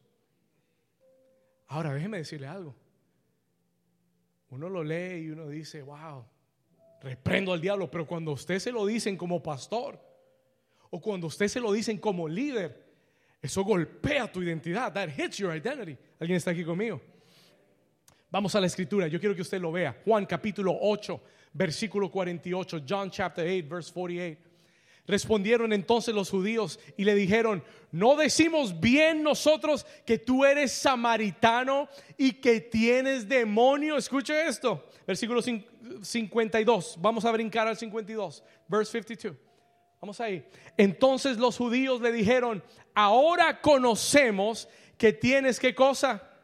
Ahora 1.68 1.94
déjeme 1.94 2.18
decirle 2.18 2.46
algo. 2.46 2.74
Uno 4.50 4.68
lo 4.68 4.84
lee 4.84 5.24
y 5.24 5.30
uno 5.30 5.48
dice, 5.48 5.82
wow, 5.82 6.24
reprendo 7.00 7.52
al 7.52 7.60
diablo, 7.60 7.90
pero 7.90 8.06
cuando 8.06 8.32
usted 8.32 8.58
se 8.58 8.72
lo 8.72 8.84
dicen 8.84 9.16
como 9.16 9.42
pastor 9.42 10.00
o 10.90 11.00
cuando 11.00 11.26
usted 11.26 11.48
se 11.48 11.60
lo 11.60 11.72
dicen 11.72 11.98
como 11.98 12.28
líder, 12.28 12.84
eso 13.40 13.64
golpea 13.64 14.30
tu 14.30 14.42
identidad. 14.42 14.92
That 14.92 15.08
hits 15.16 15.38
your 15.38 15.54
identity. 15.54 15.96
¿Alguien 16.18 16.36
está 16.36 16.50
aquí 16.50 16.64
conmigo? 16.64 17.00
Vamos 18.36 18.54
a 18.54 18.60
la 18.60 18.66
escritura. 18.66 19.08
Yo 19.08 19.18
quiero 19.18 19.34
que 19.34 19.40
usted 19.40 19.58
lo 19.58 19.72
vea. 19.72 19.96
Juan 20.04 20.26
capítulo 20.26 20.76
8, 20.78 21.22
versículo 21.54 22.10
48. 22.10 22.82
John 22.86 23.10
chapter 23.10 23.48
8, 23.48 23.66
verse 23.66 23.90
48. 23.90 24.38
Respondieron 25.06 25.72
entonces 25.72 26.14
los 26.14 26.28
judíos 26.28 26.78
y 26.98 27.04
le 27.04 27.14
dijeron, 27.14 27.64
¿no 27.92 28.14
decimos 28.14 28.78
bien 28.78 29.22
nosotros 29.22 29.86
que 30.04 30.18
tú 30.18 30.44
eres 30.44 30.70
samaritano 30.72 31.88
y 32.18 32.32
que 32.32 32.60
tienes 32.60 33.26
demonio? 33.26 33.96
Escuche 33.96 34.46
esto, 34.46 34.86
versículo 35.06 35.40
52, 35.40 36.98
vamos 37.00 37.24
a 37.24 37.32
brincar 37.32 37.66
al 37.66 37.78
52, 37.78 38.44
verse 38.68 38.92
52. 39.00 39.34
Vamos 39.98 40.20
ahí. 40.20 40.46
Entonces 40.76 41.38
los 41.38 41.56
judíos 41.56 42.02
le 42.02 42.12
dijeron, 42.12 42.62
ahora 42.92 43.62
conocemos 43.62 44.68
que 44.98 45.14
tienes 45.14 45.58
qué 45.58 45.74
cosa. 45.74 46.35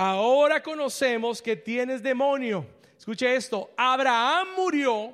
Ahora 0.00 0.62
conocemos 0.62 1.42
que 1.42 1.56
tienes 1.56 2.04
demonio. 2.04 2.64
Escuche 2.96 3.34
esto, 3.34 3.72
Abraham 3.76 4.46
murió 4.56 5.12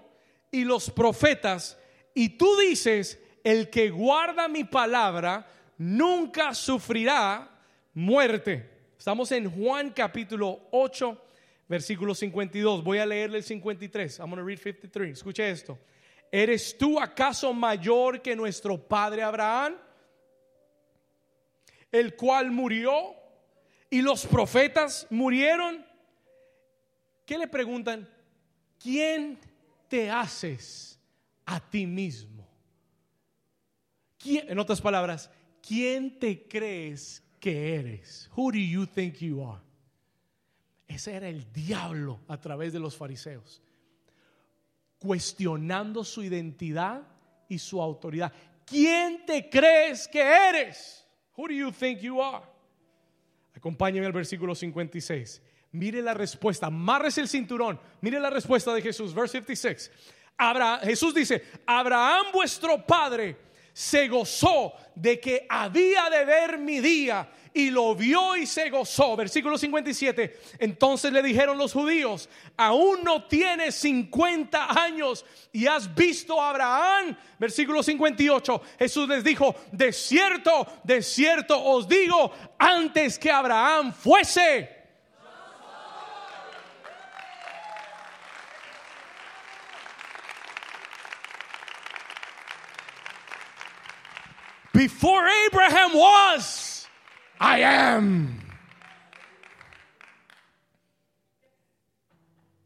y 0.51 0.63
los 0.63 0.91
profetas, 0.91 1.79
y 2.13 2.29
tú 2.37 2.55
dices, 2.59 3.19
el 3.43 3.71
que 3.71 3.89
guarda 3.89 4.47
mi 4.47 4.63
palabra 4.65 5.49
nunca 5.79 6.53
sufrirá 6.53 7.51
muerte. 7.95 8.69
Estamos 8.99 9.33
en 9.33 9.51
Juan 9.51 9.89
capítulo 9.89 10.69
8, 10.71 11.19
versículo 11.67 12.15
52. 12.15 12.85
Voy 12.85 12.99
a 12.99 13.07
leerle 13.07 13.39
el 13.39 13.43
53. 13.43 14.19
I'm 14.19 14.29
going 14.29 14.37
to 14.37 14.45
read 14.45 14.59
53. 14.59 15.13
Escuche 15.13 15.49
esto. 15.49 15.79
¿Eres 16.31 16.77
tú 16.77 17.01
acaso 17.01 17.55
mayor 17.55 18.21
que 18.21 18.37
nuestro 18.37 18.77
padre 18.77 19.23
Abraham? 19.23 19.79
El 21.91 22.15
cual 22.17 22.51
murió 22.51 23.24
y 23.95 24.03
los 24.03 24.27
profetas 24.27 25.07
murieron. 25.09 25.87
¿Qué 27.25 27.39
le 27.39 27.47
preguntan? 27.47 28.09
¿Quién 28.77 29.39
te 29.87 30.11
haces 30.11 30.99
a 31.47 31.61
ti 31.61 31.87
mismo? 31.87 32.45
en 34.25 34.59
otras 34.59 34.81
palabras, 34.81 35.31
¿quién 35.63 36.19
te 36.19 36.49
crees 36.49 37.23
que 37.39 37.77
eres? 37.77 38.29
Who 38.35 38.51
do 38.51 38.59
you 38.59 38.85
think 38.85 39.19
you 39.19 39.47
are? 39.47 39.63
Ese 40.89 41.15
era 41.15 41.29
el 41.29 41.53
diablo 41.53 42.19
a 42.27 42.41
través 42.41 42.73
de 42.73 42.81
los 42.81 42.97
fariseos 42.97 43.63
cuestionando 44.99 46.03
su 46.03 46.25
identidad 46.25 47.03
y 47.49 47.61
su 47.61 47.81
autoridad. 47.81 48.33
¿Quién 48.67 49.25
te 49.25 49.49
crees 49.49 50.09
que 50.09 50.21
eres? 50.21 51.07
Who 51.37 51.47
do 51.47 51.55
you 51.55 51.71
think 51.71 52.01
you 52.01 52.21
are? 52.21 52.54
Acompáñenme 53.57 54.07
al 54.07 54.13
versículo 54.13 54.55
56. 54.55 55.43
Mire 55.73 56.03
la 56.03 56.15
respuesta, 56.15 56.67
amarres 56.67 57.19
el 57.19 57.29
cinturón. 57.29 57.81
Mire 58.01 58.21
la 58.21 58.31
respuesta 58.31 58.73
de 58.73 58.83
Jesús, 58.83 59.15
verse 59.15 59.39
56. 59.39 59.91
Jesús 60.83 61.15
dice, 61.15 61.43
Abraham 61.67 62.27
vuestro 62.33 62.85
padre 62.85 63.37
se 63.75 64.07
gozó 64.07 64.73
de 64.95 65.19
que 65.19 65.47
había 65.49 66.09
de 66.09 66.25
ver 66.25 66.59
mi 66.59 66.79
día 66.79 67.29
y 67.53 67.71
lo 67.71 67.97
vio 67.97 68.37
y 68.37 68.47
se 68.47 68.71
gozó. 68.71 69.17
Versículo 69.17 69.59
57. 69.59 70.39
Entonces 70.61 71.13
le 71.13 71.21
dijeron 71.21 71.59
los 71.59 71.73
judíos, 71.73 72.29
aún 72.57 73.03
no 73.03 73.25
tienes 73.25 73.75
50 73.75 74.81
años 74.81 75.27
y 75.53 75.67
has 75.67 75.93
visto 75.93 76.41
a 76.41 76.51
Abraham. 76.51 77.17
Versículo 77.37 77.83
58. 77.83 78.63
Jesús 78.79 79.09
les 79.09 79.25
dijo, 79.25 79.57
de 79.73 79.93
cierto, 79.93 80.69
de 80.85 81.03
cierto 81.03 81.61
os 81.61 81.89
digo, 81.89 82.33
antes 82.57 83.19
que 83.19 83.33
Abraham 83.33 83.93
fuese. 83.93 84.84
Before 94.75 95.25
Abraham 95.47 95.95
was, 95.95 96.89
I 97.39 97.61
am. 97.63 98.41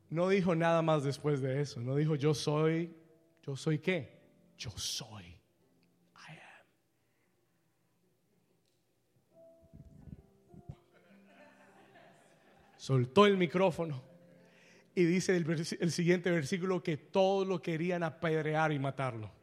No 0.08 0.30
dijo 0.30 0.54
nada 0.54 0.80
más 0.80 1.04
después 1.04 1.42
de 1.42 1.60
eso. 1.60 1.80
No 1.80 1.94
dijo 1.94 2.14
yo 2.14 2.32
soy, 2.32 2.96
yo 3.46 3.56
soy 3.56 3.78
qué? 3.78 4.08
Yo 4.56 4.70
soy. 4.70 5.24
I 6.14 6.30
am. 6.30 6.64
Soltó 12.78 13.26
el 13.26 13.36
micrófono 13.36 14.02
y 14.94 15.04
dice 15.04 15.36
el, 15.36 15.44
el 15.78 15.92
siguiente 15.92 16.30
versículo 16.30 16.82
que 16.82 16.96
todos 16.96 17.46
lo 17.46 17.60
querían 17.60 18.02
apedrear 18.02 18.72
y 18.72 18.78
matarlo. 18.78 19.37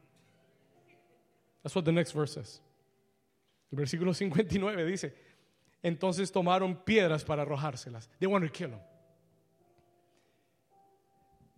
That's 1.66 1.74
what 1.74 1.84
the 1.84 1.91
next 1.91 2.11
verse 2.11 2.34
says. 2.34 2.61
El 3.72 3.80
versículo 3.80 4.13
59 4.13 4.86
dice, 4.86 5.13
entonces 5.84 6.32
tomaron 6.32 6.86
piedras 6.86 7.26
para 7.26 7.43
arrojárselas. 7.43 8.07
They 8.20 8.28
wanted 8.28 8.49
to 8.49 8.53
kill 8.53 8.70
him. 8.70 8.80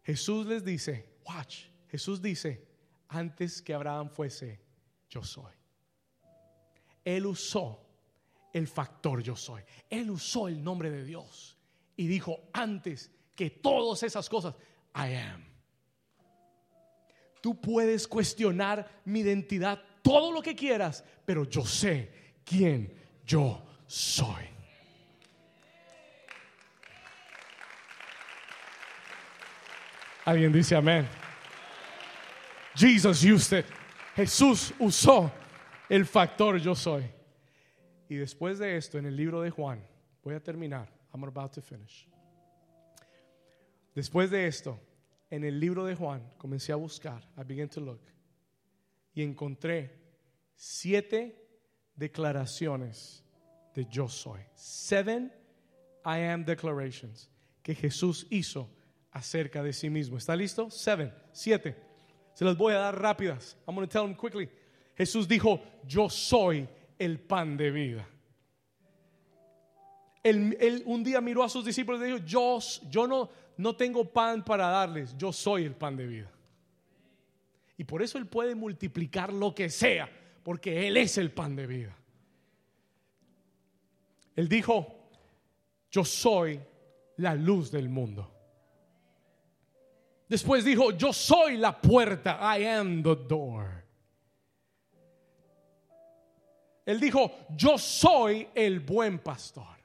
Jesús 0.05 0.45
les 0.45 0.63
dice, 0.63 1.03
watch, 1.27 1.65
Jesús 1.91 2.21
dice, 2.21 2.61
antes 3.09 3.61
que 3.61 3.73
Abraham 3.73 4.09
fuese, 4.09 4.59
yo 5.09 5.23
soy. 5.23 5.51
Él 7.03 7.25
usó 7.25 7.77
el 8.53 8.65
factor 8.65 9.21
yo 9.21 9.35
soy. 9.35 9.61
Él 9.89 10.09
usó 10.09 10.47
el 10.47 10.63
nombre 10.63 10.89
de 10.89 11.03
Dios 11.03 11.57
y 11.97 12.07
dijo, 12.07 12.49
antes 12.53 13.11
que 13.35 13.49
todas 13.49 14.03
esas 14.03 14.29
cosas, 14.29 14.55
I 14.95 15.15
am. 15.15 15.43
Tú 17.41 17.59
puedes 17.59 18.07
cuestionar 18.07 19.01
mi 19.03 19.19
identidad 19.19 19.83
todo 20.07 20.31
lo 20.31 20.41
que 20.41 20.55
quieras, 20.55 21.03
pero 21.25 21.43
yo 21.43 21.65
sé 21.65 22.39
quién 22.45 22.93
yo 23.25 23.61
soy. 23.85 24.45
Alguien 30.23 30.53
dice 30.53 30.75
amén. 30.75 31.07
Jesus 32.73 33.23
used 33.23 33.59
it. 33.59 33.65
Jesús 34.15 34.73
usó 34.79 35.29
el 35.89 36.05
factor 36.05 36.57
yo 36.57 36.73
soy. 36.73 37.03
Y 38.07 38.15
después 38.15 38.59
de 38.59 38.77
esto, 38.77 38.97
en 38.97 39.05
el 39.07 39.15
libro 39.15 39.41
de 39.41 39.49
Juan, 39.49 39.85
voy 40.23 40.35
a 40.35 40.39
terminar. 40.39 40.89
I'm 41.13 41.23
about 41.25 41.51
to 41.51 41.61
finish. 41.61 42.07
Después 43.93 44.29
de 44.29 44.47
esto, 44.47 44.79
en 45.29 45.43
el 45.43 45.59
libro 45.59 45.83
de 45.83 45.95
Juan, 45.95 46.21
comencé 46.37 46.71
a 46.71 46.77
buscar. 46.77 47.21
I 47.37 47.43
began 47.43 47.67
to 47.69 47.81
look. 47.81 47.99
Y 49.17 49.23
encontré 49.23 49.99
siete 50.53 51.43
declaraciones 51.95 53.23
de 53.73 53.83
yo 53.89 54.07
soy. 54.07 54.41
Seven 54.53 55.33
I 56.05 56.19
am 56.19 56.45
declarations 56.45 57.27
que 57.63 57.73
Jesús 57.73 58.27
hizo 58.29 58.69
acerca 59.11 59.63
de 59.63 59.73
sí 59.73 59.89
mismo. 59.89 60.19
¿Está 60.19 60.35
listo? 60.35 60.69
Seven, 60.69 61.11
siete. 61.31 61.75
Se 62.35 62.45
las 62.45 62.55
voy 62.55 62.75
a 62.75 62.77
dar 62.77 63.01
rápidas. 63.01 63.57
I'm 63.67 63.73
going 63.73 63.87
to 63.87 63.91
tell 63.91 64.03
them 64.03 64.15
quickly. 64.15 64.51
Jesús 64.95 65.27
dijo, 65.27 65.63
yo 65.83 66.09
soy 66.09 66.69
el 66.99 67.19
pan 67.19 67.57
de 67.57 67.71
vida. 67.71 68.07
Él, 70.21 70.83
un 70.85 71.03
día 71.03 71.21
miró 71.21 71.41
a 71.43 71.49
sus 71.49 71.65
discípulos 71.65 72.01
y 72.01 72.05
dijo, 72.05 72.17
yo, 72.19 72.59
yo 72.87 73.07
no, 73.07 73.31
no 73.57 73.75
tengo 73.75 74.05
pan 74.05 74.45
para 74.45 74.67
darles, 74.67 75.17
yo 75.17 75.33
soy 75.33 75.63
el 75.63 75.73
pan 75.73 75.97
de 75.97 76.05
vida. 76.05 76.36
Y 77.77 77.83
por 77.83 78.01
eso 78.01 78.17
Él 78.17 78.25
puede 78.25 78.55
multiplicar 78.55 79.31
lo 79.31 79.53
que 79.53 79.69
sea, 79.69 80.09
porque 80.43 80.87
Él 80.87 80.97
es 80.97 81.17
el 81.17 81.31
pan 81.31 81.55
de 81.55 81.67
vida. 81.67 81.95
Él 84.35 84.49
dijo, 84.49 85.09
yo 85.91 86.03
soy 86.03 86.59
la 87.17 87.35
luz 87.35 87.71
del 87.71 87.89
mundo. 87.89 88.33
Después 90.27 90.65
dijo, 90.65 90.91
yo 90.91 91.13
soy 91.13 91.57
la 91.57 91.79
puerta, 91.79 92.39
I 92.41 92.65
am 92.65 93.01
the 93.01 93.15
door. 93.15 93.85
Él 96.85 96.99
dijo, 96.99 97.47
yo 97.55 97.77
soy 97.77 98.47
el 98.55 98.79
buen 98.79 99.19
pastor. 99.19 99.77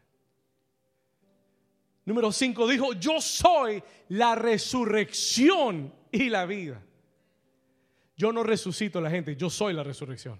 Número 2.05 2.33
5 2.33 2.67
dijo, 2.67 2.93
yo 2.95 3.21
soy 3.21 3.83
la 4.09 4.35
resurrección 4.35 5.93
y 6.11 6.29
la 6.29 6.47
vida. 6.47 6.83
Yo 8.23 8.33
no 8.33 8.45
resucito 8.45 9.01
a 9.01 9.03
la 9.03 9.11
gente, 9.11 9.35
yo 9.35 9.51
soy 9.51 9.73
la 9.73 9.83
resurrección. 9.83 10.39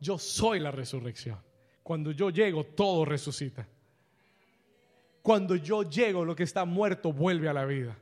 Yo 0.00 0.18
soy 0.18 0.58
la 0.58 0.72
resurrección. 0.72 1.38
Cuando 1.84 2.10
yo 2.10 2.30
llego, 2.30 2.64
todo 2.64 3.04
resucita. 3.04 3.64
Cuando 5.22 5.54
yo 5.54 5.88
llego, 5.88 6.24
lo 6.24 6.34
que 6.34 6.42
está 6.42 6.64
muerto 6.64 7.12
vuelve 7.12 7.48
a 7.48 7.52
la 7.52 7.64
vida. 7.64 7.96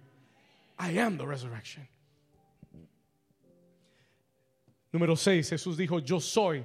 I 0.78 0.98
am 1.00 1.18
the 1.18 1.26
resurrection. 1.26 1.86
Número 4.90 5.14
6, 5.14 5.50
Jesús 5.50 5.76
dijo, 5.76 5.98
yo 5.98 6.18
soy 6.18 6.64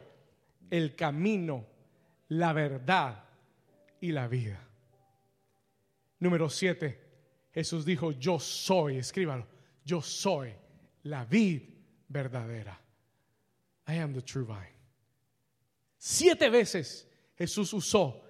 el 0.70 0.96
camino, 0.96 1.66
la 2.30 2.54
verdad 2.54 3.22
y 4.00 4.14
la 4.14 4.30
vida. 4.30 4.66
Número 6.20 6.50
7, 6.50 7.02
Jesús 7.52 7.84
dijo, 7.84 8.14
yo 8.14 8.40
soy, 8.40 9.00
escríbalo, 9.00 9.57
yo 9.88 10.02
soy 10.02 10.54
la 11.04 11.24
vid 11.24 11.62
verdadera. 12.12 12.76
I 13.88 13.96
am 13.96 14.14
the 14.14 14.22
true 14.22 14.44
vine. 14.44 14.76
Siete 15.98 16.50
veces 16.50 17.06
Jesús 17.40 17.74
usó 17.74 18.22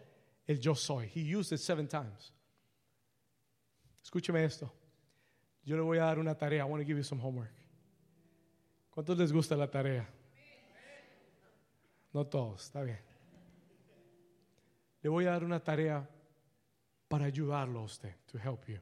el 0.48 0.60
yo 0.60 0.76
soy. 0.76 1.08
He 1.08 1.22
used 1.22 1.52
it 1.52 1.60
seven 1.60 1.88
times. 1.88 2.32
Escúcheme 4.04 4.44
esto. 4.46 4.72
Yo 5.66 5.76
le 5.76 5.82
voy 5.82 5.98
a 5.98 6.06
dar 6.06 6.20
una 6.20 6.36
tarea. 6.36 6.62
I 6.62 6.66
want 6.66 6.82
to 6.82 6.86
give 6.86 6.98
you 6.98 7.04
some 7.04 7.20
homework. 7.20 7.52
¿Cuántos 8.92 9.18
les 9.18 9.32
gusta 9.32 9.56
la 9.56 9.68
tarea? 9.68 10.08
No 12.14 12.26
todos, 12.26 12.64
está 12.64 12.84
bien. 12.84 13.00
Le 15.02 15.10
voy 15.10 15.26
a 15.26 15.32
dar 15.32 15.44
una 15.44 15.60
tarea 15.60 16.08
para 17.08 17.26
ayudarlo 17.26 17.80
a 17.80 17.84
usted, 17.84 18.16
to 18.28 18.38
help 18.38 18.68
you. 18.68 18.80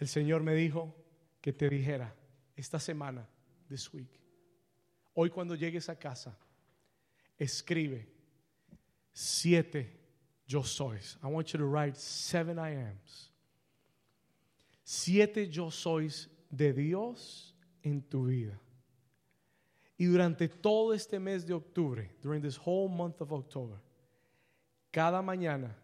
El 0.00 0.08
Señor 0.08 0.42
me 0.42 0.54
dijo 0.54 0.94
que 1.42 1.52
te 1.52 1.68
dijera 1.68 2.14
esta 2.56 2.80
semana, 2.80 3.28
this 3.68 3.92
week, 3.92 4.18
hoy 5.14 5.28
cuando 5.28 5.54
llegues 5.54 5.90
a 5.90 5.98
casa, 5.98 6.36
escribe 7.38 8.08
siete 9.12 10.00
yo 10.46 10.64
sois. 10.64 11.18
I 11.22 11.26
want 11.26 11.52
you 11.52 11.58
to 11.58 11.66
write 11.66 11.96
seven 11.96 12.58
I 12.58 12.74
ams. 12.76 13.30
Siete 14.82 15.48
yo 15.48 15.70
sois 15.70 16.28
de 16.50 16.72
Dios 16.72 17.54
en 17.82 18.02
tu 18.02 18.24
vida. 18.24 18.58
Y 19.98 20.06
durante 20.06 20.48
todo 20.48 20.94
este 20.94 21.18
mes 21.18 21.46
de 21.46 21.52
octubre, 21.52 22.10
during 22.22 22.40
this 22.40 22.56
whole 22.56 22.88
month 22.88 23.20
of 23.20 23.32
October, 23.32 23.76
cada 24.90 25.20
mañana 25.20 25.76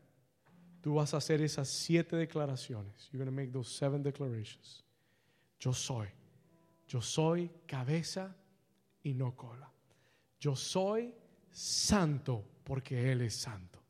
tú 0.87 0.95
vas 0.95 1.13
a 1.15 1.17
hacer 1.17 1.43
esas 1.43 1.67
siete 1.67 2.15
declaraciones. 2.15 3.11
You're 3.11 3.19
going 3.19 3.27
to 3.27 3.33
make 3.33 3.51
those 3.51 3.69
seven 3.69 4.05
declarations. 4.05 4.85
Yo 5.59 5.73
soy. 5.73 6.07
Yo 6.87 7.03
soy 7.03 7.51
cabeza 7.67 8.37
y 9.03 9.13
no 9.13 9.35
cola. 9.35 9.69
Yo 10.39 10.55
soy 10.55 11.13
santo 11.51 12.45
porque 12.63 13.11
Él 13.11 13.23
es 13.23 13.35
santo. 13.35 13.83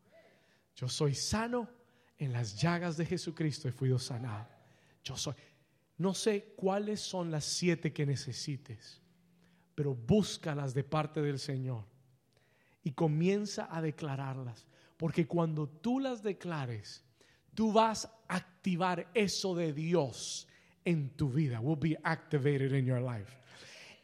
Yo 0.75 0.89
soy 0.89 1.15
sano 1.15 1.69
en 2.17 2.33
las 2.33 2.59
llagas 2.59 2.97
de 2.97 3.05
Jesucristo 3.05 3.69
he 3.69 3.73
fui 3.73 3.95
sanado. 3.99 4.49
Yo 5.05 5.19
soy. 5.19 5.35
No 5.99 6.15
sé 6.15 6.55
cuáles 6.57 7.03
son 7.03 7.31
las 7.31 7.45
siete 7.45 7.93
que 7.93 8.07
necesites, 8.07 9.03
pero 9.75 9.95
búscalas 9.95 10.73
de 10.73 10.83
parte 10.83 11.21
del 11.21 11.39
Señor 11.39 11.85
y 12.83 12.93
comienza 12.93 13.69
a 13.71 13.83
declararlas. 13.83 14.67
Porque 14.97 15.27
cuando 15.27 15.69
tú 15.69 16.01
las 16.01 16.23
declares, 16.23 17.05
tú 17.55 17.73
vas 17.73 18.07
a 18.29 18.37
activar 18.37 19.11
eso 19.15 19.55
de 19.55 19.73
Dios 19.73 20.49
en 20.85 21.11
tu 21.11 21.29
vida. 21.31 21.61
Will 21.61 21.79
be 21.79 21.99
activated 22.03 22.73
in 22.73 22.87
your 22.87 23.01
life. 23.01 23.37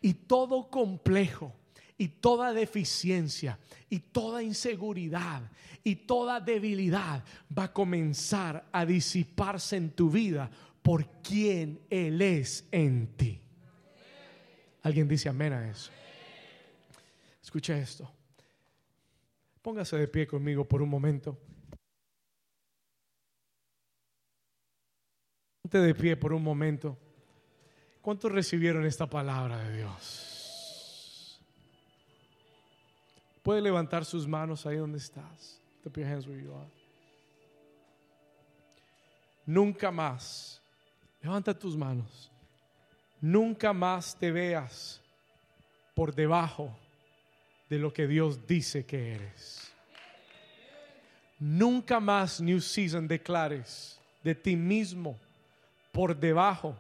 Y 0.01 0.15
todo 0.15 0.69
complejo 0.69 1.53
y 1.97 2.09
toda 2.09 2.53
deficiencia 2.53 3.59
y 3.89 4.01
toda 4.01 4.43
inseguridad 4.43 5.51
y 5.85 5.97
toda 5.97 6.41
debilidad 6.41 7.25
va 7.57 7.65
a 7.65 7.73
comenzar 7.73 8.69
a 8.73 8.85
disiparse 8.85 9.77
en 9.77 9.91
tu 9.91 10.11
vida 10.11 10.51
por 10.83 11.07
quien 11.23 11.81
Él 11.89 12.21
es 12.21 12.67
en 12.73 13.07
ti. 13.17 13.41
Alguien 14.83 15.07
dice 15.07 15.29
amén 15.29 15.53
a 15.53 15.71
eso. 15.71 15.93
Escucha 17.41 17.79
esto. 17.79 18.11
Póngase 19.63 19.97
de 19.97 20.09
pie 20.09 20.27
conmigo 20.27 20.67
por 20.67 20.83
un 20.83 20.89
momento. 20.89 21.39
Ponte 25.63 25.79
de 25.79 25.95
pie 25.95 26.17
por 26.17 26.33
un 26.33 26.43
momento. 26.43 26.99
¿Cuántos 28.01 28.33
recibieron 28.33 28.85
esta 28.85 29.07
palabra 29.07 29.59
de 29.59 29.77
Dios? 29.77 31.41
Puede 33.45 33.61
levantar 33.61 34.05
sus 34.05 34.27
manos 34.27 34.67
ahí 34.67 34.77
donde 34.77 34.99
estás. 34.99 35.61
Nunca 39.47 39.93
más. 39.93 40.61
Levanta 41.21 41.57
tus 41.57 41.77
manos. 41.77 42.33
Nunca 43.21 43.73
más 43.73 44.19
te 44.19 44.33
veas 44.33 45.01
por 45.95 46.13
debajo 46.13 46.77
de 47.73 47.79
lo 47.79 47.91
que 47.91 48.07
Dios 48.07 48.47
dice 48.47 48.85
que 48.85 49.15
eres. 49.15 49.73
Nunca 51.39 52.01
más 52.01 52.39
New 52.39 52.61
Season 52.61 53.09
declares 53.09 53.99
de 54.23 54.35
ti 54.35 54.57
mismo 54.57 55.19
por 55.91 56.15
debajo 56.15 56.77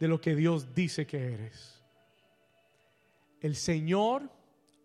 de 0.00 0.08
lo 0.08 0.18
que 0.18 0.34
Dios 0.34 0.74
dice 0.74 1.06
que 1.06 1.34
eres. 1.34 1.78
El 3.42 3.56
Señor 3.56 4.22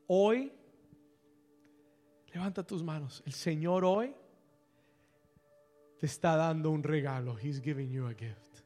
hoy, 0.08 0.52
levanta 2.34 2.62
tus 2.62 2.84
manos, 2.84 3.24
el 3.26 3.32
Señor 3.32 3.86
hoy 3.86 4.14
te 5.98 6.08
está 6.08 6.36
dando 6.36 6.72
un 6.72 6.84
regalo. 6.84 7.38
He's 7.42 7.62
giving 7.62 7.90
you 7.90 8.06
a 8.06 8.14
gift. 8.14 8.60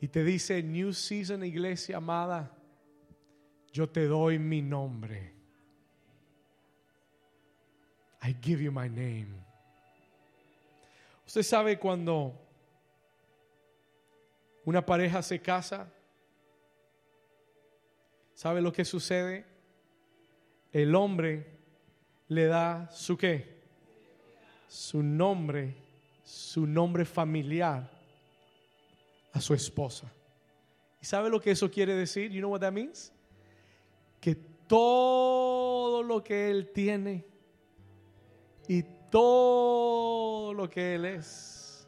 Y 0.00 0.08
te 0.08 0.24
dice, 0.24 0.62
New 0.62 0.94
Season, 0.94 1.44
iglesia 1.44 1.98
amada, 1.98 2.61
yo 3.72 3.88
te 3.88 4.06
doy 4.06 4.38
mi 4.38 4.60
nombre. 4.60 5.32
I 8.22 8.36
give 8.40 8.62
you 8.62 8.70
my 8.70 8.88
name. 8.88 9.34
Usted 11.26 11.42
sabe 11.42 11.78
cuando 11.78 12.38
una 14.64 14.84
pareja 14.84 15.22
se 15.22 15.40
casa, 15.40 15.90
¿sabe 18.34 18.60
lo 18.60 18.72
que 18.72 18.84
sucede? 18.84 19.44
El 20.72 20.94
hombre 20.94 21.46
le 22.28 22.46
da 22.46 22.88
su 22.90 23.16
qué? 23.16 23.60
Su 24.68 25.02
nombre, 25.02 25.74
su 26.22 26.66
nombre 26.66 27.04
familiar 27.04 27.90
a 29.32 29.40
su 29.40 29.54
esposa. 29.54 30.10
¿Y 31.00 31.06
sabe 31.06 31.28
lo 31.28 31.40
que 31.40 31.50
eso 31.50 31.70
quiere 31.70 31.94
decir? 31.94 32.30
You 32.30 32.40
know 32.40 32.50
what 32.50 32.60
that 32.60 32.72
means? 32.72 33.12
Que 34.22 34.36
todo 34.66 36.02
lo 36.02 36.24
que 36.24 36.50
él 36.50 36.70
tiene 36.72 37.26
y 38.66 38.82
todo 39.10 40.54
lo 40.54 40.70
que 40.70 40.94
él 40.94 41.04
es 41.04 41.86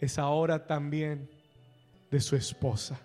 es 0.00 0.18
ahora 0.18 0.66
también 0.66 1.28
de 2.10 2.20
su 2.20 2.36
esposa. 2.36 3.00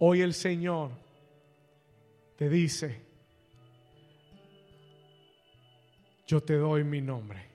Hoy 0.00 0.20
el 0.20 0.32
Señor 0.32 0.90
te 2.36 2.48
dice, 2.48 3.02
yo 6.24 6.40
te 6.40 6.54
doy 6.54 6.84
mi 6.84 7.00
nombre. 7.00 7.47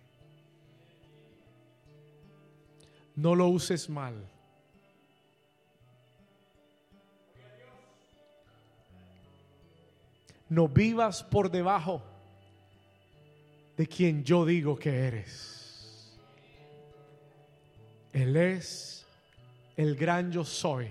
No 3.16 3.36
lo 3.36 3.48
uses 3.48 3.90
mal. 3.90 4.16
No 10.50 10.68
vivas 10.68 11.24
por 11.24 11.50
debajo 11.50 12.04
de 13.76 13.88
quien 13.88 14.24
yo 14.24 14.46
digo 14.46 14.78
que 14.78 15.08
eres. 15.08 16.16
Él 18.12 18.36
es 18.36 19.06
el 19.76 19.96
gran 19.96 20.32
yo 20.32 20.46
soy. 20.46 20.88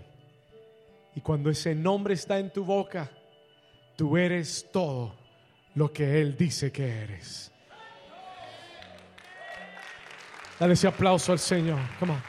Y 1.15 1.21
cuando 1.21 1.51
ese 1.51 1.75
nombre 1.75 2.15
está 2.15 2.39
en 2.39 2.53
tu 2.53 2.65
boca, 2.65 3.11
tú 3.97 4.17
eres 4.17 4.69
todo 4.73 5.15
lo 5.75 5.93
que 5.93 6.21
Él 6.21 6.37
dice 6.37 6.73
que 6.73 6.89
eres. 6.89 7.52
Dale 10.63 10.75
ese 10.75 10.87
aplauso 10.87 11.33
al 11.33 11.41
Señor. 11.41 11.81
Come 11.99 12.13
on. 12.13 12.23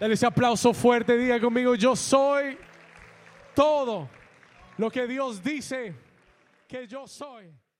Dale 0.00 0.14
ese 0.14 0.26
aplauso 0.26 0.74
fuerte. 0.74 1.16
Diga 1.16 1.38
conmigo, 1.38 1.76
yo 1.76 1.94
soy 1.94 2.58
todo 3.54 4.08
lo 4.78 4.90
que 4.90 5.06
Dios 5.06 5.40
dice 5.44 5.94
que 6.66 6.88
yo 6.88 7.06
soy. 7.06 7.54